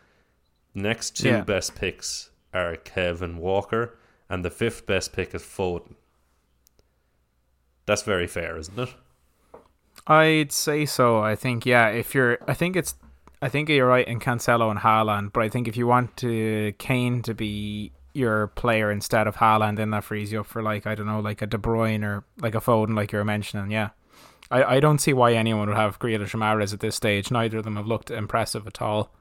Next 0.74 1.18
two 1.18 1.30
Yeah. 1.30 1.42
best 1.42 1.76
picks 1.76 2.30
are 2.54 2.76
Kevin 2.78 3.38
Walker, 3.38 3.98
and 4.30 4.46
the 4.46 4.50
fifth 4.50 4.86
best 4.86 5.12
pick 5.13 5.34
is 5.36 5.42
Foden. 5.42 5.96
That's 7.86 8.04
very 8.04 8.28
fair, 8.28 8.58
isn't 8.58 8.78
it? 8.80 8.94
I'd 10.08 10.52
say 10.52 10.86
so. 10.86 11.20
I 11.20 11.36
think 11.36 11.65
yeah. 11.65 11.89
If 11.89 12.13
you're, 12.15 12.38
I 12.48 12.54
think 12.54 12.76
it's, 12.76 12.96
I 13.42 13.50
think 13.50 13.68
you're 13.70 13.88
right 13.88 14.08
in 14.08 14.20
Cancelo 14.20 14.70
and 14.72 14.80
Haaland. 14.80 15.34
But 15.34 15.44
I 15.44 15.50
think 15.50 15.68
if 15.68 15.76
you 15.76 15.88
want 15.88 16.15
to 16.18 16.74
Kane 16.78 17.22
to 17.24 17.34
be 17.34 17.92
your 18.13 18.48
player 18.48 18.91
instead 18.91 19.28
of 19.28 19.38
Haaland, 19.38 19.78
then 19.78 19.91
that 19.91 20.04
frees 20.04 20.32
you 20.32 20.41
up 20.41 20.48
for 20.48 20.62
like 20.62 20.88
I 20.88 20.95
don't 20.95 21.08
know, 21.08 21.19
like 21.19 21.41
a 21.41 21.48
De 21.48 21.58
Bruyne 21.58 22.04
or 22.04 22.24
like 22.39 22.56
a 22.56 22.60
Foden, 22.60 22.95
like 22.95 23.12
you 23.12 23.19
were 23.19 23.26
mentioning. 23.26 23.72
Yeah, 23.72 23.89
I, 24.52 24.63
I 24.63 24.80
don't 24.80 25.00
see 25.00 25.13
why 25.13 25.34
anyone 25.34 25.67
would 25.67 25.78
have 25.78 26.00
Grealish 26.00 26.34
or 26.34 26.38
Mahrez 26.38 26.74
at 26.74 26.80
this 26.80 26.95
stage. 26.95 27.32
Neither 27.32 27.60
of 27.60 27.63
them 27.63 27.76
have 27.76 27.88
looked 27.88 28.12
impressive 28.12 28.65
at 28.67 28.82
all. 28.82 29.12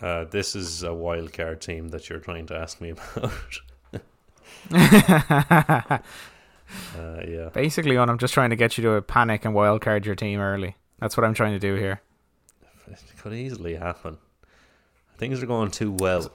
Uh, 0.00 0.24
this 0.24 0.54
is 0.54 0.82
a 0.82 0.94
wild 0.94 1.32
card 1.32 1.60
team 1.60 1.88
that 1.88 2.08
you're 2.08 2.20
trying 2.20 2.46
to 2.46 2.56
ask 2.56 2.80
me 2.80 2.90
about. 3.16 3.60
uh, 4.70 5.98
yeah. 7.26 7.48
Basically, 7.52 7.96
on 7.96 8.08
I'm 8.08 8.18
just 8.18 8.34
trying 8.34 8.50
to 8.50 8.56
get 8.56 8.78
you 8.78 8.84
to 8.84 9.02
panic 9.02 9.44
and 9.44 9.54
wildcard 9.54 10.04
your 10.04 10.14
team 10.14 10.40
early. 10.40 10.76
That's 11.00 11.16
what 11.16 11.24
I'm 11.24 11.34
trying 11.34 11.52
to 11.52 11.58
do 11.58 11.74
here. 11.74 12.00
It 12.86 12.98
could 13.18 13.34
easily 13.34 13.74
happen. 13.74 14.18
Things 15.18 15.42
are 15.42 15.46
going 15.46 15.70
too 15.70 15.92
well. 15.92 16.32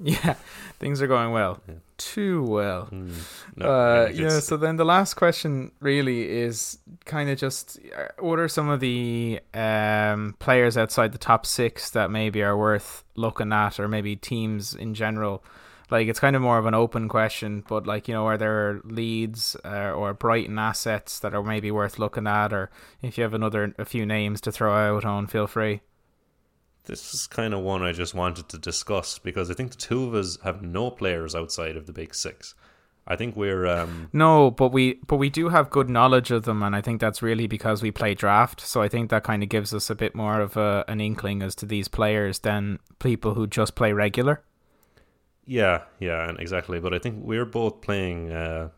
Yeah, 0.04 0.34
things 0.78 1.02
are 1.02 1.06
going 1.06 1.32
well. 1.32 1.60
Yeah. 1.68 1.74
Too 1.98 2.42
well. 2.42 2.88
Mm, 2.90 3.12
no, 3.56 3.66
uh, 3.66 4.10
yeah. 4.14 4.40
So 4.40 4.56
then 4.56 4.76
the 4.76 4.84
last 4.84 5.14
question 5.14 5.72
really 5.80 6.26
is 6.26 6.78
kind 7.04 7.28
of 7.28 7.38
just 7.38 7.78
uh, 7.94 8.08
what 8.18 8.38
are 8.38 8.48
some 8.48 8.70
of 8.70 8.80
the 8.80 9.40
um, 9.52 10.36
players 10.38 10.78
outside 10.78 11.12
the 11.12 11.18
top 11.18 11.44
six 11.44 11.90
that 11.90 12.10
maybe 12.10 12.42
are 12.42 12.56
worth 12.56 13.04
looking 13.14 13.52
at, 13.52 13.78
or 13.78 13.88
maybe 13.88 14.16
teams 14.16 14.74
in 14.74 14.94
general? 14.94 15.44
Like 15.90 16.08
it's 16.08 16.20
kind 16.20 16.34
of 16.34 16.40
more 16.40 16.56
of 16.56 16.64
an 16.64 16.74
open 16.74 17.06
question, 17.06 17.62
but 17.68 17.86
like 17.86 18.08
you 18.08 18.14
know, 18.14 18.26
are 18.26 18.38
there 18.38 18.80
leads 18.84 19.54
uh, 19.66 19.92
or 19.92 20.14
Brighton 20.14 20.58
assets 20.58 21.18
that 21.18 21.34
are 21.34 21.42
maybe 21.42 21.70
worth 21.70 21.98
looking 21.98 22.26
at, 22.26 22.54
or 22.54 22.70
if 23.02 23.18
you 23.18 23.24
have 23.24 23.34
another 23.34 23.74
a 23.76 23.84
few 23.84 24.06
names 24.06 24.40
to 24.42 24.52
throw 24.52 24.72
out 24.72 25.04
on, 25.04 25.26
feel 25.26 25.46
free. 25.46 25.82
This 26.84 27.14
is 27.14 27.26
kind 27.26 27.54
of 27.54 27.60
one 27.60 27.82
I 27.82 27.92
just 27.92 28.14
wanted 28.14 28.48
to 28.48 28.58
discuss 28.58 29.18
because 29.18 29.50
I 29.50 29.54
think 29.54 29.70
the 29.70 29.76
two 29.76 30.04
of 30.04 30.14
us 30.14 30.38
have 30.42 30.62
no 30.62 30.90
players 30.90 31.34
outside 31.34 31.76
of 31.76 31.86
the 31.86 31.92
big 31.92 32.14
six. 32.14 32.54
I 33.06 33.16
think 33.16 33.34
we're 33.34 33.66
um, 33.66 34.08
No, 34.12 34.50
but 34.50 34.68
we 34.72 35.00
but 35.06 35.16
we 35.16 35.30
do 35.30 35.48
have 35.48 35.70
good 35.70 35.90
knowledge 35.90 36.30
of 36.30 36.44
them, 36.44 36.62
and 36.62 36.76
I 36.76 36.80
think 36.80 37.00
that's 37.00 37.22
really 37.22 37.46
because 37.46 37.82
we 37.82 37.90
play 37.90 38.14
draft. 38.14 38.60
So 38.60 38.82
I 38.82 38.88
think 38.88 39.10
that 39.10 39.24
kind 39.24 39.42
of 39.42 39.48
gives 39.48 39.74
us 39.74 39.90
a 39.90 39.94
bit 39.94 40.14
more 40.14 40.40
of 40.40 40.56
a, 40.56 40.84
an 40.86 41.00
inkling 41.00 41.42
as 41.42 41.54
to 41.56 41.66
these 41.66 41.88
players 41.88 42.40
than 42.40 42.78
people 42.98 43.34
who 43.34 43.46
just 43.46 43.74
play 43.74 43.92
regular. 43.92 44.42
yeah, 45.46 45.82
yeah, 45.98 46.28
and 46.28 46.38
exactly. 46.38 46.78
But 46.78 46.94
I 46.94 46.98
think 46.98 47.24
we're 47.24 47.46
both 47.46 47.80
playing. 47.80 48.30
Uh, 48.30 48.68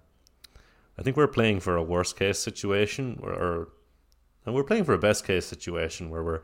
I 0.99 1.03
think 1.03 1.17
we're 1.17 1.29
playing 1.29 1.61
for 1.61 1.77
a 1.77 1.83
worst 1.83 2.17
case 2.17 2.39
situation, 2.39 3.21
or, 3.23 3.33
or 3.33 3.69
and 4.47 4.55
we're 4.55 4.65
playing 4.65 4.85
for 4.85 4.95
a 4.95 4.99
best 4.99 5.27
case 5.27 5.45
situation 5.47 6.11
where 6.11 6.23
we're 6.23 6.43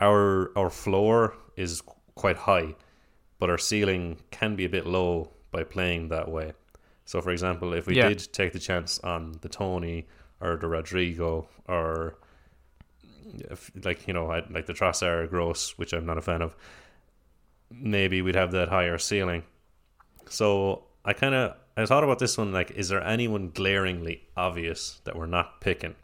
our 0.00 0.56
our 0.56 0.70
floor 0.70 1.34
is 1.56 1.82
quite 2.14 2.36
high, 2.36 2.74
but 3.38 3.50
our 3.50 3.58
ceiling 3.58 4.18
can 4.30 4.56
be 4.56 4.64
a 4.64 4.68
bit 4.68 4.86
low 4.86 5.30
by 5.50 5.64
playing 5.64 6.08
that 6.08 6.28
way. 6.30 6.52
So, 7.04 7.20
for 7.20 7.30
example, 7.30 7.74
if 7.74 7.86
we 7.86 7.96
Yeah. 7.96 8.08
did 8.08 8.32
take 8.32 8.52
the 8.52 8.58
chance 8.58 8.98
on 9.00 9.38
the 9.42 9.48
Toney 9.48 10.06
or 10.40 10.56
the 10.56 10.66
Rodrigo 10.68 11.48
or 11.68 12.16
if, 13.50 13.70
like 13.84 14.06
you 14.06 14.14
know 14.14 14.26
like 14.26 14.66
the 14.66 14.72
Trossard 14.74 15.30
Gross, 15.30 15.76
which 15.78 15.92
I'm 15.92 16.06
not 16.06 16.18
a 16.18 16.22
fan 16.22 16.42
of, 16.42 16.56
maybe 17.70 18.22
we'd 18.22 18.34
have 18.36 18.52
that 18.52 18.68
higher 18.68 18.98
ceiling. 18.98 19.44
So 20.28 20.84
I 21.04 21.12
kind 21.12 21.34
of 21.34 21.56
I 21.76 21.86
thought 21.86 22.04
about 22.04 22.18
this 22.20 22.38
one 22.38 22.52
like, 22.52 22.70
is 22.72 22.88
there 22.88 23.02
anyone 23.02 23.50
glaringly 23.50 24.22
obvious 24.36 25.00
that 25.04 25.16
we're 25.16 25.26
not 25.26 25.60
picking? 25.60 25.96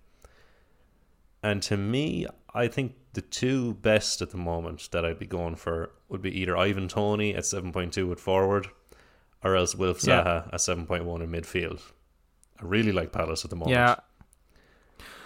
And 1.42 1.62
to 1.62 1.76
me, 1.76 2.26
I 2.54 2.68
think 2.68 2.94
the 3.12 3.20
two 3.22 3.74
best 3.74 4.22
at 4.22 4.30
the 4.30 4.36
moment 4.36 4.88
that 4.92 5.04
I'd 5.04 5.18
be 5.18 5.26
going 5.26 5.56
for 5.56 5.90
would 6.08 6.22
be 6.22 6.30
either 6.40 6.56
Ivan 6.56 6.88
Toney 6.88 7.34
at 7.34 7.46
seven 7.46 7.72
point 7.72 7.92
two 7.92 8.10
at 8.12 8.20
forward, 8.20 8.68
or 9.44 9.54
else 9.56 9.74
Wilf 9.74 10.02
Yeah. 10.04 10.22
Zaha 10.24 10.52
at 10.54 10.60
seven 10.60 10.86
point 10.86 11.04
one 11.04 11.22
in 11.22 11.30
midfield. 11.30 11.80
I 12.60 12.64
really 12.64 12.92
like 12.92 13.12
Palace 13.12 13.44
at 13.44 13.50
the 13.50 13.56
moment. 13.56 13.72
Yeah, 13.72 13.96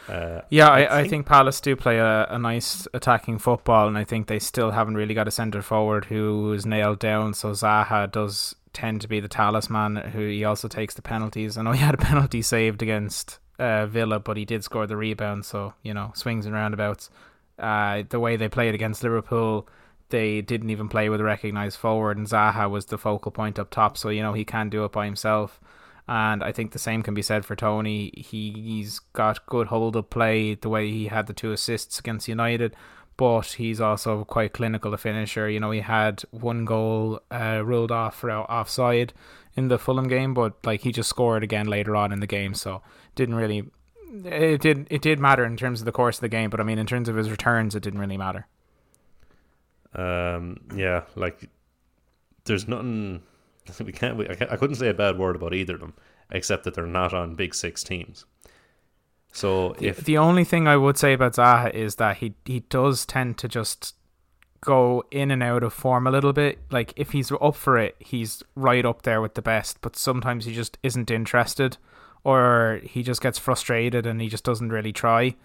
Uh, 0.09 0.43
yeah. 0.51 0.69
I 0.69 0.83
I, 0.83 0.99
I 0.99 1.01
think- 1.01 1.11
think 1.11 1.27
Palace 1.27 1.61
do 1.61 1.75
play 1.77 1.99
a, 1.99 2.27
a 2.29 2.39
nice 2.39 2.87
attacking 2.93 3.39
football, 3.39 3.89
and 3.89 3.97
I 3.97 4.05
think 4.05 4.27
they 4.27 4.39
still 4.39 4.71
haven't 4.73 4.97
really 4.97 5.15
got 5.15 5.27
a 5.29 5.31
centre 5.31 5.63
forward 5.63 6.05
who 6.07 6.53
is 6.53 6.67
nailed 6.67 6.99
down. 6.99 7.33
So 7.35 7.51
Zaha 7.53 8.11
does 8.11 8.55
tend 8.73 9.01
to 9.01 9.09
be 9.09 9.21
the 9.21 9.29
talisman. 9.29 9.97
Who 9.97 10.21
he 10.29 10.45
also 10.45 10.69
takes 10.69 10.95
the 10.95 11.03
penalties. 11.03 11.57
I 11.57 11.63
know 11.63 11.73
he 11.73 11.79
had 11.81 11.95
a 11.95 11.99
penalty 12.11 12.43
saved 12.43 12.83
against 12.83 13.39
uh, 13.59 13.87
Villa, 13.87 14.19
but 14.19 14.37
he 14.37 14.45
did 14.45 14.65
score 14.65 14.87
the 14.87 14.97
rebound. 14.97 15.45
So 15.45 15.75
you 15.83 15.95
know, 15.95 16.13
swings 16.15 16.47
and 16.47 16.55
roundabouts. 16.55 17.11
Uh, 17.59 18.03
the 18.09 18.19
way 18.19 18.37
they 18.37 18.49
played 18.49 18.75
against 18.75 19.03
Liverpool, 19.03 19.69
they 20.09 20.41
didn't 20.41 20.71
even 20.71 20.89
play 20.89 21.09
with 21.09 21.21
a 21.21 21.25
recognised 21.25 21.79
forward, 21.79 22.17
and 22.17 22.27
Zaha 22.27 22.69
was 22.69 22.87
the 22.87 22.99
focal 22.99 23.31
point 23.31 23.59
up 23.59 23.71
top. 23.71 23.97
So 23.97 24.09
you 24.09 24.23
know 24.23 24.33
he 24.33 24.45
can 24.45 24.69
do 24.69 24.85
it 24.85 24.93
by 24.93 25.05
himself. 25.05 25.61
And 26.07 26.45
I 26.45 26.53
think 26.53 26.73
the 26.73 26.79
same 26.79 27.03
can 27.03 27.15
be 27.15 27.23
said 27.23 27.47
for 27.47 27.57
Toney. 27.57 28.13
He, 28.15 28.51
he's 28.51 28.99
got 28.99 29.47
good 29.47 29.69
hold 29.69 29.97
up 29.97 30.11
play, 30.11 30.55
the 30.55 30.69
way 30.69 30.91
he 30.91 31.07
had 31.07 31.27
the 31.27 31.33
two 31.33 31.51
assists 31.51 31.99
against 31.99 32.29
United, 32.29 32.77
but 33.17 33.53
he's 33.53 33.81
also 33.81 34.25
quite 34.25 34.53
clinical 34.53 34.93
a 34.93 34.99
finisher. 34.99 35.49
You 35.49 35.61
know, 35.61 35.71
he 35.71 35.81
had 35.81 36.23
one 36.31 36.67
goal 36.67 37.21
uh, 37.31 37.63
ruled 37.65 37.91
off 37.91 38.17
for 38.17 38.31
offside 38.31 39.15
in 39.57 39.69
the 39.69 39.79
Fulham 39.79 40.09
game, 40.09 40.35
but 40.35 40.55
like 40.65 40.83
he 40.83 40.93
just 40.93 41.09
scored 41.09 41.43
again 41.45 41.67
later 41.67 41.95
on 41.97 42.13
in 42.13 42.21
the 42.21 42.27
game, 42.27 42.55
so 42.55 42.83
didn't 43.15 43.35
really. 43.37 43.65
It 44.25 44.61
did. 44.61 44.87
It 44.91 45.03
did 45.03 45.19
matter 45.19 45.45
in 45.45 45.57
terms 45.57 45.81
of 45.81 45.87
the 45.87 45.93
course 45.93 46.19
of 46.19 46.21
the 46.23 46.29
game, 46.29 46.51
but 46.51 46.61
I 46.61 46.63
mean, 46.63 46.79
in 46.79 46.87
terms 46.87 47.09
of 47.09 47.17
his 47.17 47.31
returns, 47.31 47.75
it 47.75 47.83
didn't 47.83 48.01
really 48.01 48.17
matter. 48.19 48.47
Um, 49.95 50.61
yeah, 50.75 51.03
like 51.15 51.49
there's 52.45 52.67
nothing 52.69 53.23
we 53.85 53.93
can't. 53.93 54.17
We, 54.17 54.29
I, 54.29 54.35
can't- 54.35 54.53
I 54.53 54.57
couldn't 54.57 54.77
say 54.77 54.89
a 54.89 54.95
bad 54.95 55.19
word 55.19 55.37
about 55.37 55.55
either 55.55 55.75
of 55.75 55.81
them, 55.81 55.95
except 56.31 56.65
that 56.65 56.75
they're 56.75 56.87
not 56.87 57.15
on 57.15 57.35
big 57.35 57.55
six 57.55 57.83
teams. 57.83 58.25
So 59.33 59.75
if 59.81 60.05
the 60.05 60.19
only 60.19 60.45
thing 60.45 60.69
I 60.69 60.77
would 60.77 60.97
say 60.97 61.13
about 61.13 61.35
Zaha 61.35 61.73
is 61.75 61.97
that 61.97 62.19
he 62.19 62.35
he 62.45 62.61
does 62.61 63.05
tend 63.05 63.37
to 63.39 63.49
just 63.49 63.97
go 64.65 65.05
in 65.11 65.31
and 65.31 65.43
out 65.43 65.63
of 65.63 65.73
form 65.73 66.07
a 66.07 66.11
little 66.11 66.33
bit. 66.33 66.59
Like 66.71 66.93
if 66.97 67.11
he's 67.13 67.31
up 67.31 67.55
for 67.55 67.79
it, 67.79 67.97
he's 67.99 68.43
right 68.55 68.85
up 68.85 69.03
there 69.03 69.21
with 69.21 69.35
the 69.35 69.43
best, 69.43 69.81
but 69.81 69.97
sometimes 69.97 70.45
he 70.45 70.55
just 70.55 70.79
isn't 70.83 71.11
interested 71.11 71.77
or 72.25 72.81
he 72.83 73.03
just 73.03 73.21
gets 73.21 73.39
frustrated 73.39 74.07
and 74.07 74.21
he 74.21 74.29
just 74.29 74.45
doesn't 74.45 74.71
really 74.71 74.93
try. 74.93 75.37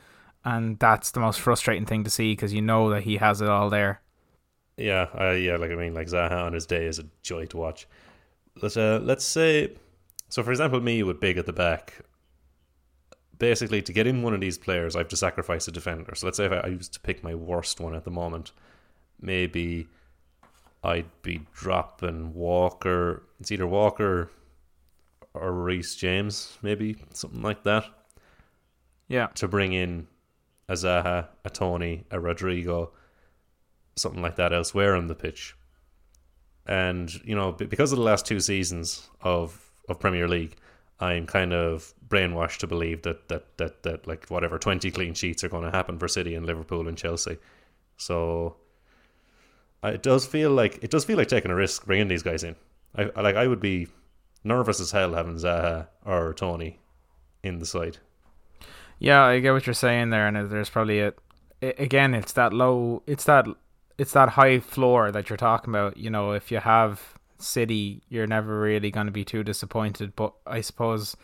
And 0.46 0.80
that's 0.80 1.12
the 1.12 1.20
most 1.20 1.40
frustrating 1.42 1.86
thing 1.86 2.04
to 2.06 2.10
see 2.10 2.32
because 2.32 2.54
you 2.54 2.62
know 2.62 2.90
that 2.92 3.04
he 3.04 3.18
has 3.18 3.42
it 3.42 3.50
all 3.50 3.70
there. 3.70 4.02
yeah, 4.78 5.08
uh, 5.20 5.32
yeah, 5.32 5.58
like 5.58 5.72
I 5.72 5.76
mean, 5.76 5.94
like 5.94 6.08
Zaha 6.08 6.46
on 6.46 6.54
his 6.54 6.66
day 6.66 6.86
is 6.86 7.00
a 7.00 7.06
joy 7.22 7.46
to 7.48 7.58
watch. 7.58 7.88
Let's 8.62 8.78
uh, 8.78 9.00
let's 9.04 9.26
say, 9.26 9.74
so 10.30 10.42
for 10.42 10.52
example, 10.52 10.80
me 10.80 11.04
with 11.04 11.20
big 11.20 11.38
at 11.38 11.46
the 11.46 11.54
back. 11.54 12.06
Basically, 13.38 13.82
to 13.82 13.94
get 13.94 14.08
in 14.08 14.22
one 14.22 14.34
of 14.34 14.42
these 14.42 14.58
players, 14.58 14.96
I 14.96 15.00
have 15.00 15.08
to 15.10 15.18
sacrifice 15.18 15.68
a 15.68 15.72
defender. 15.72 16.14
So 16.16 16.28
let's 16.28 16.38
say 16.38 16.46
if 16.46 16.52
I, 16.52 16.58
I 16.58 16.68
used 16.68 16.94
to 16.94 17.00
pick 17.00 17.24
my 17.24 17.36
worst 17.36 17.80
one 17.80 17.96
at 17.96 18.04
the 18.04 18.12
moment, 18.12 18.52
maybe 19.22 19.88
I'd 20.84 21.10
be 21.22 21.42
dropping 21.54 22.34
Walker. 22.34 23.24
It's 23.40 23.52
either 23.52 23.68
Walker 23.68 24.30
or 25.34 25.52
Reece 25.54 25.96
James, 25.96 26.58
maybe 26.62 26.98
something 27.14 27.42
like 27.42 27.64
that, 27.64 27.86
Yeah. 29.08 29.28
to 29.36 29.48
bring 29.48 29.74
in 29.74 30.08
a 30.68 30.74
Zaha, 30.74 31.28
a 31.44 31.50
Toney, 31.50 32.06
a 32.12 32.20
Rodrigo, 32.20 32.92
something 33.96 34.22
like 34.22 34.36
that 34.38 34.54
elsewhere 34.54 34.96
on 34.96 35.08
the 35.08 35.16
pitch. 35.16 35.56
And 36.66 37.12
you 37.26 37.36
know, 37.36 37.52
because 37.52 37.92
of 37.92 37.98
the 37.98 38.04
last 38.04 38.26
two 38.26 38.40
seasons 38.40 39.10
of 39.22 39.66
of 39.88 40.00
Premier 40.00 40.28
League, 40.28 40.56
I'm 41.00 41.26
kind 41.26 41.52
of 41.54 41.94
brainwashed 42.08 42.58
to 42.60 42.68
believe 42.68 43.02
that 43.04 43.28
that 43.30 43.58
that 43.58 43.84
that 43.84 44.08
like 44.08 44.28
whatever 44.28 44.60
twenty 44.60 44.92
clean 44.92 45.14
sheets 45.16 45.44
are 45.44 45.50
going 45.50 45.64
to 45.64 45.72
happen 45.72 45.98
for 45.98 46.08
City 46.08 46.36
and 46.36 46.46
Liverpool 46.46 46.88
and 46.88 46.98
Chelsea. 46.98 47.38
So 47.98 48.58
it 49.84 50.04
does 50.04 50.26
feel 50.26 50.52
like 50.52 50.80
it 50.82 50.92
does 50.92 51.06
feel 51.06 51.18
like 51.18 51.28
taking 51.28 51.52
a 51.52 51.56
risk 51.56 51.86
bringing 51.86 52.08
these 52.08 52.24
guys 52.24 52.44
in. 52.44 52.56
I 52.96 53.22
like 53.22 53.36
I 53.36 53.48
would 53.48 53.60
be 53.60 53.88
nervous 54.44 54.80
as 54.80 54.92
hell 54.92 55.14
having 55.14 55.36
Zaha 55.36 55.88
or 56.06 56.34
Toney 56.34 56.80
in 57.44 57.60
the 57.60 57.66
side. 57.66 57.98
Yeah, 59.00 59.24
I 59.24 59.40
get 59.40 59.54
what 59.54 59.66
you're 59.66 59.74
saying 59.74 60.10
there, 60.10 60.28
and 60.28 60.52
there's 60.52 60.70
probably 60.70 61.00
a- 61.00 61.14
again, 61.62 62.14
it's 62.14 62.34
that 62.34 62.52
low, 62.54 63.02
it's 63.08 63.24
that, 63.26 63.46
it's 63.98 64.12
that 64.14 64.30
high 64.30 64.60
floor 64.60 65.12
that 65.12 65.30
you're 65.30 65.38
talking 65.38 65.74
about. 65.74 65.98
You 65.98 66.10
know, 66.10 66.34
if 66.34 66.52
you 66.52 66.58
have 66.60 67.14
City, 67.38 68.02
you're 68.10 68.28
never 68.28 68.60
really 68.60 68.92
going 68.92 69.06
to 69.06 69.12
be 69.12 69.24
too 69.24 69.44
disappointed. 69.44 70.16
But 70.16 70.34
I 70.46 70.60
suppose 70.62 71.16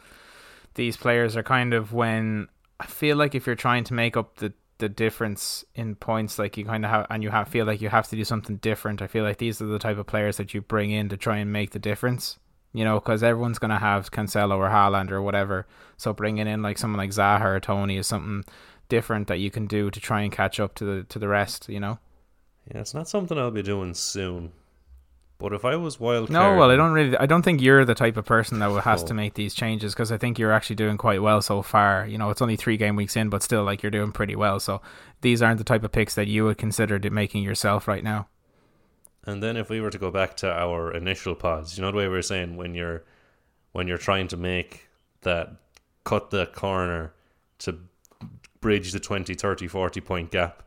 these 0.76 0.96
players 0.96 1.36
are 1.36 1.44
kind 1.44 1.74
of 1.74 1.92
when 1.92 2.48
I 2.80 2.86
feel 2.86 3.18
like 3.18 3.36
if 3.36 3.46
you're 3.46 3.56
trying 3.56 3.84
to 3.86 3.94
make 3.94 4.16
up 4.16 4.38
the 4.38 4.54
the 4.78 4.90
difference 4.90 5.64
in 5.74 5.96
points, 5.96 6.38
like 6.38 6.58
you 6.58 6.66
kind 6.66 6.84
of 6.84 6.92
have, 6.92 7.08
and 7.10 7.24
you 7.24 7.30
have 7.30 7.48
feel 7.48 7.66
like 7.66 7.82
you 7.82 7.90
have 7.90 8.08
to 8.10 8.16
do 8.16 8.26
something 8.26 8.58
different. 8.58 9.02
I 9.02 9.08
feel 9.08 9.24
like 9.24 9.38
these 9.38 9.62
are 9.62 9.66
the 9.66 9.80
type 9.80 9.98
of 9.98 10.08
players 10.08 10.38
that 10.38 10.54
you 10.54 10.62
bring 10.62 10.92
in 10.92 11.10
to 11.10 11.18
try 11.18 11.38
and 11.38 11.52
make 11.52 11.72
the 11.72 11.80
difference. 11.80 12.38
You 12.74 12.84
know, 12.84 13.00
because 13.00 13.24
everyone's 13.24 13.58
going 13.58 13.72
to 13.72 13.78
have 13.78 14.12
Cancelo 14.12 14.58
or 14.58 14.70
Haaland 14.70 15.10
or 15.10 15.22
whatever. 15.22 15.66
So 15.96 16.12
bringing 16.12 16.46
in 16.46 16.62
like 16.62 16.78
someone 16.78 16.98
like 16.98 17.12
Zaha 17.12 17.46
or 17.46 17.60
Toney 17.62 17.96
is 17.96 18.06
something 18.06 18.44
different 18.90 19.28
that 19.28 19.40
you 19.40 19.50
can 19.50 19.66
do 19.66 19.90
to 19.90 20.00
try 20.02 20.22
and 20.22 20.32
catch 20.32 20.60
up 20.60 20.76
to 20.76 20.84
the 20.84 21.04
to 21.06 21.18
the 21.18 21.30
rest. 21.30 21.70
You 21.70 21.80
know. 21.80 22.00
Yeah, 22.70 22.82
it's 22.82 22.94
not 22.94 23.08
something 23.08 23.38
I'll 23.38 23.52
be 23.52 23.64
doing 23.64 23.94
soon. 23.94 24.52
But 25.38 25.52
if 25.52 25.66
I 25.66 25.76
was 25.76 26.00
wild 26.00 26.30
No, 26.30 26.56
well, 26.56 26.72
I 26.72 26.78
don't 26.78 26.94
really. 26.94 27.18
I 27.18 27.26
don't 27.26 27.42
think 27.42 27.62
you're 27.62 27.84
the 27.84 27.94
type 27.94 28.16
of 28.16 28.26
person 28.26 28.60
that 28.60 28.72
has 28.84 29.04
Oh. 29.04 29.08
to 29.08 29.14
make 29.14 29.34
these 29.34 29.54
changes 29.54 29.94
because 29.94 30.12
I 30.12 30.18
think 30.18 30.40
you're 30.40 30.54
actually 30.54 30.78
doing 30.78 30.98
quite 30.98 31.22
well 31.22 31.42
so 31.42 31.62
far. 31.62 32.06
You 32.08 32.18
know, 32.18 32.30
it's 32.30 32.42
only 32.42 32.56
three 32.56 32.78
game 32.78 32.96
weeks 32.96 33.18
in, 33.18 33.30
but 33.30 33.44
still, 33.44 33.64
like 33.64 33.84
you're 33.84 33.92
doing 33.92 34.14
pretty 34.14 34.36
well. 34.36 34.60
So 34.62 34.82
these 35.22 35.42
aren't 35.42 35.58
the 35.58 35.66
type 35.66 35.84
of 35.84 35.92
picks 35.92 36.16
that 36.16 36.28
you 36.28 36.46
would 36.46 36.58
consider 36.58 36.98
making 37.10 37.44
yourself 37.44 37.86
right 37.88 38.04
now. 38.04 38.28
And 39.26 39.44
then 39.44 39.58
if 39.58 39.70
we 39.70 39.82
were 39.82 39.90
to 39.90 39.98
go 39.98 40.10
back 40.10 40.38
to 40.38 40.52
our 40.52 40.92
initial 40.94 41.36
pods, 41.36 41.78
you 41.78 41.82
know 41.84 41.92
the 41.92 41.98
way 41.98 42.08
we 42.08 42.14
were 42.14 42.22
saying 42.22 42.56
when 42.56 42.74
you're 42.76 43.04
when 43.74 43.88
you're 43.88 43.98
trying 43.98 44.30
to 44.30 44.38
make 44.38 44.88
that 45.22 45.50
cut 46.06 46.30
the 46.30 46.46
corner 46.46 47.14
to 47.60 47.78
bridge 48.62 48.94
the 48.94 49.00
20, 49.02 49.34
30, 49.34 49.68
40 49.68 50.00
point 50.02 50.32
gap 50.32 50.64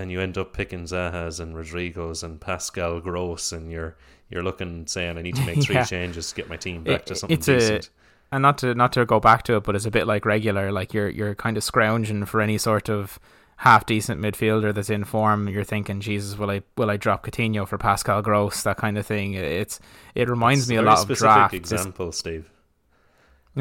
and 0.00 0.10
you 0.10 0.20
end 0.20 0.38
up 0.38 0.52
picking 0.52 0.84
Zahas 0.84 1.40
and 1.40 1.54
Rodrigos 1.54 2.22
and 2.24 2.40
Pascal 2.40 3.00
Gross 3.00 3.52
and 3.52 3.70
you're 3.70 3.96
you're 4.30 4.42
looking 4.42 4.86
saying 4.86 5.18
I 5.18 5.22
need 5.22 5.36
to 5.36 5.44
make 5.44 5.62
three 5.66 5.74
Yeah. 5.76 5.84
changes 5.84 6.30
to 6.30 6.34
get 6.36 6.48
my 6.48 6.56
team 6.56 6.82
back 6.84 7.04
to 7.06 7.14
something 7.14 7.36
it's 7.36 7.48
a- 7.48 7.58
decent. 7.58 7.90
and 8.32 8.42
not 8.42 8.58
to 8.58 8.74
not 8.74 8.92
to 8.94 9.04
go 9.04 9.20
back 9.20 9.42
to 9.44 9.56
it, 9.56 9.64
but 9.64 9.74
it's 9.76 9.86
a 9.86 9.90
bit 9.90 10.06
like 10.06 10.24
regular. 10.24 10.72
Like 10.72 10.94
you're 10.94 11.08
you're 11.08 11.34
kind 11.34 11.56
of 11.56 11.64
scrounging 11.64 12.24
for 12.26 12.40
any 12.40 12.56
sort 12.58 12.88
of 12.88 13.18
half 13.58 13.84
decent 13.84 14.20
midfielder 14.20 14.72
that's 14.72 14.88
in 14.88 15.04
form. 15.04 15.46
You're 15.48 15.64
thinking, 15.64 16.00
Jesus, 16.00 16.38
will 16.38 16.50
I 16.50 16.62
will 16.78 16.90
I 16.90 16.96
drop 16.96 17.26
Coutinho 17.26 17.66
for 17.68 17.76
Pascal 17.76 18.22
Gross? 18.22 18.62
That 18.62 18.76
kind 18.78 18.96
of 18.96 19.04
thing. 19.06 19.34
It's 19.34 19.80
it 20.14 20.28
reminds 20.30 20.60
It's 20.62 20.70
me 20.70 20.76
a 20.76 20.82
lot 20.82 20.98
of 21.10 21.18
draft. 21.18 21.52
It's- 21.54 21.70
example, 21.72 22.12
Steve. 22.12 22.50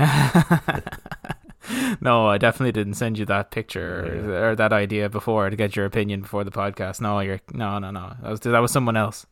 no, 2.02 2.28
I 2.28 2.38
definitely 2.38 2.72
didn't 2.72 2.96
send 2.96 3.18
you 3.18 3.26
that 3.26 3.52
picture 3.52 4.32
or, 4.34 4.52
or 4.52 4.56
that 4.56 4.74
idea 4.74 5.10
before 5.10 5.50
to 5.50 5.56
get 5.56 5.76
your 5.76 5.86
opinion 5.86 6.22
before 6.22 6.44
the 6.44 6.52
podcast. 6.52 7.02
No, 7.02 7.20
you're 7.20 7.40
no, 7.54 7.80
no, 7.80 7.92
no. 7.92 8.14
That 8.22 8.30
was 8.32 8.40
that 8.42 8.60
was 8.60 8.72
someone 8.72 8.98
else. 8.98 9.26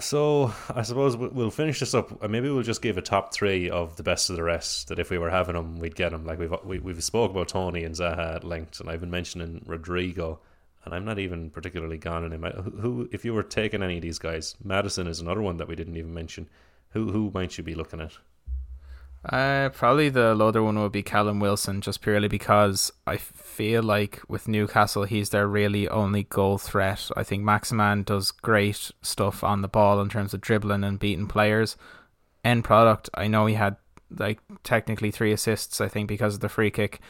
So 0.00 0.52
I 0.74 0.82
suppose 0.82 1.16
we- 1.16 1.28
we'll 1.28 1.50
finish 1.52 1.78
this 1.80 1.94
up. 1.94 2.22
Uh, 2.22 2.26
Maybe 2.28 2.50
we'll 2.50 2.62
just 2.64 2.82
give 2.82 2.98
a 2.98 3.02
top 3.02 3.32
three 3.32 3.70
of 3.70 3.96
the 3.96 4.02
best 4.02 4.28
of 4.28 4.34
the 4.36 4.42
rest. 4.42 4.88
That 4.88 4.98
if 4.98 5.10
we 5.10 5.18
were 5.18 5.30
having 5.30 5.54
them, 5.54 5.78
we'd 5.78 5.94
get 5.94 6.10
them. 6.10 6.26
Like 6.26 6.38
we've 6.38 6.52
we, 6.64 6.78
we've 6.80 7.02
spoke 7.04 7.30
about 7.30 7.48
Toney 7.48 7.84
and 7.84 7.94
Zaha 7.94 8.36
at 8.36 8.44
length, 8.44 8.80
and 8.80 8.90
I've 8.90 9.00
been 9.00 9.10
mentioning 9.10 9.62
Rodrigo, 9.66 10.40
and 10.84 10.92
I'm 10.94 11.04
not 11.04 11.20
even 11.20 11.50
particularly 11.50 11.96
gone 11.98 12.24
on 12.24 12.32
him. 12.32 12.42
Who, 12.80 13.08
if 13.12 13.24
you 13.24 13.34
were 13.34 13.44
taking 13.44 13.82
any 13.84 13.96
of 13.96 14.02
these 14.02 14.18
guys, 14.18 14.56
Maddison 14.64 15.06
is 15.06 15.20
another 15.20 15.42
one 15.42 15.58
that 15.58 15.68
we 15.68 15.76
didn't 15.76 15.96
even 15.96 16.12
mention. 16.12 16.48
Who 16.90 17.12
who 17.12 17.30
might 17.32 17.56
you 17.56 17.62
be 17.62 17.74
looking 17.76 18.00
at? 18.00 18.14
Uh, 19.24 19.70
probably 19.70 20.10
the 20.10 20.36
other 20.36 20.62
one 20.62 20.78
would 20.78 20.92
be 20.92 21.02
Callum 21.02 21.40
Wilson, 21.40 21.80
just 21.80 22.02
purely 22.02 22.28
because 22.28 22.92
I 23.06 23.16
feel 23.16 23.82
like 23.82 24.20
with 24.28 24.48
Newcastle, 24.48 25.04
he's 25.04 25.30
their 25.30 25.48
really 25.48 25.88
only 25.88 26.24
goal 26.24 26.58
threat. 26.58 27.10
I 27.16 27.22
think 27.22 27.42
Maximin 27.42 28.02
does 28.02 28.30
great 28.30 28.90
stuff 29.00 29.42
on 29.42 29.62
the 29.62 29.68
ball 29.68 30.00
in 30.00 30.10
terms 30.10 30.34
of 30.34 30.42
dribbling 30.42 30.84
and 30.84 30.98
beating 30.98 31.26
players. 31.26 31.76
End 32.44 32.64
product, 32.64 33.08
I 33.14 33.28
know 33.28 33.46
he 33.46 33.54
had 33.54 33.76
like 34.10 34.40
technically 34.62 35.10
three 35.10 35.32
assists, 35.32 35.80
I 35.80 35.88
think, 35.88 36.06
because 36.06 36.34
of 36.34 36.40
the 36.40 36.50
free 36.50 36.70
kick 36.70 37.00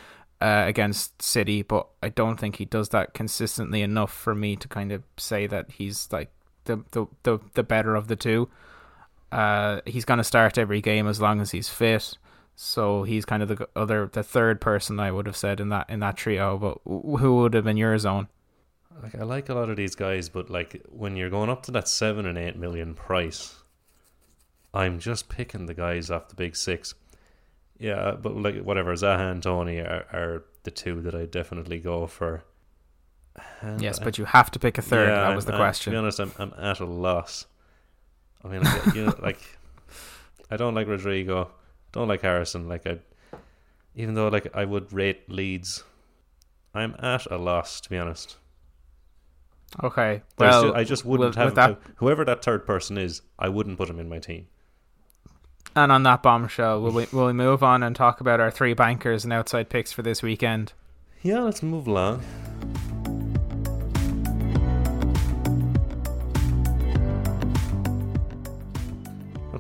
uh, 0.41 0.65
against 0.67 1.21
City, 1.21 1.63
but 1.63 1.89
I 2.03 2.11
don't 2.11 2.39
think 2.39 2.57
he 2.57 2.65
does 2.65 2.91
that 2.91 3.15
consistently 3.15 3.83
enough 3.83 4.13
for 4.13 4.35
me 4.35 4.55
to 4.57 4.69
kind 4.69 4.93
of 4.93 5.03
say 5.17 5.47
that 5.49 5.73
he's 5.73 6.09
like 6.13 6.31
the 6.65 6.85
the 6.93 7.07
the, 7.25 7.39
the 7.55 7.63
better 7.65 7.97
of 7.97 8.07
the 8.07 8.17
two. 8.17 8.49
Uh, 9.35 9.81
he's 9.87 10.05
going 10.05 10.19
to 10.19 10.25
start 10.25 10.59
every 10.59 10.81
game 10.81 11.07
as 11.09 11.21
long 11.21 11.41
as 11.41 11.51
he's 11.51 11.69
fit. 11.69 12.17
So 12.57 13.03
he's 13.03 13.25
kind 13.25 13.43
of 13.43 13.49
the 13.49 13.69
other, 13.75 14.09
the 14.13 14.23
third 14.23 14.61
person 14.61 15.01
I 15.01 15.11
would 15.11 15.27
have 15.27 15.37
said 15.37 15.59
in 15.61 15.71
that 15.71 15.91
in 15.91 16.01
that 16.01 16.17
trio. 16.17 16.57
But 16.57 16.79
who 16.85 17.37
would 17.39 17.55
have 17.55 17.65
been 17.65 17.77
your 17.77 17.99
zone? 17.99 18.29
Like 19.03 19.17
I 19.17 19.25
like 19.25 19.49
a 19.49 19.55
lot 19.55 19.71
of 19.71 19.77
these 19.77 19.97
guys, 19.97 20.29
but 20.29 20.51
like 20.51 20.81
when 20.89 21.17
you're 21.17 21.31
going 21.31 21.51
up 21.51 21.65
to 21.65 21.73
that 21.73 21.89
seven 21.89 22.27
and 22.27 22.39
eight 22.39 22.57
million 22.57 22.95
price, 22.95 23.57
I'm 24.73 25.01
just 25.01 25.29
picking 25.29 25.67
the 25.67 25.75
guys 25.75 26.11
off 26.13 26.29
the 26.29 26.37
big 26.37 26.55
six. 26.55 26.95
Yeah, 27.77 28.13
but 28.13 28.37
like 28.37 28.59
whatever, 28.63 28.95
Zaha 28.95 29.33
and 29.33 29.43
Toney 29.43 29.79
are, 29.81 30.07
are 30.13 30.45
the 30.63 30.71
two 30.71 31.01
that 31.03 31.15
I 31.17 31.27
definitely 31.27 31.81
go 31.81 32.07
for. 32.07 32.45
And 33.61 33.83
yes, 33.83 33.99
I- 34.01 34.05
but 34.05 34.17
you 34.17 34.27
have 34.27 34.53
to 34.53 34.61
pick 34.61 34.79
a 34.79 34.83
third. 34.83 35.09
yeah, 35.09 35.29
that 35.29 35.35
was 35.35 35.45
the 35.47 35.53
I'm- 35.55 35.61
I'm- 35.61 35.67
question. 35.69 35.93
To 35.93 35.97
be 35.97 35.99
honest, 35.99 36.21
I'm, 36.21 36.33
I'm 36.39 36.55
at 36.57 36.79
a 36.79 36.85
loss. 36.87 37.47
I 38.45 38.49
mean, 38.49 38.63
like, 38.63 38.95
you 38.95 39.07
know, 39.07 39.15
like 39.23 39.41
I 40.51 40.57
don't 40.57 40.75
like 40.75 40.87
Rodrigo, 40.87 41.51
don't 41.93 42.09
like 42.09 42.21
Harrison. 42.23 42.69
Like 42.69 42.87
I, 42.87 42.99
even 43.95 44.15
though 44.15 44.29
like 44.29 44.55
I 44.55 44.65
would 44.65 44.93
rate 44.93 45.29
Leeds, 45.31 45.83
I'm 46.75 46.95
at 46.99 47.27
a 47.31 47.39
loss 47.39 47.81
to 47.83 47.91
be 47.91 47.97
honest. 47.99 48.37
okay, 49.83 50.23
well, 50.39 50.63
ju- 50.65 50.75
I 50.75 50.85
just 50.85 51.05
wouldn't 51.05 51.31
with- 51.31 51.37
have 51.37 51.47
with 51.47 51.55
that, 51.57 51.79
whoever 51.97 52.25
that 52.25 52.45
third 52.45 52.67
person 52.67 52.99
is. 52.99 53.23
I 53.39 53.49
wouldn't 53.49 53.79
put 53.79 53.89
him 53.89 53.99
in 53.99 54.09
my 54.09 54.19
team. 54.19 54.47
and 55.75 55.91
on 55.91 56.03
that 56.05 56.23
bombshell, 56.23 56.81
will 56.83 56.93
we 56.93 57.07
will 57.13 57.27
we 57.27 57.33
move 57.33 57.63
on 57.63 57.83
and 57.83 57.97
talk 57.97 58.21
about 58.21 58.41
our 58.41 58.51
three 58.51 58.75
bankers 58.75 59.25
and 59.25 59.33
outside 59.33 59.69
picks 59.71 59.91
for 59.93 60.03
this 60.03 60.23
weekend? 60.23 60.73
Yeah, 61.23 61.41
let's 61.41 61.63
move 61.63 61.87
along. 61.87 62.23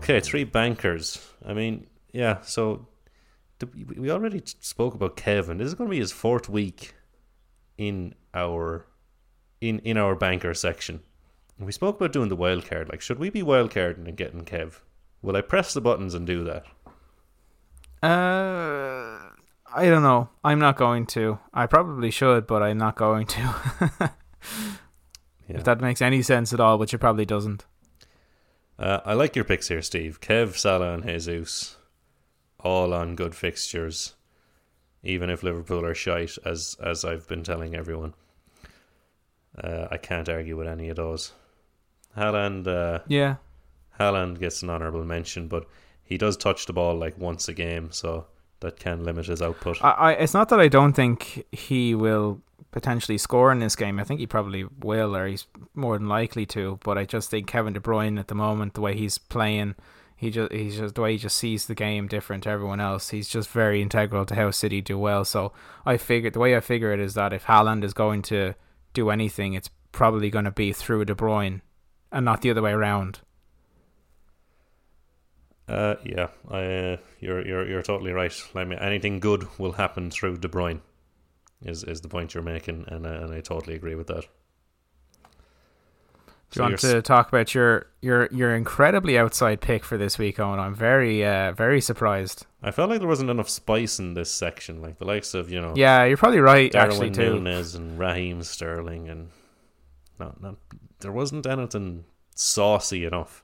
Okay, 0.04 0.20
three 0.20 0.44
bankers. 0.44 1.26
I 1.46 1.54
mean, 1.54 1.86
yeah. 2.12 2.42
So 2.42 2.88
we 3.96 4.10
already 4.10 4.42
spoke 4.44 4.92
about 4.92 5.16
Kevin. 5.16 5.56
This 5.56 5.68
is 5.68 5.74
going 5.74 5.88
to 5.88 5.94
be 5.94 5.98
his 5.98 6.12
fourth 6.12 6.46
week 6.46 6.92
in 7.78 8.14
our 8.34 8.84
in 9.62 9.78
in 9.78 9.96
our 9.96 10.14
banker 10.14 10.52
section. 10.52 11.00
And 11.56 11.64
we 11.64 11.72
spoke 11.72 11.96
about 11.96 12.12
doing 12.12 12.28
the 12.28 12.36
wild 12.36 12.68
card. 12.68 12.90
Like, 12.90 13.00
should 13.00 13.18
we 13.18 13.30
be 13.30 13.42
wild 13.42 13.70
carding 13.70 14.06
and 14.06 14.14
getting 14.14 14.44
Kev? 14.44 14.80
Will 15.22 15.36
I 15.36 15.40
press 15.40 15.72
the 15.72 15.80
buttons 15.80 16.12
and 16.12 16.26
do 16.26 16.44
that? 16.44 16.64
Uh, 18.02 19.30
I 19.74 19.86
don't 19.86 20.02
know. 20.02 20.28
I'm 20.44 20.58
not 20.58 20.76
going 20.76 21.06
to. 21.16 21.38
I 21.54 21.64
probably 21.64 22.10
should, 22.10 22.46
but 22.46 22.62
I'm 22.62 22.76
not 22.76 22.96
going 22.96 23.26
to. 23.28 24.12
Yeah. 25.48 25.58
If 25.58 25.64
that 25.64 25.80
makes 25.80 26.00
any 26.00 26.22
sense 26.22 26.52
at 26.52 26.60
all, 26.60 26.78
which 26.78 26.94
it 26.94 26.98
probably 26.98 27.26
doesn't. 27.26 27.66
Uh, 28.78 29.00
I 29.04 29.14
like 29.14 29.36
your 29.36 29.44
picks 29.44 29.68
here, 29.68 29.82
Steve. 29.82 30.20
Kev, 30.20 30.56
Salah, 30.56 30.94
and 30.94 31.04
Jesus, 31.04 31.76
all 32.60 32.92
on 32.92 33.14
good 33.14 33.34
fixtures, 33.34 34.14
even 35.02 35.30
if 35.30 35.42
Liverpool 35.42 35.84
are 35.84 35.94
shite, 35.94 36.36
as 36.44 36.76
as 36.82 37.04
I've 37.04 37.28
been 37.28 37.42
telling 37.44 37.74
everyone. 37.74 38.14
Uh, 39.56 39.86
I 39.90 39.96
can't 39.98 40.28
argue 40.28 40.56
with 40.56 40.66
any 40.66 40.88
of 40.88 40.96
those. 40.96 41.32
Haaland, 42.16 42.66
uh, 42.66 43.00
Yeah. 43.06 43.36
Haaland 44.00 44.40
gets 44.40 44.62
an 44.62 44.70
honourable 44.70 45.04
mention, 45.04 45.46
but 45.46 45.68
he 46.02 46.18
does 46.18 46.36
touch 46.36 46.66
the 46.66 46.72
ball 46.72 46.96
like 46.96 47.16
once 47.16 47.48
a 47.48 47.52
game, 47.54 47.92
so 47.92 48.26
that 48.58 48.78
can 48.80 49.04
limit 49.04 49.26
his 49.26 49.40
output. 49.40 49.78
I, 49.84 49.90
I 49.90 50.12
it's 50.14 50.34
not 50.34 50.48
that 50.48 50.58
I 50.58 50.66
don't 50.68 50.94
think 50.94 51.44
he 51.52 51.94
will 51.94 52.40
potentially 52.74 53.16
score 53.16 53.52
in 53.52 53.60
this 53.60 53.76
game. 53.76 54.00
I 54.00 54.04
think 54.04 54.18
he 54.18 54.26
probably 54.26 54.64
will, 54.80 55.14
or 55.14 55.28
he's 55.28 55.46
more 55.76 55.96
than 55.96 56.08
likely 56.08 56.44
to. 56.46 56.80
But 56.82 56.98
I 56.98 57.04
just 57.04 57.30
think 57.30 57.46
Kevin 57.46 57.72
De 57.72 57.78
Bruyne 57.78 58.18
at 58.18 58.26
the 58.26 58.34
moment, 58.34 58.74
the 58.74 58.80
way 58.80 58.96
he's 58.96 59.16
playing, 59.16 59.76
he 60.16 60.28
just 60.28 60.50
he's 60.50 60.76
just 60.78 60.96
the 60.96 61.00
way 61.00 61.12
he 61.12 61.18
just 61.18 61.38
sees 61.38 61.66
the 61.66 61.76
game 61.76 62.08
different 62.08 62.42
to 62.42 62.50
everyone 62.50 62.80
else. 62.80 63.10
He's 63.10 63.28
just 63.28 63.48
very 63.48 63.80
integral 63.80 64.26
to 64.26 64.34
how 64.34 64.50
City 64.50 64.80
do 64.80 64.98
well. 64.98 65.24
So 65.24 65.52
I 65.86 65.96
figure 65.96 66.30
the 66.30 66.40
way 66.40 66.56
I 66.56 66.60
figure 66.60 66.92
it 66.92 66.98
is 66.98 67.14
that 67.14 67.32
if 67.32 67.44
Haaland 67.44 67.84
is 67.84 67.94
going 67.94 68.22
to 68.22 68.54
do 68.92 69.08
anything, 69.08 69.54
it's 69.54 69.70
probably 69.92 70.28
going 70.28 70.44
to 70.44 70.50
be 70.50 70.72
through 70.72 71.04
De 71.04 71.14
Bruyne, 71.14 71.60
and 72.10 72.24
not 72.24 72.42
the 72.42 72.50
other 72.50 72.62
way 72.62 72.72
around. 72.72 73.20
Uh, 75.68 75.94
yeah, 76.04 76.26
I, 76.50 76.64
uh, 76.64 76.96
you're 77.20 77.46
you're 77.46 77.68
you're 77.68 77.82
totally 77.82 78.10
right. 78.10 78.34
I 78.56 78.64
mean, 78.64 78.80
anything 78.80 79.20
good 79.20 79.46
will 79.60 79.72
happen 79.72 80.10
through 80.10 80.38
De 80.38 80.48
Bruyne, 80.48 80.80
is 81.64 81.84
is 81.84 82.00
the 82.00 82.08
point 82.08 82.34
you're 82.34 82.42
making, 82.42 82.84
and 82.88 83.06
uh, 83.06 83.10
and 83.10 83.32
I 83.32 83.40
totally 83.40 83.74
agree 83.74 83.94
with 83.94 84.06
that. 84.08 84.24
Do 86.54 86.60
you 86.60 86.68
want 86.68 86.78
to 86.80 87.02
talk 87.02 87.28
about 87.28 87.52
your 87.52 87.86
your 88.00 88.28
your 88.30 88.54
incredibly 88.54 89.18
outside 89.18 89.60
pick 89.60 89.84
for 89.84 89.98
this 89.98 90.18
week, 90.18 90.36
Eoin? 90.36 90.58
I'm 90.58 90.74
very 90.74 91.24
uh, 91.24 91.52
very 91.52 91.80
surprised. 91.80 92.46
I 92.62 92.70
felt 92.70 92.90
like 92.90 93.00
there 93.00 93.08
wasn't 93.08 93.30
enough 93.30 93.48
spice 93.48 93.98
in 93.98 94.14
this 94.14 94.30
section, 94.30 94.80
like 94.80 94.98
the 94.98 95.04
likes 95.04 95.34
of 95.34 95.50
you 95.50 95.60
know 95.60 95.72
Yeah, 95.74 96.04
you're 96.04 96.16
probably 96.16 96.38
right. 96.38 96.70
Darwin 96.70 96.92
actually, 96.92 97.10
too. 97.10 97.34
Nunez 97.34 97.74
and 97.74 97.98
Raheem 97.98 98.42
Sterling, 98.44 99.08
and 99.08 99.30
not 100.20 100.40
not 100.40 100.56
there 101.00 101.10
wasn't 101.10 101.44
anything 101.44 102.04
saucy 102.36 103.04
enough. 103.04 103.42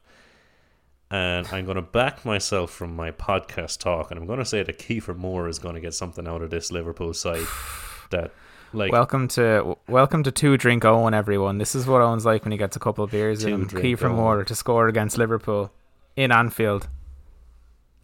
And 1.11 1.49
I'm 1.49 1.65
going 1.65 1.75
to 1.75 1.83
back 1.83 2.25
myself 2.25 2.71
from 2.71 2.95
my 2.95 3.11
podcast 3.11 3.81
talk, 3.81 4.13
and 4.13 4.21
I'm 4.21 4.27
going 4.27 4.39
to 4.39 4.45
say 4.45 4.63
that 4.63 4.79
Kiefer 4.79 5.17
Moore 5.17 5.49
is 5.49 5.59
going 5.59 5.75
to 5.75 5.81
get 5.81 5.95
something 5.95 6.29
out 6.29 6.43
of 6.43 6.51
this 6.51 6.71
Liverpool 6.71 7.13
side. 7.13 7.47
That 8.11 8.33
like 8.73 8.93
welcome 8.93 9.29
to 9.29 9.77
welcome 9.89 10.23
to 10.23 10.31
two 10.31 10.57
drink 10.57 10.83
Eoin, 10.85 11.15
everyone. 11.15 11.59
This 11.59 11.75
is 11.75 11.87
what 11.87 12.01
Eoin's 12.01 12.25
like 12.25 12.45
when 12.45 12.53
he 12.53 12.59
gets 12.59 12.77
a 12.77 12.81
couple 12.81 13.05
of 13.05 13.11
beers 13.11 13.45
in. 13.45 13.67
Kiefer. 13.67 14.15
Moore 14.15 14.45
to 14.45 14.55
score 14.55 14.89
against 14.89 15.19
Liverpool 15.19 15.73
in 16.17 16.31
Anfield. 16.33 16.89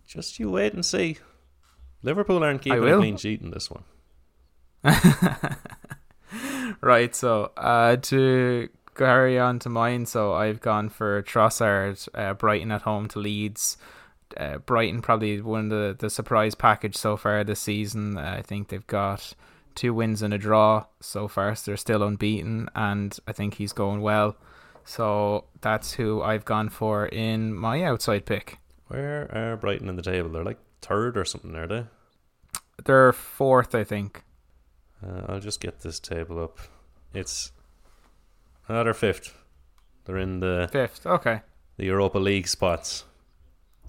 just 0.06 0.38
you 0.38 0.50
wait 0.50 0.72
and 0.72 0.84
see. 0.84 1.18
Liverpool 2.02 2.42
aren't 2.42 2.62
keeping 2.62 2.82
a 2.86 2.96
clean 2.96 3.16
sheet 3.16 3.40
in 3.40 3.50
this 3.50 3.70
one. 3.70 3.84
Right, 6.80 7.14
so 7.14 7.52
uh, 7.56 7.96
to 7.96 8.68
carry 8.94 9.38
on 9.38 9.58
to 9.60 9.68
mine, 9.68 10.06
so 10.06 10.34
I've 10.34 10.60
gone 10.60 10.88
for 10.88 11.22
Trossard, 11.22 12.08
uh, 12.14 12.34
Brighton 12.34 12.70
at 12.70 12.82
home 12.82 13.08
to 13.08 13.18
Leeds. 13.18 13.76
Uh, 14.36 14.58
Brighton 14.58 15.00
probably 15.00 15.40
won 15.40 15.68
the, 15.68 15.96
the 15.98 16.10
surprise 16.10 16.54
package 16.54 16.96
so 16.96 17.16
far 17.16 17.44
this 17.44 17.60
season. 17.60 18.18
I 18.18 18.42
think 18.42 18.68
they've 18.68 18.86
got 18.86 19.32
two 19.76 19.94
wins 19.94 20.22
and 20.22 20.34
a 20.34 20.38
draw 20.38 20.86
so 21.00 21.28
far, 21.28 21.54
so 21.54 21.70
they're 21.70 21.76
still 21.76 22.02
unbeaten, 22.02 22.68
and 22.74 23.16
I 23.28 23.32
think 23.32 23.54
he's 23.54 23.72
going 23.72 24.00
well. 24.00 24.36
So 24.84 25.44
that's 25.60 25.92
who 25.94 26.22
I've 26.22 26.44
gone 26.44 26.68
for 26.68 27.06
in 27.06 27.54
my 27.54 27.82
outside 27.82 28.24
pick. 28.24 28.58
Where 28.88 29.30
are 29.34 29.56
Brighton 29.56 29.88
in 29.88 29.96
the 29.96 30.02
table? 30.02 30.30
They're 30.30 30.44
like 30.44 30.60
third 30.80 31.16
or 31.16 31.24
something, 31.24 31.54
are 31.54 31.66
they? 31.66 31.84
They're 32.84 33.12
fourth, 33.12 33.74
I 33.74 33.84
think. 33.84 34.22
Uh, 35.04 35.22
I'll 35.28 35.40
just 35.40 35.60
get 35.60 35.80
this 35.80 36.00
table 36.00 36.42
up. 36.42 36.58
It's 37.12 37.52
another 38.68 38.92
they're 38.92 38.94
fifth. 38.94 39.34
They're 40.04 40.18
in 40.18 40.40
the 40.40 40.68
Fifth, 40.70 41.04
okay. 41.04 41.40
the 41.76 41.86
Europa 41.86 42.18
League 42.18 42.46
spots. 42.46 43.04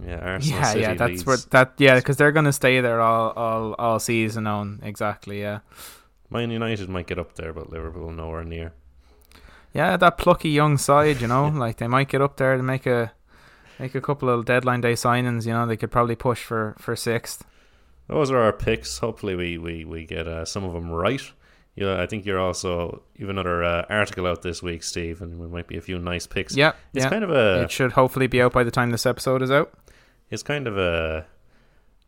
Yeah, 0.06 0.20
Arsenal, 0.20 0.60
yeah, 0.60 0.66
City, 0.66 0.82
yeah, 0.82 0.94
that's 0.94 1.10
Leeds. 1.10 1.26
where 1.26 1.38
that 1.52 1.74
yeah, 1.78 1.96
because 1.96 2.18
they're 2.18 2.32
gonna 2.32 2.54
stay 2.54 2.82
there 2.82 3.02
all 3.02 3.32
all 3.32 3.74
all 3.74 4.00
season 4.00 4.46
on 4.46 4.80
exactly. 4.84 5.42
Yeah, 5.42 5.60
Man 6.30 6.52
United 6.52 6.90
might 6.90 7.08
get 7.08 7.18
up 7.18 7.36
there, 7.36 7.54
but 7.54 7.70
Liverpool 7.72 8.12
nowhere 8.12 8.44
near. 8.44 8.74
yeah, 9.74 9.98
that 9.98 10.18
plucky 10.18 10.50
young 10.50 10.78
side, 10.78 11.22
you 11.22 11.28
know, 11.28 11.48
like 11.56 11.78
they 11.78 11.88
might 11.88 12.10
get 12.10 12.22
up 12.22 12.38
there 12.38 12.58
to 12.58 12.64
make 12.64 12.86
a 12.86 13.12
make 13.80 13.96
a 13.96 14.02
couple 14.02 14.30
of 14.30 14.46
deadline 14.46 14.82
day 14.82 14.94
signings. 14.94 15.46
You 15.46 15.54
know, 15.54 15.66
they 15.66 15.78
could 15.78 15.92
probably 15.92 16.16
push 16.16 16.44
for 16.44 16.76
for 16.78 16.96
sixth. 16.96 17.44
Those 18.08 18.32
are 18.32 18.38
our 18.38 18.54
picks. 18.54 19.00
Hopefully, 19.00 19.36
we 19.36 19.58
we 19.58 19.86
we 19.86 20.06
get 20.06 20.28
uh, 20.28 20.46
some 20.46 20.64
of 20.64 20.74
them 20.74 20.90
right. 20.92 21.22
Yeah, 21.76 22.02
I 22.02 22.08
think 22.08 22.26
you're 22.26 22.40
also 22.40 23.04
you 23.16 23.28
have 23.28 23.30
another 23.30 23.64
uh, 23.64 23.86
article 23.90 24.26
out 24.26 24.42
this 24.42 24.64
week, 24.64 24.82
Steve, 24.82 25.22
and 25.22 25.40
there 25.40 25.48
might 25.48 25.68
be 25.68 25.78
a 25.78 25.82
few 25.82 26.00
nice 26.00 26.26
picks. 26.26 26.56
Yeah, 26.56 26.74
it's 26.94 27.04
yeah. 27.04 27.10
kind 27.10 27.24
of 27.24 27.30
a 27.30 27.64
it 27.64 27.72
should 27.72 27.92
hopefully 27.92 28.28
be 28.28 28.42
out 28.42 28.54
by 28.54 28.64
the 28.64 28.72
time 28.72 28.92
this 28.92 29.06
episode 29.06 29.42
is 29.42 29.52
out. 29.52 29.72
It's 30.30 30.44
kind 30.44 30.68
of 30.68 30.78
a, 30.78 31.26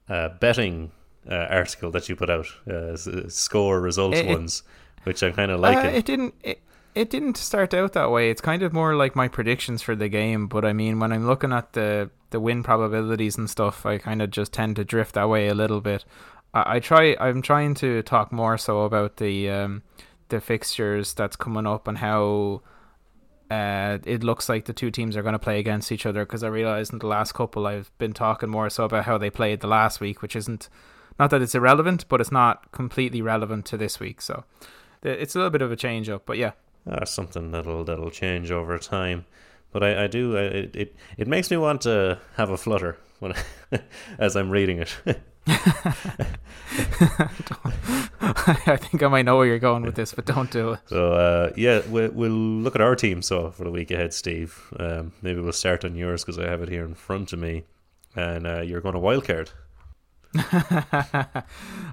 a 0.08 0.30
betting 0.30 0.92
uh, 1.30 1.36
article 1.50 1.92
that 1.92 2.10
you 2.10 2.16
put 2.16 2.30
out, 2.30 2.48
uh, 2.70 2.96
score 3.30 3.80
results 3.82 4.18
It- 4.20 4.26
it- 4.26 4.30
ones, 4.30 4.64
which 5.04 5.24
I'm 5.24 5.34
kind 5.34 5.52
of 5.52 5.60
liking. 5.60 5.92
Uh, 5.92 5.96
it 5.96 6.06
didn't. 6.06 6.34
It, 6.44 6.60
it 6.96 7.10
didn't 7.12 7.38
start 7.38 7.74
out 7.74 7.94
that 7.94 8.10
way. 8.12 8.30
It's 8.32 8.42
kind 8.42 8.64
of 8.64 8.74
more 8.74 8.96
like 8.96 9.16
my 9.16 9.28
predictions 9.28 9.82
for 9.82 9.96
the 9.96 10.10
game. 10.10 10.48
But 10.48 10.66
I 10.66 10.74
mean, 10.74 11.00
when 11.00 11.14
I'm 11.14 11.28
looking 11.28 11.54
at 11.54 11.74
the 11.74 12.10
the 12.32 12.40
win 12.40 12.64
probabilities 12.64 13.38
and 13.38 13.50
stuff, 13.50 13.86
I 13.86 13.98
kind 14.00 14.22
of 14.22 14.32
just 14.32 14.52
tend 14.54 14.76
to 14.78 14.84
drift 14.84 15.16
that 15.16 15.30
way 15.30 15.48
a 15.48 15.54
little 15.54 15.82
bit. 15.82 16.04
I, 16.54 16.76
I 16.76 16.80
try. 16.80 17.16
I'm 17.20 17.42
trying 17.42 17.76
to 17.76 18.02
talk 18.02 18.32
more 18.32 18.58
so 18.58 18.82
about 18.82 19.18
the 19.18 19.50
um, 19.50 19.84
the 20.30 20.42
fixtures 20.42 21.14
that's 21.14 21.36
coming 21.36 21.68
up 21.68 21.88
and 21.88 22.00
how. 22.00 22.62
Uh, 23.50 23.97
it 24.06 24.24
looks 24.24 24.47
like 24.47 24.66
the 24.66 24.74
two 24.74 24.91
teams 24.91 25.18
are 25.18 25.24
going 25.24 25.34
to 25.34 25.39
play 25.39 25.60
against 25.60 25.91
each 25.91 26.06
other 26.06 26.24
because 26.24 26.43
I 26.43 26.50
realized 26.50 26.93
in 26.93 27.00
the 27.00 27.08
last 27.08 27.34
couple 27.34 27.66
I've 27.66 27.91
been 27.97 28.14
talking 28.14 28.50
more 28.50 28.70
so 28.70 28.86
about 28.86 29.06
how 29.06 29.18
they 29.18 29.32
played 29.32 29.62
the 29.62 29.68
last 29.68 30.00
week, 30.00 30.22
which 30.22 30.36
isn't 30.36 30.70
not 31.18 31.32
that 31.32 31.41
it's 31.41 31.56
irrelevant, 31.56 32.06
but 32.08 32.22
it's 32.22 32.32
not 32.32 32.72
completely 32.72 33.22
relevant 33.22 33.66
to 33.68 33.78
this 33.78 34.00
week. 34.00 34.22
So 34.22 34.45
it's 35.02 35.36
a 35.36 35.39
little 35.39 35.50
bit 35.50 35.64
of 35.64 35.72
a 35.72 35.76
change 35.76 36.10
up, 36.10 36.26
but 36.26 36.38
yeah, 36.38 36.52
uh, 36.89 37.06
something 37.06 37.52
that'll 37.52 37.84
that'll 37.84 38.12
change 38.12 38.52
over 38.52 38.78
time. 38.78 39.26
But 39.72 39.84
I, 39.84 40.04
I 40.06 40.08
do 40.08 40.38
I, 40.38 40.41
it, 40.41 40.95
it 41.18 41.28
makes 41.28 41.50
me 41.50 41.58
want 41.58 41.82
to 41.82 42.20
have 42.36 42.50
a 42.52 42.58
flutter 42.58 42.97
when 43.20 43.34
I, 43.72 43.80
as 44.20 44.36
I'm 44.36 44.50
reading 44.50 44.80
it. 44.80 44.95
I 48.22 48.78
think 48.78 49.02
I 49.04 49.08
might 49.08 49.24
know 49.24 49.38
where 49.38 49.47
you're 49.47 49.60
going 49.60 49.84
with 49.84 49.95
this, 49.95 50.14
but 50.14 50.26
don't 50.26 50.52
do 50.52 50.74
it. 50.74 50.80
so 50.86 51.14
uh, 51.14 51.52
yeah, 51.56 51.82
we, 51.88 52.08
we'll 52.10 52.32
look 52.32 52.76
at 52.76 52.82
our 52.82 52.95
team 52.95 53.22
so 53.22 53.52
for 53.52 53.64
the 53.64 53.72
week 53.72 53.91
ahead, 53.91 54.14
Steve. 54.14 54.72
Um, 54.78 55.14
maybe 55.22 55.41
we'll 55.41 55.52
start 55.54 55.84
on 55.86 55.95
yours 55.95 56.24
because 56.24 56.38
I 56.39 56.47
have 56.47 56.62
it 56.62 56.70
here 56.70 56.86
in 56.86 56.93
front 56.93 57.34
of 57.34 57.39
me, 57.39 57.64
and 58.16 58.45
uh, 58.45 58.62
you're 58.62 58.82
going 58.82 58.95
to 58.95 59.02
wildcard. 59.02 59.50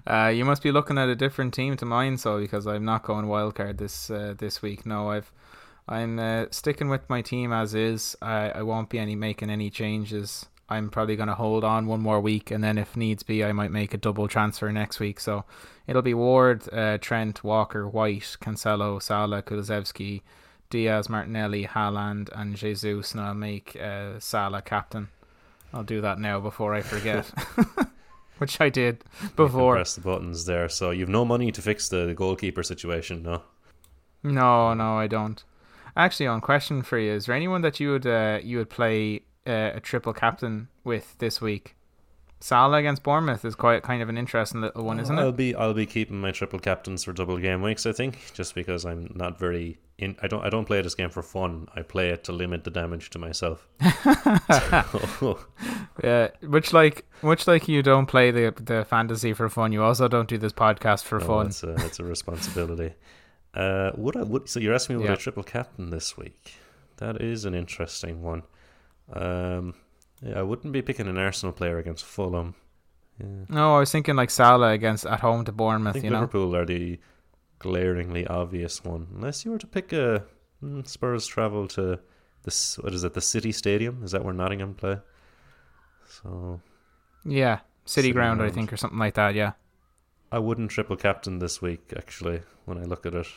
uh, 0.06 0.28
you 0.28 0.44
must 0.44 0.62
be 0.62 0.70
looking 0.70 0.98
at 0.98 1.08
a 1.08 1.16
different 1.16 1.54
team 1.54 1.76
to 1.76 1.86
mine, 1.86 2.18
so 2.18 2.38
because 2.38 2.66
I'm 2.66 2.84
not 2.84 3.02
going 3.02 3.26
wildcard 3.26 3.78
this 3.78 4.10
uh, 4.10 4.34
this 4.36 4.60
week. 4.60 4.84
No, 4.84 5.10
I've 5.10 5.32
I'm 5.88 6.18
uh, 6.18 6.46
sticking 6.50 6.88
with 6.88 7.08
my 7.08 7.22
team 7.22 7.52
as 7.52 7.74
is. 7.74 8.16
I, 8.20 8.50
I 8.50 8.62
won't 8.62 8.90
be 8.90 8.98
any 8.98 9.14
making 9.14 9.50
any 9.50 9.70
changes. 9.70 10.46
I'm 10.68 10.90
probably 10.90 11.14
going 11.14 11.28
to 11.28 11.34
hold 11.34 11.62
on 11.62 11.86
one 11.86 12.00
more 12.00 12.20
week, 12.20 12.50
and 12.50 12.62
then 12.62 12.76
if 12.76 12.96
needs 12.96 13.22
be, 13.22 13.44
I 13.44 13.52
might 13.52 13.70
make 13.70 13.94
a 13.94 13.98
double 13.98 14.26
transfer 14.26 14.72
next 14.72 14.98
week. 14.98 15.20
So 15.20 15.44
it'll 15.86 16.02
be 16.02 16.14
Ward, 16.14 16.68
uh, 16.72 16.98
Trent, 16.98 17.44
Walker, 17.44 17.88
White, 17.88 18.36
Cancelo, 18.40 19.00
Salah, 19.00 19.42
Kulusevski, 19.42 20.22
Diaz, 20.68 21.08
Martinelli, 21.08 21.66
Haaland, 21.66 22.28
and 22.34 22.56
Jesus, 22.56 23.12
and 23.12 23.20
I'll 23.20 23.34
make 23.34 23.76
uh, 23.80 24.18
Salah 24.18 24.62
captain. 24.62 25.08
I'll 25.72 25.84
do 25.84 26.00
that 26.00 26.18
now 26.18 26.40
before 26.40 26.74
I 26.74 26.80
forget, 26.80 27.30
which 28.38 28.60
I 28.60 28.68
did 28.68 29.04
before. 29.36 29.74
press 29.74 29.94
the 29.94 30.00
buttons 30.00 30.46
there. 30.46 30.68
So 30.68 30.90
you've 30.90 31.08
no 31.08 31.24
money 31.24 31.52
to 31.52 31.62
fix 31.62 31.88
the 31.88 32.12
goalkeeper 32.14 32.64
situation, 32.64 33.22
no? 33.22 33.42
No, 34.24 34.74
no, 34.74 34.98
I 34.98 35.06
don't. 35.06 35.42
Actually, 35.96 36.26
on 36.26 36.40
question 36.40 36.82
for 36.82 36.98
you, 36.98 37.12
is 37.12 37.26
there 37.26 37.36
anyone 37.36 37.62
that 37.62 37.78
you 37.78 37.92
would 37.92 38.06
uh, 38.06 38.40
you 38.42 38.58
would 38.58 38.68
play 38.68 39.22
uh, 39.46 39.72
a 39.74 39.80
triple 39.80 40.12
captain 40.12 40.68
with 40.84 41.16
this 41.18 41.40
week? 41.40 41.74
Salah 42.38 42.76
against 42.76 43.02
Bournemouth 43.02 43.46
is 43.46 43.54
quite 43.54 43.82
kind 43.82 44.02
of 44.02 44.10
an 44.10 44.18
interesting 44.18 44.60
little 44.60 44.84
one, 44.84 45.00
isn't 45.00 45.18
I'll 45.18 45.30
it? 45.30 45.36
be 45.36 45.54
I'll 45.54 45.72
be 45.72 45.86
keeping 45.86 46.20
my 46.20 46.32
triple 46.32 46.58
captains 46.58 47.02
for 47.04 47.12
double 47.14 47.38
game 47.38 47.62
weeks. 47.62 47.86
I 47.86 47.92
think 47.92 48.18
just 48.34 48.54
because 48.54 48.84
I'm 48.84 49.10
not 49.14 49.38
very 49.38 49.78
in. 49.96 50.16
I 50.22 50.26
don't 50.28 50.44
I 50.44 50.50
don't 50.50 50.66
play 50.66 50.82
this 50.82 50.94
game 50.94 51.08
for 51.08 51.22
fun. 51.22 51.66
I 51.74 51.80
play 51.80 52.10
it 52.10 52.24
to 52.24 52.32
limit 52.32 52.64
the 52.64 52.70
damage 52.70 53.08
to 53.10 53.18
myself. 53.18 53.66
So, 54.52 55.38
Yeah, 56.04 56.28
which 56.42 56.72
like 56.74 57.06
which 57.22 57.46
like 57.46 57.68
you 57.68 57.82
don't 57.82 58.06
play 58.06 58.30
the 58.30 58.52
the 58.60 58.84
fantasy 58.84 59.32
for 59.32 59.48
fun. 59.48 59.72
You 59.72 59.82
also 59.82 60.06
don't 60.08 60.28
do 60.28 60.36
this 60.38 60.52
podcast 60.52 61.04
for 61.04 61.18
no, 61.18 61.26
fun. 61.26 61.46
It's 61.46 61.62
a 61.62 61.74
it's 61.86 61.98
a 62.00 62.04
responsibility. 62.04 62.92
Uh, 63.54 63.92
would 63.96 64.14
I 64.16 64.22
would 64.24 64.48
so 64.48 64.60
you're 64.60 64.74
asking 64.74 64.96
me 64.96 65.02
would 65.02 65.08
I 65.10 65.14
Yeah. 65.14 65.16
triple 65.18 65.42
captain 65.42 65.88
this 65.90 66.18
week? 66.18 66.56
That 66.98 67.22
is 67.22 67.44
an 67.46 67.54
interesting 67.54 68.22
one. 68.22 68.42
Um, 69.12 69.74
yeah, 70.22 70.38
I 70.38 70.42
wouldn't 70.42 70.72
be 70.72 70.82
picking 70.82 71.08
an 71.08 71.18
Arsenal 71.18 71.52
player 71.52 71.78
against 71.78 72.04
Fulham. 72.04 72.54
Yeah. 73.20 73.44
No, 73.48 73.76
I 73.76 73.78
was 73.80 73.92
thinking 73.92 74.16
like 74.16 74.30
Salah 74.30 74.70
against 74.72 75.06
at 75.06 75.20
home 75.20 75.44
to 75.44 75.52
I 75.52 75.54
Bournemouth. 75.54 75.94
think 75.94 76.04
You 76.04 76.10
know, 76.10 76.20
Liverpool 76.20 76.54
are 76.56 76.66
the 76.66 76.98
glaringly 77.58 78.26
obvious 78.26 78.84
one. 78.84 79.08
Unless 79.14 79.44
you 79.44 79.50
were 79.50 79.58
to 79.58 79.66
pick 79.66 79.92
a 79.92 80.24
mm, 80.62 80.86
Spurs 80.86 81.26
travel 81.26 81.66
to 81.68 81.98
this, 82.42 82.78
what 82.78 82.92
is 82.94 83.04
it, 83.04 83.14
the 83.14 83.20
City 83.20 83.52
Stadium? 83.52 84.02
Is 84.02 84.12
that 84.12 84.24
where 84.24 84.34
Nottingham 84.34 84.74
play? 84.74 84.98
So 86.08 86.60
yeah, 87.24 87.60
City, 87.84 88.08
City 88.08 88.12
Ground, 88.12 88.42
I 88.42 88.50
think, 88.50 88.72
or 88.72 88.76
something 88.76 88.98
like 88.98 89.14
that. 89.14 89.34
Yeah. 89.34 89.52
I 90.30 90.38
wouldn't 90.38 90.70
triple 90.70 90.96
captain 90.96 91.38
this 91.38 91.62
week 91.62 91.92
actually 91.96 92.42
when 92.64 92.78
I 92.78 92.82
look 92.82 93.06
at 93.06 93.14
it 93.14 93.28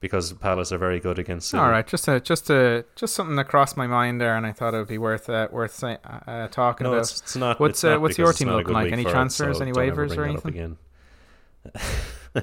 because 0.00 0.32
Palace 0.34 0.72
are 0.72 0.78
very 0.78 1.00
good 1.00 1.18
against 1.18 1.48
City. 1.50 1.60
All 1.60 1.70
right, 1.70 1.86
just 1.86 2.06
a 2.08 2.20
just 2.20 2.50
a 2.50 2.84
just 2.94 3.14
something 3.14 3.36
that 3.36 3.48
crossed 3.48 3.76
my 3.76 3.86
mind 3.86 4.20
there, 4.20 4.36
and 4.36 4.46
I 4.46 4.52
thought 4.52 4.74
it 4.74 4.78
would 4.78 4.88
be 4.88 4.98
worth 4.98 5.28
uh, 5.28 5.48
worth 5.50 5.74
say, 5.74 5.98
uh, 6.04 6.48
talking 6.48 6.84
No, 6.84 6.92
about. 6.92 7.02
it's, 7.02 7.20
it's 7.20 7.36
not. 7.36 7.60
What's, 7.60 7.78
it's 7.78 7.84
uh, 7.84 7.90
not 7.90 8.00
what's 8.02 8.18
your 8.18 8.32
team 8.32 8.50
looking 8.50 8.74
like? 8.74 8.92
Any 8.92 9.04
for 9.04 9.08
it, 9.08 9.12
transfers, 9.12 9.58
so 9.58 9.62
any 9.62 9.72
waivers 9.72 10.12
or 10.12 10.16
bring 10.16 10.36
that 10.36 10.38
up 10.38 10.46
anything? 10.46 10.78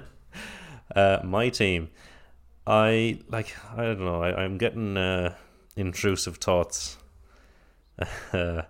Uh, 0.95 1.19
my 1.23 1.49
team, 1.49 1.89
I 2.67 3.19
like. 3.29 3.55
I 3.75 3.83
don't 3.83 4.05
know. 4.05 4.21
I, 4.21 4.43
I'm 4.43 4.57
getting 4.57 4.95
uh, 4.97 5.35
intrusive 5.75 6.37
thoughts. 6.37 6.97
Uh, 8.33 8.63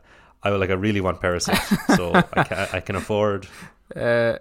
I 0.43 0.49
like. 0.49 0.69
I 0.69 0.73
really 0.73 0.99
want 0.99 1.21
Perisic, 1.21 1.57
so 1.95 2.13
I 2.13 2.43
can, 2.43 2.67
I 2.73 2.79
can 2.81 2.95
afford. 2.97 3.47
Uh, 3.95 4.38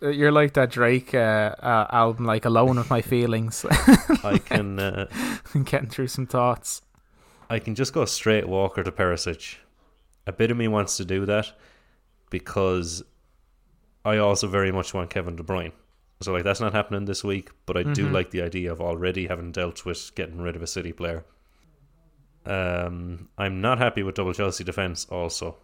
you're 0.00 0.32
like 0.32 0.54
that 0.54 0.70
Drake 0.70 1.14
uh, 1.14 1.54
uh, 1.62 1.86
album, 1.90 2.24
like 2.24 2.44
"Alone 2.44 2.76
with 2.76 2.90
My 2.90 3.02
Feelings," 3.02 3.64
I 4.24 4.38
can. 4.44 4.78
Uh, 4.78 5.06
getting 5.64 5.88
through 5.88 6.08
some 6.08 6.26
thoughts. 6.26 6.82
I 7.48 7.58
can 7.58 7.74
just 7.74 7.92
go 7.92 8.04
straight 8.04 8.48
Walker 8.48 8.82
to 8.82 8.92
Perisic. 8.92 9.56
A 10.26 10.32
bit 10.32 10.50
of 10.50 10.56
me 10.56 10.68
wants 10.68 10.96
to 10.98 11.04
do 11.04 11.26
that 11.26 11.52
because 12.30 13.02
I 14.04 14.18
also 14.18 14.46
very 14.46 14.70
much 14.70 14.94
want 14.94 15.10
Kevin 15.10 15.36
De 15.36 15.42
Bruyne. 15.42 15.72
So 16.20 16.32
like 16.32 16.44
that's 16.44 16.60
not 16.60 16.72
happening 16.72 17.06
this 17.06 17.24
week, 17.24 17.50
but 17.66 17.76
I 17.76 17.82
do 17.82 18.06
Mhm. 18.08 18.12
like 18.12 18.30
the 18.30 18.42
idea 18.42 18.70
of 18.70 18.80
already 18.80 19.26
having 19.26 19.52
dealt 19.52 19.84
with 19.84 20.14
getting 20.14 20.40
rid 20.40 20.54
of 20.54 20.62
a 20.62 20.66
City 20.66 20.92
player. 20.92 21.24
Um, 22.46 23.28
I'm 23.36 23.60
not 23.60 23.78
happy 23.78 24.02
with 24.02 24.14
double 24.14 24.32
Chelsea 24.32 24.62
defense. 24.64 25.06
Also, 25.10 25.56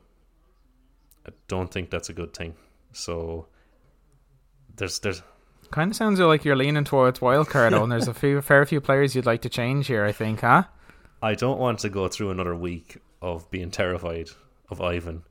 I 1.26 1.30
don't 1.48 1.70
think 1.70 1.90
that's 1.90 2.08
a 2.08 2.12
good 2.12 2.34
thing. 2.34 2.54
So 2.92 3.48
there's 4.76 4.98
there's 5.00 5.22
Kind 5.70 5.90
of 5.90 5.96
sounds 5.96 6.20
like 6.20 6.44
you're 6.44 6.54
leaning 6.54 6.84
towards 6.84 7.18
wildcard, 7.18 7.72
though, 7.72 7.82
and 7.82 7.90
there's 7.90 8.06
a 8.06 8.14
few, 8.22 8.40
fair 8.40 8.64
few 8.64 8.80
players 8.80 9.16
you'd 9.16 9.26
like 9.26 9.42
to 9.42 9.48
change 9.48 9.88
here. 9.88 10.04
I 10.04 10.12
think, 10.12 10.40
huh? 10.40 10.62
I 11.20 11.34
don't 11.34 11.58
want 11.58 11.80
to 11.80 11.88
go 11.88 12.06
through 12.06 12.30
another 12.30 12.54
week 12.54 12.98
of 13.20 13.50
being 13.50 13.72
terrified 13.72 14.28
of 14.70 14.80
Ivan, 14.80 15.24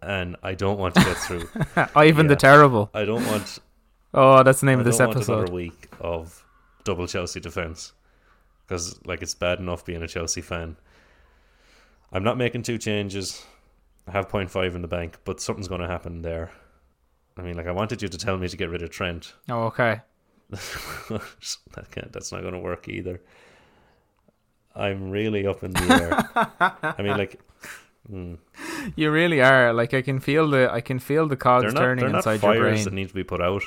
and 0.00 0.36
I 0.42 0.54
don't 0.54 0.78
want 0.78 0.94
to 0.94 1.04
get 1.04 1.16
through. 1.18 1.48
Ivan 1.94 2.28
the 2.28 2.36
Terrible. 2.36 2.90
I 2.94 3.04
don't 3.04 3.26
want 3.26 3.58
Oh, 4.14 4.42
that's 4.42 4.60
the 4.60 4.66
name 4.66 4.78
I 4.78 4.80
of 4.80 4.86
this 4.86 4.96
don't 4.96 5.08
want 5.08 5.28
another 5.28 5.52
week 5.52 5.88
of 6.00 6.42
double 6.84 7.06
Chelsea 7.06 7.38
defense 7.38 7.92
because 8.64 8.98
like 9.04 9.20
it's 9.20 9.34
bad 9.34 9.58
enough 9.58 9.84
being 9.84 10.02
a 10.02 10.08
Chelsea 10.08 10.40
fan. 10.40 10.76
I'm 12.10 12.24
not 12.24 12.38
making 12.38 12.62
two 12.62 12.78
changes. 12.78 13.44
I 14.08 14.12
have 14.12 14.28
0.5 14.28 14.74
in 14.74 14.80
the 14.80 14.88
bank, 14.88 15.18
but 15.24 15.40
something's 15.40 15.68
going 15.68 15.82
to 15.82 15.86
happen 15.86 16.22
there. 16.22 16.50
I 17.36 17.42
mean, 17.42 17.56
like 17.56 17.66
I 17.66 17.72
wanted 17.72 18.02
you 18.02 18.08
to 18.08 18.18
tell 18.18 18.36
me 18.38 18.48
to 18.48 18.56
get 18.56 18.70
rid 18.70 18.82
of 18.82 18.90
Trent. 18.90 19.34
Oh, 19.48 19.64
okay. 19.64 20.00
that 20.50 21.90
can't, 21.90 22.12
that's 22.12 22.32
not 22.32 22.42
going 22.42 22.54
to 22.54 22.60
work 22.60 22.88
either. 22.88 23.20
I'm 24.74 25.10
really 25.10 25.46
up 25.46 25.62
in 25.64 25.72
the 25.72 25.82
air. 25.92 26.70
I 26.82 27.02
mean, 27.02 27.16
like, 27.16 27.40
mm, 28.10 28.38
You 28.94 29.10
really 29.10 29.40
are. 29.40 29.72
Like 29.72 29.94
I 29.94 30.02
can 30.02 30.20
feel 30.20 30.48
the 30.48 30.70
I 30.70 30.80
can 30.80 30.98
feel 30.98 31.26
the 31.26 31.36
cogs 31.36 31.72
not 31.74 31.80
turning 31.80 32.14
inside 32.14 32.32
your 32.42 32.54
fires 32.54 32.60
brain. 32.60 32.84
that 32.84 32.92
need 32.92 33.08
to 33.08 33.14
be 33.14 33.24
put 33.24 33.40
out. 33.40 33.62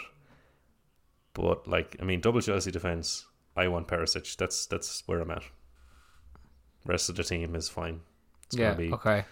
But 1.33 1.67
like, 1.67 1.95
I 2.01 2.05
mean, 2.05 2.21
double 2.21 2.41
Chelsea 2.41 2.71
defense. 2.71 3.25
I 3.55 3.67
want 3.67 3.87
Perisic. 3.87 4.35
That's 4.37 4.65
that's 4.67 5.03
where 5.05 5.19
I'm 5.19 5.31
at. 5.31 5.43
Rest 6.85 7.09
of 7.09 7.15
the 7.17 7.23
team 7.23 7.55
is 7.55 7.67
fine. 7.69 8.01
It's 8.45 8.55
yeah. 8.57 8.71
gonna 8.73 8.77
be 8.87 8.93
Okay. 8.93 9.25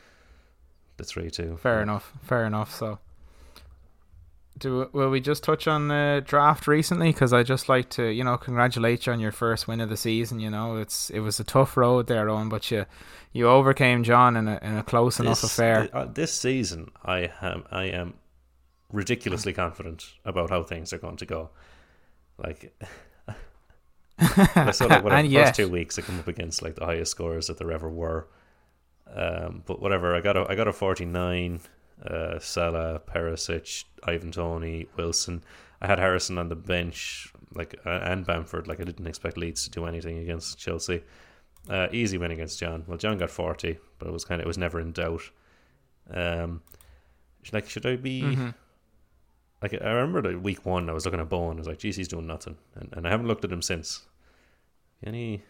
the 0.98 1.04
three 1.04 1.30
two. 1.30 1.58
Fair 1.58 1.82
enough. 1.82 2.12
Fair 2.24 2.46
enough. 2.46 2.74
So, 2.74 3.00
do 4.58 4.89
will 4.93 5.10
we 5.10 5.20
just 5.22 5.43
touch 5.43 5.68
on 5.68 5.88
the 5.88 6.24
draft 6.26 6.68
recently? 6.68 7.12
Because 7.12 7.34
I 7.34 7.43
just 7.43 7.70
like 7.70 7.89
to, 7.91 8.08
you 8.08 8.24
know, 8.24 8.38
congratulate 8.38 9.05
you 9.05 9.14
on 9.14 9.20
your 9.20 9.32
first 9.32 9.68
win 9.68 9.82
of 9.82 9.89
the 9.89 9.97
season. 9.97 10.39
You 10.39 10.49
know, 10.49 10.78
it's 10.78 11.10
it 11.10 11.20
was 11.20 11.39
a 11.39 11.43
tough 11.43 11.78
road 11.78 12.08
there, 12.08 12.26
Eoin, 12.28 12.49
but 12.49 12.72
you 12.72 12.86
you 13.34 13.47
overcame 13.47 14.03
John 14.03 14.36
in 14.38 14.47
a 14.47 14.60
in 14.62 14.78
a 14.78 14.84
close 14.84 15.20
enough 15.20 15.41
This, 15.41 15.51
affair. 15.53 15.89
uh, 15.93 16.05
this 16.05 16.34
season, 16.34 16.91
I 17.03 17.32
am 17.41 17.64
I 17.72 17.86
am 17.86 18.16
ridiculously 18.91 19.53
confident 19.53 20.05
about 20.26 20.49
how 20.49 20.64
things 20.64 20.93
are 20.93 20.97
going 20.97 21.18
to 21.18 21.26
go. 21.26 21.49
Like, 22.38 22.74
I 24.18 24.72
saw 24.72 24.86
like 24.86 25.03
whatever 25.03 25.10
And 25.20 25.28
first 25.28 25.32
yet- 25.32 25.55
two 25.55 25.70
weeks 25.70 25.97
I 25.99 26.01
come 26.03 26.20
up 26.20 26.28
against 26.28 26.62
like 26.62 26.76
the 26.76 26.86
highest 26.86 27.12
scores 27.12 27.47
that 27.47 27.58
there 27.58 27.72
ever 27.72 27.89
were. 27.89 28.28
Um, 29.14 29.64
but 29.66 29.82
whatever, 29.82 30.16
I 30.16 30.22
got 30.22 30.36
a 30.38 30.45
I 30.49 30.55
got 30.55 30.68
a 30.68 30.74
forty 30.74 31.05
nine. 31.05 31.62
Uh, 32.06 32.38
Salah, 32.39 33.00
Perisic, 33.00 33.86
Ivan 34.04 34.32
Toney, 34.32 34.88
Wilson. 34.95 35.43
I 35.82 35.88
had 35.88 36.00
Harrison 36.00 36.38
on 36.38 36.50
the 36.50 36.56
bench, 36.56 37.32
like 37.54 37.76
uh, 37.86 37.89
and 38.04 38.26
Bamford. 38.26 38.68
Like 38.68 38.80
I 38.80 38.84
didn't 38.84 39.08
expect 39.08 39.38
Leeds 39.38 39.64
to 39.64 39.70
do 39.72 39.86
anything 39.86 40.18
against 40.20 40.58
Chelsea. 40.60 41.04
Uh, 41.70 41.88
easy 41.91 42.18
win 42.18 42.32
against 42.32 42.60
John. 42.60 42.84
Well, 42.88 42.98
John 42.98 43.18
got 43.18 43.30
forty, 43.30 43.78
but 44.00 44.08
it 44.08 44.12
was 44.14 44.26
kind 44.26 44.39
of 44.41 44.45
it 44.45 44.48
was 44.48 44.58
never 44.58 44.80
in 44.80 44.91
doubt. 44.91 45.24
Um, 46.12 46.62
like 47.52 47.70
should 47.70 47.86
I 47.86 47.95
be? 47.95 48.22
Mhm. 48.22 48.54
Like 49.62 49.74
I 49.74 49.89
remember 49.91 50.22
the 50.22 50.39
week 50.39 50.66
one, 50.66 50.89
I 50.89 50.93
was 50.93 51.06
looking 51.06 51.20
at 51.20 51.30
Bowen. 51.30 51.58
I 51.58 51.62
was 51.62 51.68
like, 51.68 51.80
"Geez, 51.80 51.95
he's 51.95 52.08
doing 52.08 52.28
nothing," 52.28 52.58
and, 52.76 52.89
and 52.93 53.08
I 53.08 53.10
haven't 53.10 53.28
looked 53.28 53.43
at 53.43 53.52
him 53.52 53.62
since. 53.62 54.06
Any, 55.04 55.43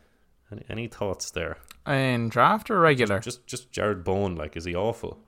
any, 0.52 0.64
any 0.70 0.88
thoughts 0.88 1.32
there? 1.32 1.58
In 1.88 2.28
draft 2.30 2.70
or 2.70 2.80
regular? 2.80 3.20
Just, 3.20 3.48
just 3.48 3.72
Jarrod 3.72 4.04
Bowen. 4.04 4.36
Like, 4.36 4.58
is 4.58 4.66
he 4.66 4.76
awful? 4.76 5.20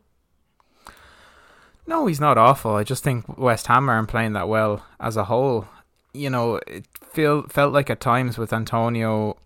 No, 1.89 2.05
he's 2.05 2.19
not 2.19 2.37
awful. 2.37 2.75
I 2.75 2.83
just 2.83 3.03
think 3.03 3.35
West 3.35 3.65
Ham 3.65 3.89
aren't 3.89 4.09
playing 4.09 4.33
that 4.33 4.47
well 4.47 4.85
as 4.99 5.17
a 5.17 5.23
whole. 5.23 5.67
You 6.13 6.29
know, 6.29 6.59
it 6.67 6.85
feel 7.01 7.47
felt 7.47 7.73
like 7.73 7.89
at 7.89 7.99
times 7.99 8.37
with 8.37 8.53
Antonio 8.53 9.37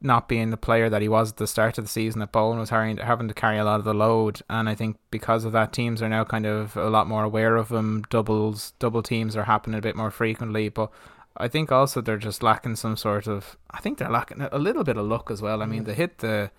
not 0.00 0.28
being 0.28 0.50
the 0.50 0.56
player 0.56 0.88
that 0.88 1.02
he 1.02 1.08
was 1.08 1.32
at 1.32 1.38
the 1.38 1.46
start 1.48 1.78
of 1.78 1.84
the 1.84 1.90
season, 1.90 2.20
that 2.20 2.30
Bowen 2.30 2.60
was 2.60 2.70
having, 2.70 2.98
having 2.98 3.26
to 3.26 3.34
carry 3.34 3.58
a 3.58 3.64
lot 3.64 3.80
of 3.80 3.84
the 3.84 3.94
load, 3.94 4.42
and 4.48 4.68
I 4.68 4.76
think 4.76 4.96
because 5.10 5.44
of 5.44 5.50
that, 5.52 5.72
teams 5.72 6.00
are 6.02 6.08
now 6.08 6.22
kind 6.22 6.46
of 6.46 6.76
a 6.76 6.88
lot 6.88 7.08
more 7.08 7.24
aware 7.24 7.56
of 7.56 7.72
him. 7.72 8.04
Doubles, 8.10 8.74
double 8.78 9.02
teams 9.02 9.34
are 9.34 9.44
happening 9.44 9.76
a 9.76 9.82
bit 9.82 9.96
more 9.96 10.12
frequently, 10.12 10.68
but 10.68 10.88
I 11.36 11.48
think 11.48 11.72
also 11.72 12.00
they're 12.00 12.16
just 12.16 12.44
lacking 12.44 12.76
some 12.76 12.96
sort 12.96 13.26
of. 13.26 13.56
I 13.72 13.80
think 13.80 13.98
they're 13.98 14.08
lacking 14.08 14.40
a 14.40 14.58
little 14.58 14.84
bit 14.84 14.96
of 14.96 15.06
luck 15.06 15.32
as 15.32 15.42
well. 15.42 15.60
I 15.62 15.66
mean, 15.66 15.82
they 15.82 15.94
hit 15.94 16.18
the 16.18 16.52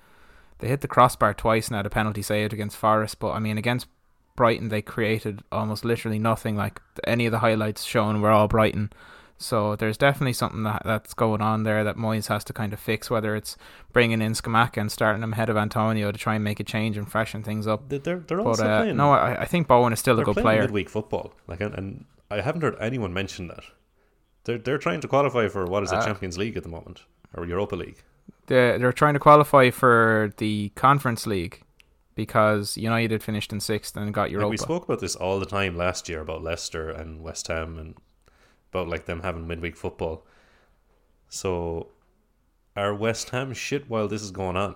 they 0.60 0.68
hit 0.68 0.82
the 0.82 0.90
crossbar 0.90 1.34
twice 1.34 1.72
now, 1.72 1.82
the 1.82 1.90
penalty 1.90 2.22
saved 2.22 2.52
against 2.52 2.76
Forest, 2.76 3.20
but 3.20 3.32
I 3.32 3.40
mean 3.40 3.58
against 3.58 3.88
Brighton 4.36 4.70
they 4.70 4.82
created 4.82 5.44
almost 5.52 5.86
literally 5.86 6.20
nothing. 6.20 6.56
Like 6.56 6.82
any 7.06 7.26
of 7.26 7.32
the 7.32 7.40
highlights 7.40 7.84
shown 7.84 8.22
were 8.22 8.32
all 8.32 8.48
Brighton. 8.48 8.92
So 9.38 9.76
there's 9.76 9.98
definitely 9.98 10.34
something 10.34 10.64
that 10.64 10.84
that's 10.86 11.14
going 11.14 11.42
on 11.42 11.64
there 11.64 11.84
that 11.84 11.98
Moyes 11.98 12.28
has 12.28 12.44
to 12.46 12.54
kind 12.54 12.72
of 12.72 12.80
fix, 12.80 13.10
whether 13.10 13.36
it's 13.36 13.58
bringing 13.92 14.22
in 14.22 14.32
Scamacca 14.34 14.78
and 14.78 14.92
starting 14.92 15.22
him 15.22 15.34
ahead 15.34 15.50
of 15.50 15.58
Antonio 15.58 16.12
to 16.12 16.18
try 16.18 16.36
and 16.36 16.44
make 16.44 16.60
a 16.60 16.64
change 16.64 16.98
and 16.98 17.12
freshen 17.12 17.44
things 17.44 17.68
up. 17.68 17.90
They- 17.90 17.98
They're 17.98 18.20
they're 18.20 18.38
But 18.38 18.46
also 18.48 18.66
uh, 18.68 18.80
playing. 18.82 18.96
no, 18.98 19.12
I, 19.12 19.42
I 19.42 19.46
think 19.46 19.68
Bowen 19.68 19.92
is 19.92 20.00
still 20.00 20.14
a 20.14 20.18
they're 20.18 20.26
good 20.26 20.36
playing 20.36 20.46
player. 20.46 20.62
midweek 20.62 20.90
football. 20.90 21.34
Like, 21.48 21.60
and, 21.62 21.74
and 21.76 22.06
I 22.32 22.42
haven't 22.42 22.62
heard 22.62 22.78
anyone 22.80 23.14
mention 23.14 23.48
that. 23.48 23.64
They're 24.46 24.58
they're 24.60 24.78
trying 24.78 25.02
to 25.02 25.08
qualify 25.08 25.48
for 25.50 25.66
what 25.66 25.84
is 25.84 25.92
it, 25.92 25.98
Uh, 25.98 26.06
Champions 26.06 26.38
League 26.38 26.56
at 26.56 26.64
the 26.64 26.70
moment 26.70 27.04
or 27.36 27.46
Europa 27.46 27.76
League. 27.76 27.98
They're, 28.48 28.78
they're 28.78 28.94
trying 28.94 29.14
to 29.16 29.20
qualify 29.20 29.70
for 29.72 30.34
the 30.38 30.70
Conference 30.76 31.26
League 31.28 31.62
because 32.16 32.78
United 32.78 33.24
finished 33.24 33.52
in 33.52 33.60
sixth 33.60 33.96
and 33.98 34.14
got 34.14 34.24
Like, 34.24 34.32
Europa. 34.32 34.50
we 34.50 34.58
spoke 34.58 34.84
about 34.86 35.00
this 35.00 35.16
all 35.16 35.40
the 35.40 35.46
time 35.46 35.76
last 35.78 36.08
year 36.10 36.22
about 36.22 36.44
Leicester 36.44 36.90
and 36.90 37.22
West 37.24 37.48
Ham 37.48 37.78
and 37.78 37.96
about 38.72 38.88
like 38.88 39.06
them 39.06 39.22
having 39.22 39.48
midweek 39.48 39.76
football. 39.76 40.26
So, 41.30 41.88
are 42.76 42.94
West 42.94 43.30
Ham 43.32 43.54
shit 43.54 43.90
while 43.90 44.08
this 44.08 44.22
is 44.22 44.32
going 44.32 44.56
on? 44.58 44.76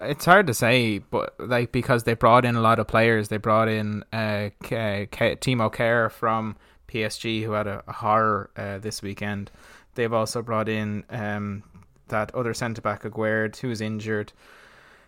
It's 0.00 0.24
hard 0.24 0.46
to 0.48 0.54
say, 0.54 0.98
but 0.98 1.34
like 1.38 1.72
because 1.72 2.04
they 2.04 2.14
brought 2.14 2.44
in 2.44 2.56
a 2.56 2.60
lot 2.60 2.78
of 2.78 2.86
players. 2.88 3.28
They 3.28 3.36
brought 3.36 3.68
in 3.68 4.02
uh, 4.12 4.50
K- 4.62 5.08
K- 5.10 5.36
Thilo 5.36 5.72
Kehrer 5.72 6.10
from 6.10 6.56
PSG, 6.88 7.44
who 7.44 7.52
had 7.52 7.66
a, 7.66 7.82
a 7.86 7.92
horror 7.92 8.50
uh, 8.56 8.78
this 8.78 9.02
weekend. 9.02 9.50
They've 9.94 10.12
also 10.12 10.42
brought 10.42 10.68
in 10.68 11.04
um, 11.10 11.62
that 12.08 12.34
other 12.34 12.52
centre 12.54 12.82
back 12.82 13.04
Aguerd, 13.04 13.56
who 13.58 13.70
is 13.70 13.80
injured. 13.80 14.32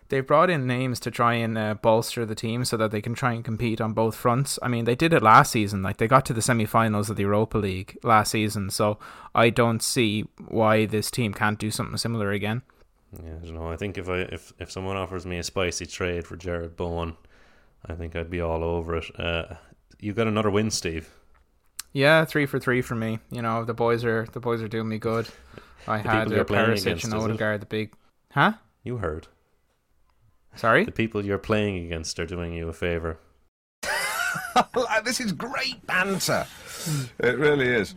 They've 0.09 0.25
brought 0.25 0.49
in 0.49 0.65
names 0.65 0.99
to 1.01 1.11
try 1.11 1.33
and 1.33 1.57
uh, 1.57 1.73
bolster 1.75 2.25
the 2.25 2.35
team 2.35 2.63
so 2.63 2.77
that 2.77 2.91
they 2.91 3.01
can 3.01 3.13
try 3.13 3.33
and 3.33 3.43
compete 3.43 3.81
on 3.81 3.93
both 3.93 4.15
fronts. 4.15 4.57
I 4.61 4.67
mean, 4.69 4.85
they 4.85 4.95
did 4.95 5.13
it 5.13 5.21
last 5.21 5.51
season. 5.51 5.83
Like 5.83 5.97
they 5.97 6.07
got 6.07 6.25
to 6.27 6.33
the 6.33 6.41
semi-finals 6.41 7.09
of 7.09 7.17
the 7.17 7.23
Europa 7.23 7.57
League 7.57 7.97
last 8.03 8.31
season. 8.31 8.69
So 8.69 8.99
I 9.35 9.49
don't 9.49 9.83
see 9.83 10.25
why 10.47 10.85
this 10.85 11.11
team 11.11 11.33
can't 11.33 11.59
do 11.59 11.71
something 11.71 11.97
similar 11.97 12.31
again. 12.31 12.61
Yeah, 13.23 13.35
I 13.41 13.45
don't 13.45 13.55
know. 13.55 13.69
I 13.71 13.77
think 13.77 13.97
if 13.97 14.09
I 14.09 14.19
if, 14.19 14.53
if 14.59 14.71
someone 14.71 14.97
offers 14.97 15.25
me 15.25 15.39
a 15.39 15.43
spicy 15.43 15.85
trade 15.85 16.25
for 16.25 16.37
Jarrod 16.37 16.75
Bowen, 16.75 17.15
I 17.85 17.93
think 17.93 18.15
I'd 18.15 18.29
be 18.29 18.41
all 18.41 18.63
over 18.63 18.97
it. 18.97 19.19
Uh, 19.19 19.55
you 19.99 20.13
got 20.13 20.27
another 20.27 20.49
win, 20.51 20.71
Steve. 20.71 21.09
Yeah, 21.93 22.25
three 22.25 22.45
for 22.45 22.59
three 22.59 22.81
for 22.81 22.95
me. 22.95 23.19
You 23.31 23.41
know, 23.41 23.63
the 23.65 23.73
boys 23.73 24.03
are 24.05 24.25
the 24.31 24.39
boys 24.39 24.61
are 24.61 24.67
doing 24.67 24.89
me 24.89 24.99
good. 24.99 25.27
I 25.87 26.01
The 26.01 26.09
had 26.09 26.29
you're 26.29 26.41
uh, 26.41 26.43
Perisic 26.43 27.03
and? 27.03 27.13
Odegaard, 27.13 27.61
the 27.61 27.65
big, 27.65 27.93
huh? 28.31 28.53
You 28.83 28.97
heard. 28.97 29.27
Sorry. 30.55 30.85
The 30.85 30.91
people 30.91 31.23
you're 31.23 31.37
playing 31.37 31.85
against 31.85 32.19
are 32.19 32.25
doing 32.25 32.53
you 32.53 32.67
a 32.67 32.73
favor. 32.73 33.19
this 35.03 35.19
is 35.19 35.31
great 35.31 35.85
banter. 35.85 36.47
It 37.19 37.37
really 37.37 37.67
is. 37.67 37.95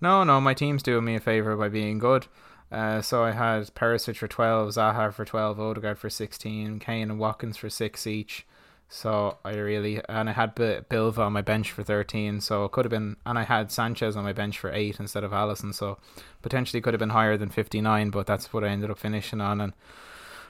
No, 0.00 0.24
no, 0.24 0.40
my 0.40 0.54
team's 0.54 0.82
doing 0.82 1.04
me 1.04 1.14
a 1.14 1.20
favor 1.20 1.56
by 1.56 1.68
being 1.68 1.98
good. 1.98 2.26
Uh, 2.70 3.00
so 3.00 3.22
I 3.22 3.30
had 3.30 3.72
Perisic 3.74 4.16
for 4.16 4.28
twelve, 4.28 4.70
Zaha 4.70 5.12
for 5.12 5.24
twelve, 5.24 5.58
Odegaard 5.60 5.98
for 5.98 6.10
sixteen, 6.10 6.78
Kane 6.78 7.10
and 7.10 7.18
Watkins 7.18 7.56
for 7.56 7.70
six 7.70 8.06
each. 8.06 8.46
So 8.88 9.38
I 9.44 9.54
really 9.54 10.00
and 10.08 10.28
I 10.28 10.32
had 10.32 10.54
B- 10.54 10.78
Bilva 10.90 11.18
on 11.18 11.32
my 11.32 11.42
bench 11.42 11.72
for 11.72 11.82
thirteen. 11.82 12.40
So 12.40 12.64
it 12.64 12.72
could 12.72 12.84
have 12.84 12.90
been, 12.90 13.16
and 13.24 13.38
I 13.38 13.44
had 13.44 13.70
Sanchez 13.70 14.16
on 14.16 14.24
my 14.24 14.32
bench 14.32 14.58
for 14.58 14.72
eight 14.72 14.98
instead 14.98 15.24
of 15.24 15.30
Alisson. 15.30 15.74
So 15.74 15.98
potentially 16.42 16.80
could 16.80 16.94
have 16.94 16.98
been 17.00 17.10
higher 17.10 17.36
than 17.36 17.50
fifty 17.50 17.80
nine, 17.80 18.10
but 18.10 18.26
that's 18.26 18.52
what 18.52 18.64
I 18.64 18.68
ended 18.68 18.90
up 18.90 18.98
finishing 18.98 19.40
on. 19.40 19.60
And 19.60 19.72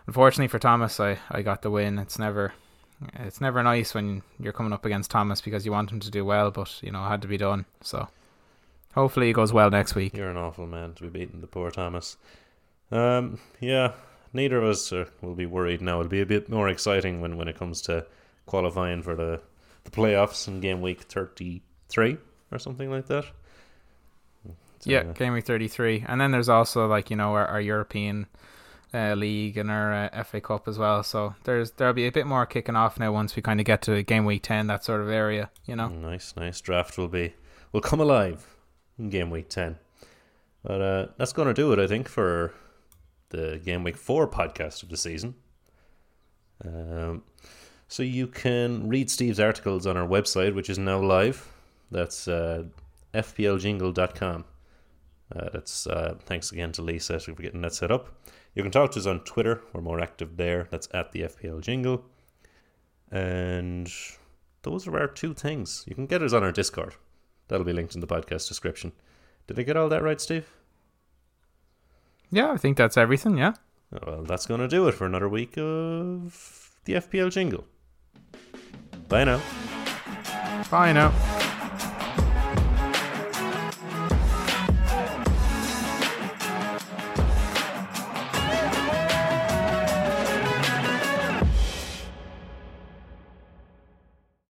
unfortunately 0.06 0.48
for 0.48 0.58
Thomas, 0.58 0.98
I 1.00 1.18
I 1.30 1.42
got 1.42 1.62
the 1.62 1.70
win. 1.70 1.98
It's 1.98 2.18
never. 2.18 2.52
It's 3.14 3.42
never 3.42 3.62
nice 3.62 3.92
when 3.92 4.22
you're 4.40 4.54
coming 4.54 4.72
up 4.72 4.86
against 4.86 5.10
Thomas 5.10 5.42
because 5.42 5.66
you 5.66 5.72
want 5.72 5.90
him 5.90 6.00
to 6.00 6.10
do 6.10 6.24
well, 6.24 6.50
but 6.50 6.82
you 6.82 6.90
know 6.90 7.04
it 7.04 7.08
had 7.08 7.22
to 7.22 7.28
be 7.28 7.36
done. 7.36 7.66
So 7.82 8.08
hopefully 8.94 9.28
it 9.28 9.34
goes 9.34 9.52
well 9.52 9.68
next 9.70 9.94
week. 9.94 10.16
You're 10.16 10.30
an 10.30 10.38
awful 10.38 10.66
man 10.66 10.94
to 10.94 11.02
be 11.02 11.10
beating 11.10 11.42
the 11.42 11.46
poor 11.46 11.70
Thomas. 11.70 12.16
Um, 12.90 13.38
yeah, 13.60 13.92
neither 14.32 14.58
of 14.58 14.64
us 14.64 14.92
are, 14.92 15.08
will 15.20 15.34
be 15.34 15.46
worried 15.46 15.82
now. 15.82 16.00
It'll 16.00 16.10
be 16.10 16.20
a 16.22 16.26
bit 16.26 16.48
more 16.48 16.68
exciting 16.68 17.20
when, 17.20 17.36
when 17.36 17.48
it 17.48 17.58
comes 17.58 17.82
to 17.82 18.06
qualifying 18.46 19.02
for 19.02 19.14
the, 19.14 19.40
the 19.84 19.90
playoffs 19.90 20.48
in 20.48 20.60
game 20.60 20.80
week 20.80 21.02
33 21.02 22.16
or 22.50 22.58
something 22.58 22.90
like 22.90 23.06
that. 23.08 23.26
So, 24.80 24.90
Yeah, 24.90 25.02
game 25.02 25.32
week 25.32 25.44
33. 25.44 26.04
And 26.08 26.20
then 26.20 26.30
there's 26.30 26.48
also 26.48 26.86
like, 26.86 27.10
you 27.10 27.16
know, 27.16 27.34
our, 27.34 27.46
our 27.46 27.60
European 27.60 28.26
uh, 28.94 29.14
league 29.14 29.56
and 29.56 29.70
our 29.70 30.10
uh, 30.12 30.22
FA 30.24 30.40
Cup 30.40 30.68
as 30.68 30.78
well. 30.78 31.02
So 31.02 31.34
there's 31.44 31.72
there'll 31.72 31.94
be 31.94 32.06
a 32.06 32.12
bit 32.12 32.26
more 32.26 32.46
kicking 32.46 32.76
off 32.76 32.98
now 32.98 33.12
once 33.12 33.36
we 33.36 33.42
kind 33.42 33.60
of 33.60 33.66
get 33.66 33.82
to 33.82 34.02
game 34.02 34.24
week 34.24 34.42
10, 34.42 34.66
that 34.68 34.84
sort 34.84 35.00
of 35.00 35.08
area, 35.08 35.50
you 35.66 35.76
know. 35.76 35.88
Nice, 35.88 36.34
nice 36.36 36.60
draft 36.60 36.96
will 36.98 37.08
be 37.08 37.34
will 37.72 37.80
come 37.80 38.00
alive 38.00 38.46
in 38.98 39.10
game 39.10 39.30
week 39.30 39.48
ten. 39.48 39.76
But 40.62 40.80
uh, 40.80 41.06
that's 41.16 41.32
going 41.32 41.48
to 41.48 41.54
do 41.54 41.72
it, 41.72 41.78
I 41.78 41.86
think, 41.86 42.08
for 42.08 42.52
the 43.28 43.60
game 43.64 43.84
week 43.84 43.96
four 43.96 44.26
podcast 44.28 44.82
of 44.82 44.88
the 44.88 44.96
season. 44.96 45.34
Um, 46.64 47.22
so 47.88 48.02
you 48.02 48.26
can 48.26 48.88
read 48.88 49.10
Steve's 49.10 49.38
articles 49.38 49.86
on 49.86 49.96
our 49.96 50.06
website, 50.06 50.54
which 50.54 50.70
is 50.70 50.78
now 50.78 50.98
live. 51.00 51.52
That's 51.90 52.26
uh, 52.26 52.64
fpljingle.com. 53.14 54.44
Uh, 55.34 55.48
that's 55.52 55.86
uh, 55.86 56.14
thanks 56.24 56.52
again 56.52 56.72
to 56.72 56.82
Lisa 56.82 57.20
for 57.20 57.32
getting 57.32 57.60
that 57.62 57.74
set 57.74 57.90
up. 57.90 58.08
You 58.56 58.62
can 58.62 58.72
talk 58.72 58.90
to 58.92 58.98
us 58.98 59.06
on 59.06 59.20
Twitter. 59.20 59.60
We're 59.74 59.82
more 59.82 60.00
active 60.00 60.38
there. 60.38 60.66
That's 60.70 60.88
at 60.94 61.12
the 61.12 61.20
FPL 61.20 61.60
Jingle. 61.60 62.04
And 63.12 63.92
those 64.62 64.88
are 64.88 64.98
our 64.98 65.08
two 65.08 65.34
things. 65.34 65.84
You 65.86 65.94
can 65.94 66.06
get 66.06 66.22
us 66.22 66.32
on 66.32 66.42
our 66.42 66.52
Discord. 66.52 66.94
That'll 67.48 67.66
be 67.66 67.74
linked 67.74 67.94
in 67.94 68.00
the 68.00 68.06
podcast 68.06 68.48
description. 68.48 68.92
Did 69.46 69.58
I 69.58 69.62
get 69.62 69.76
all 69.76 69.90
that 69.90 70.02
right, 70.02 70.20
Steve? 70.20 70.50
Yeah, 72.30 72.50
I 72.50 72.56
think 72.56 72.78
that's 72.78 72.96
everything, 72.96 73.36
yeah. 73.36 73.52
Oh, 73.92 73.98
Well, 74.06 74.22
that's 74.22 74.46
going 74.46 74.60
to 74.60 74.68
do 74.68 74.88
it 74.88 74.92
for 74.92 75.04
another 75.04 75.28
week 75.28 75.58
of 75.58 76.78
the 76.86 76.94
FPL 76.94 77.30
Jingle. 77.30 77.66
Bye 79.08 79.24
now. 79.24 79.40
Bye 80.70 80.92
now. 80.94 81.45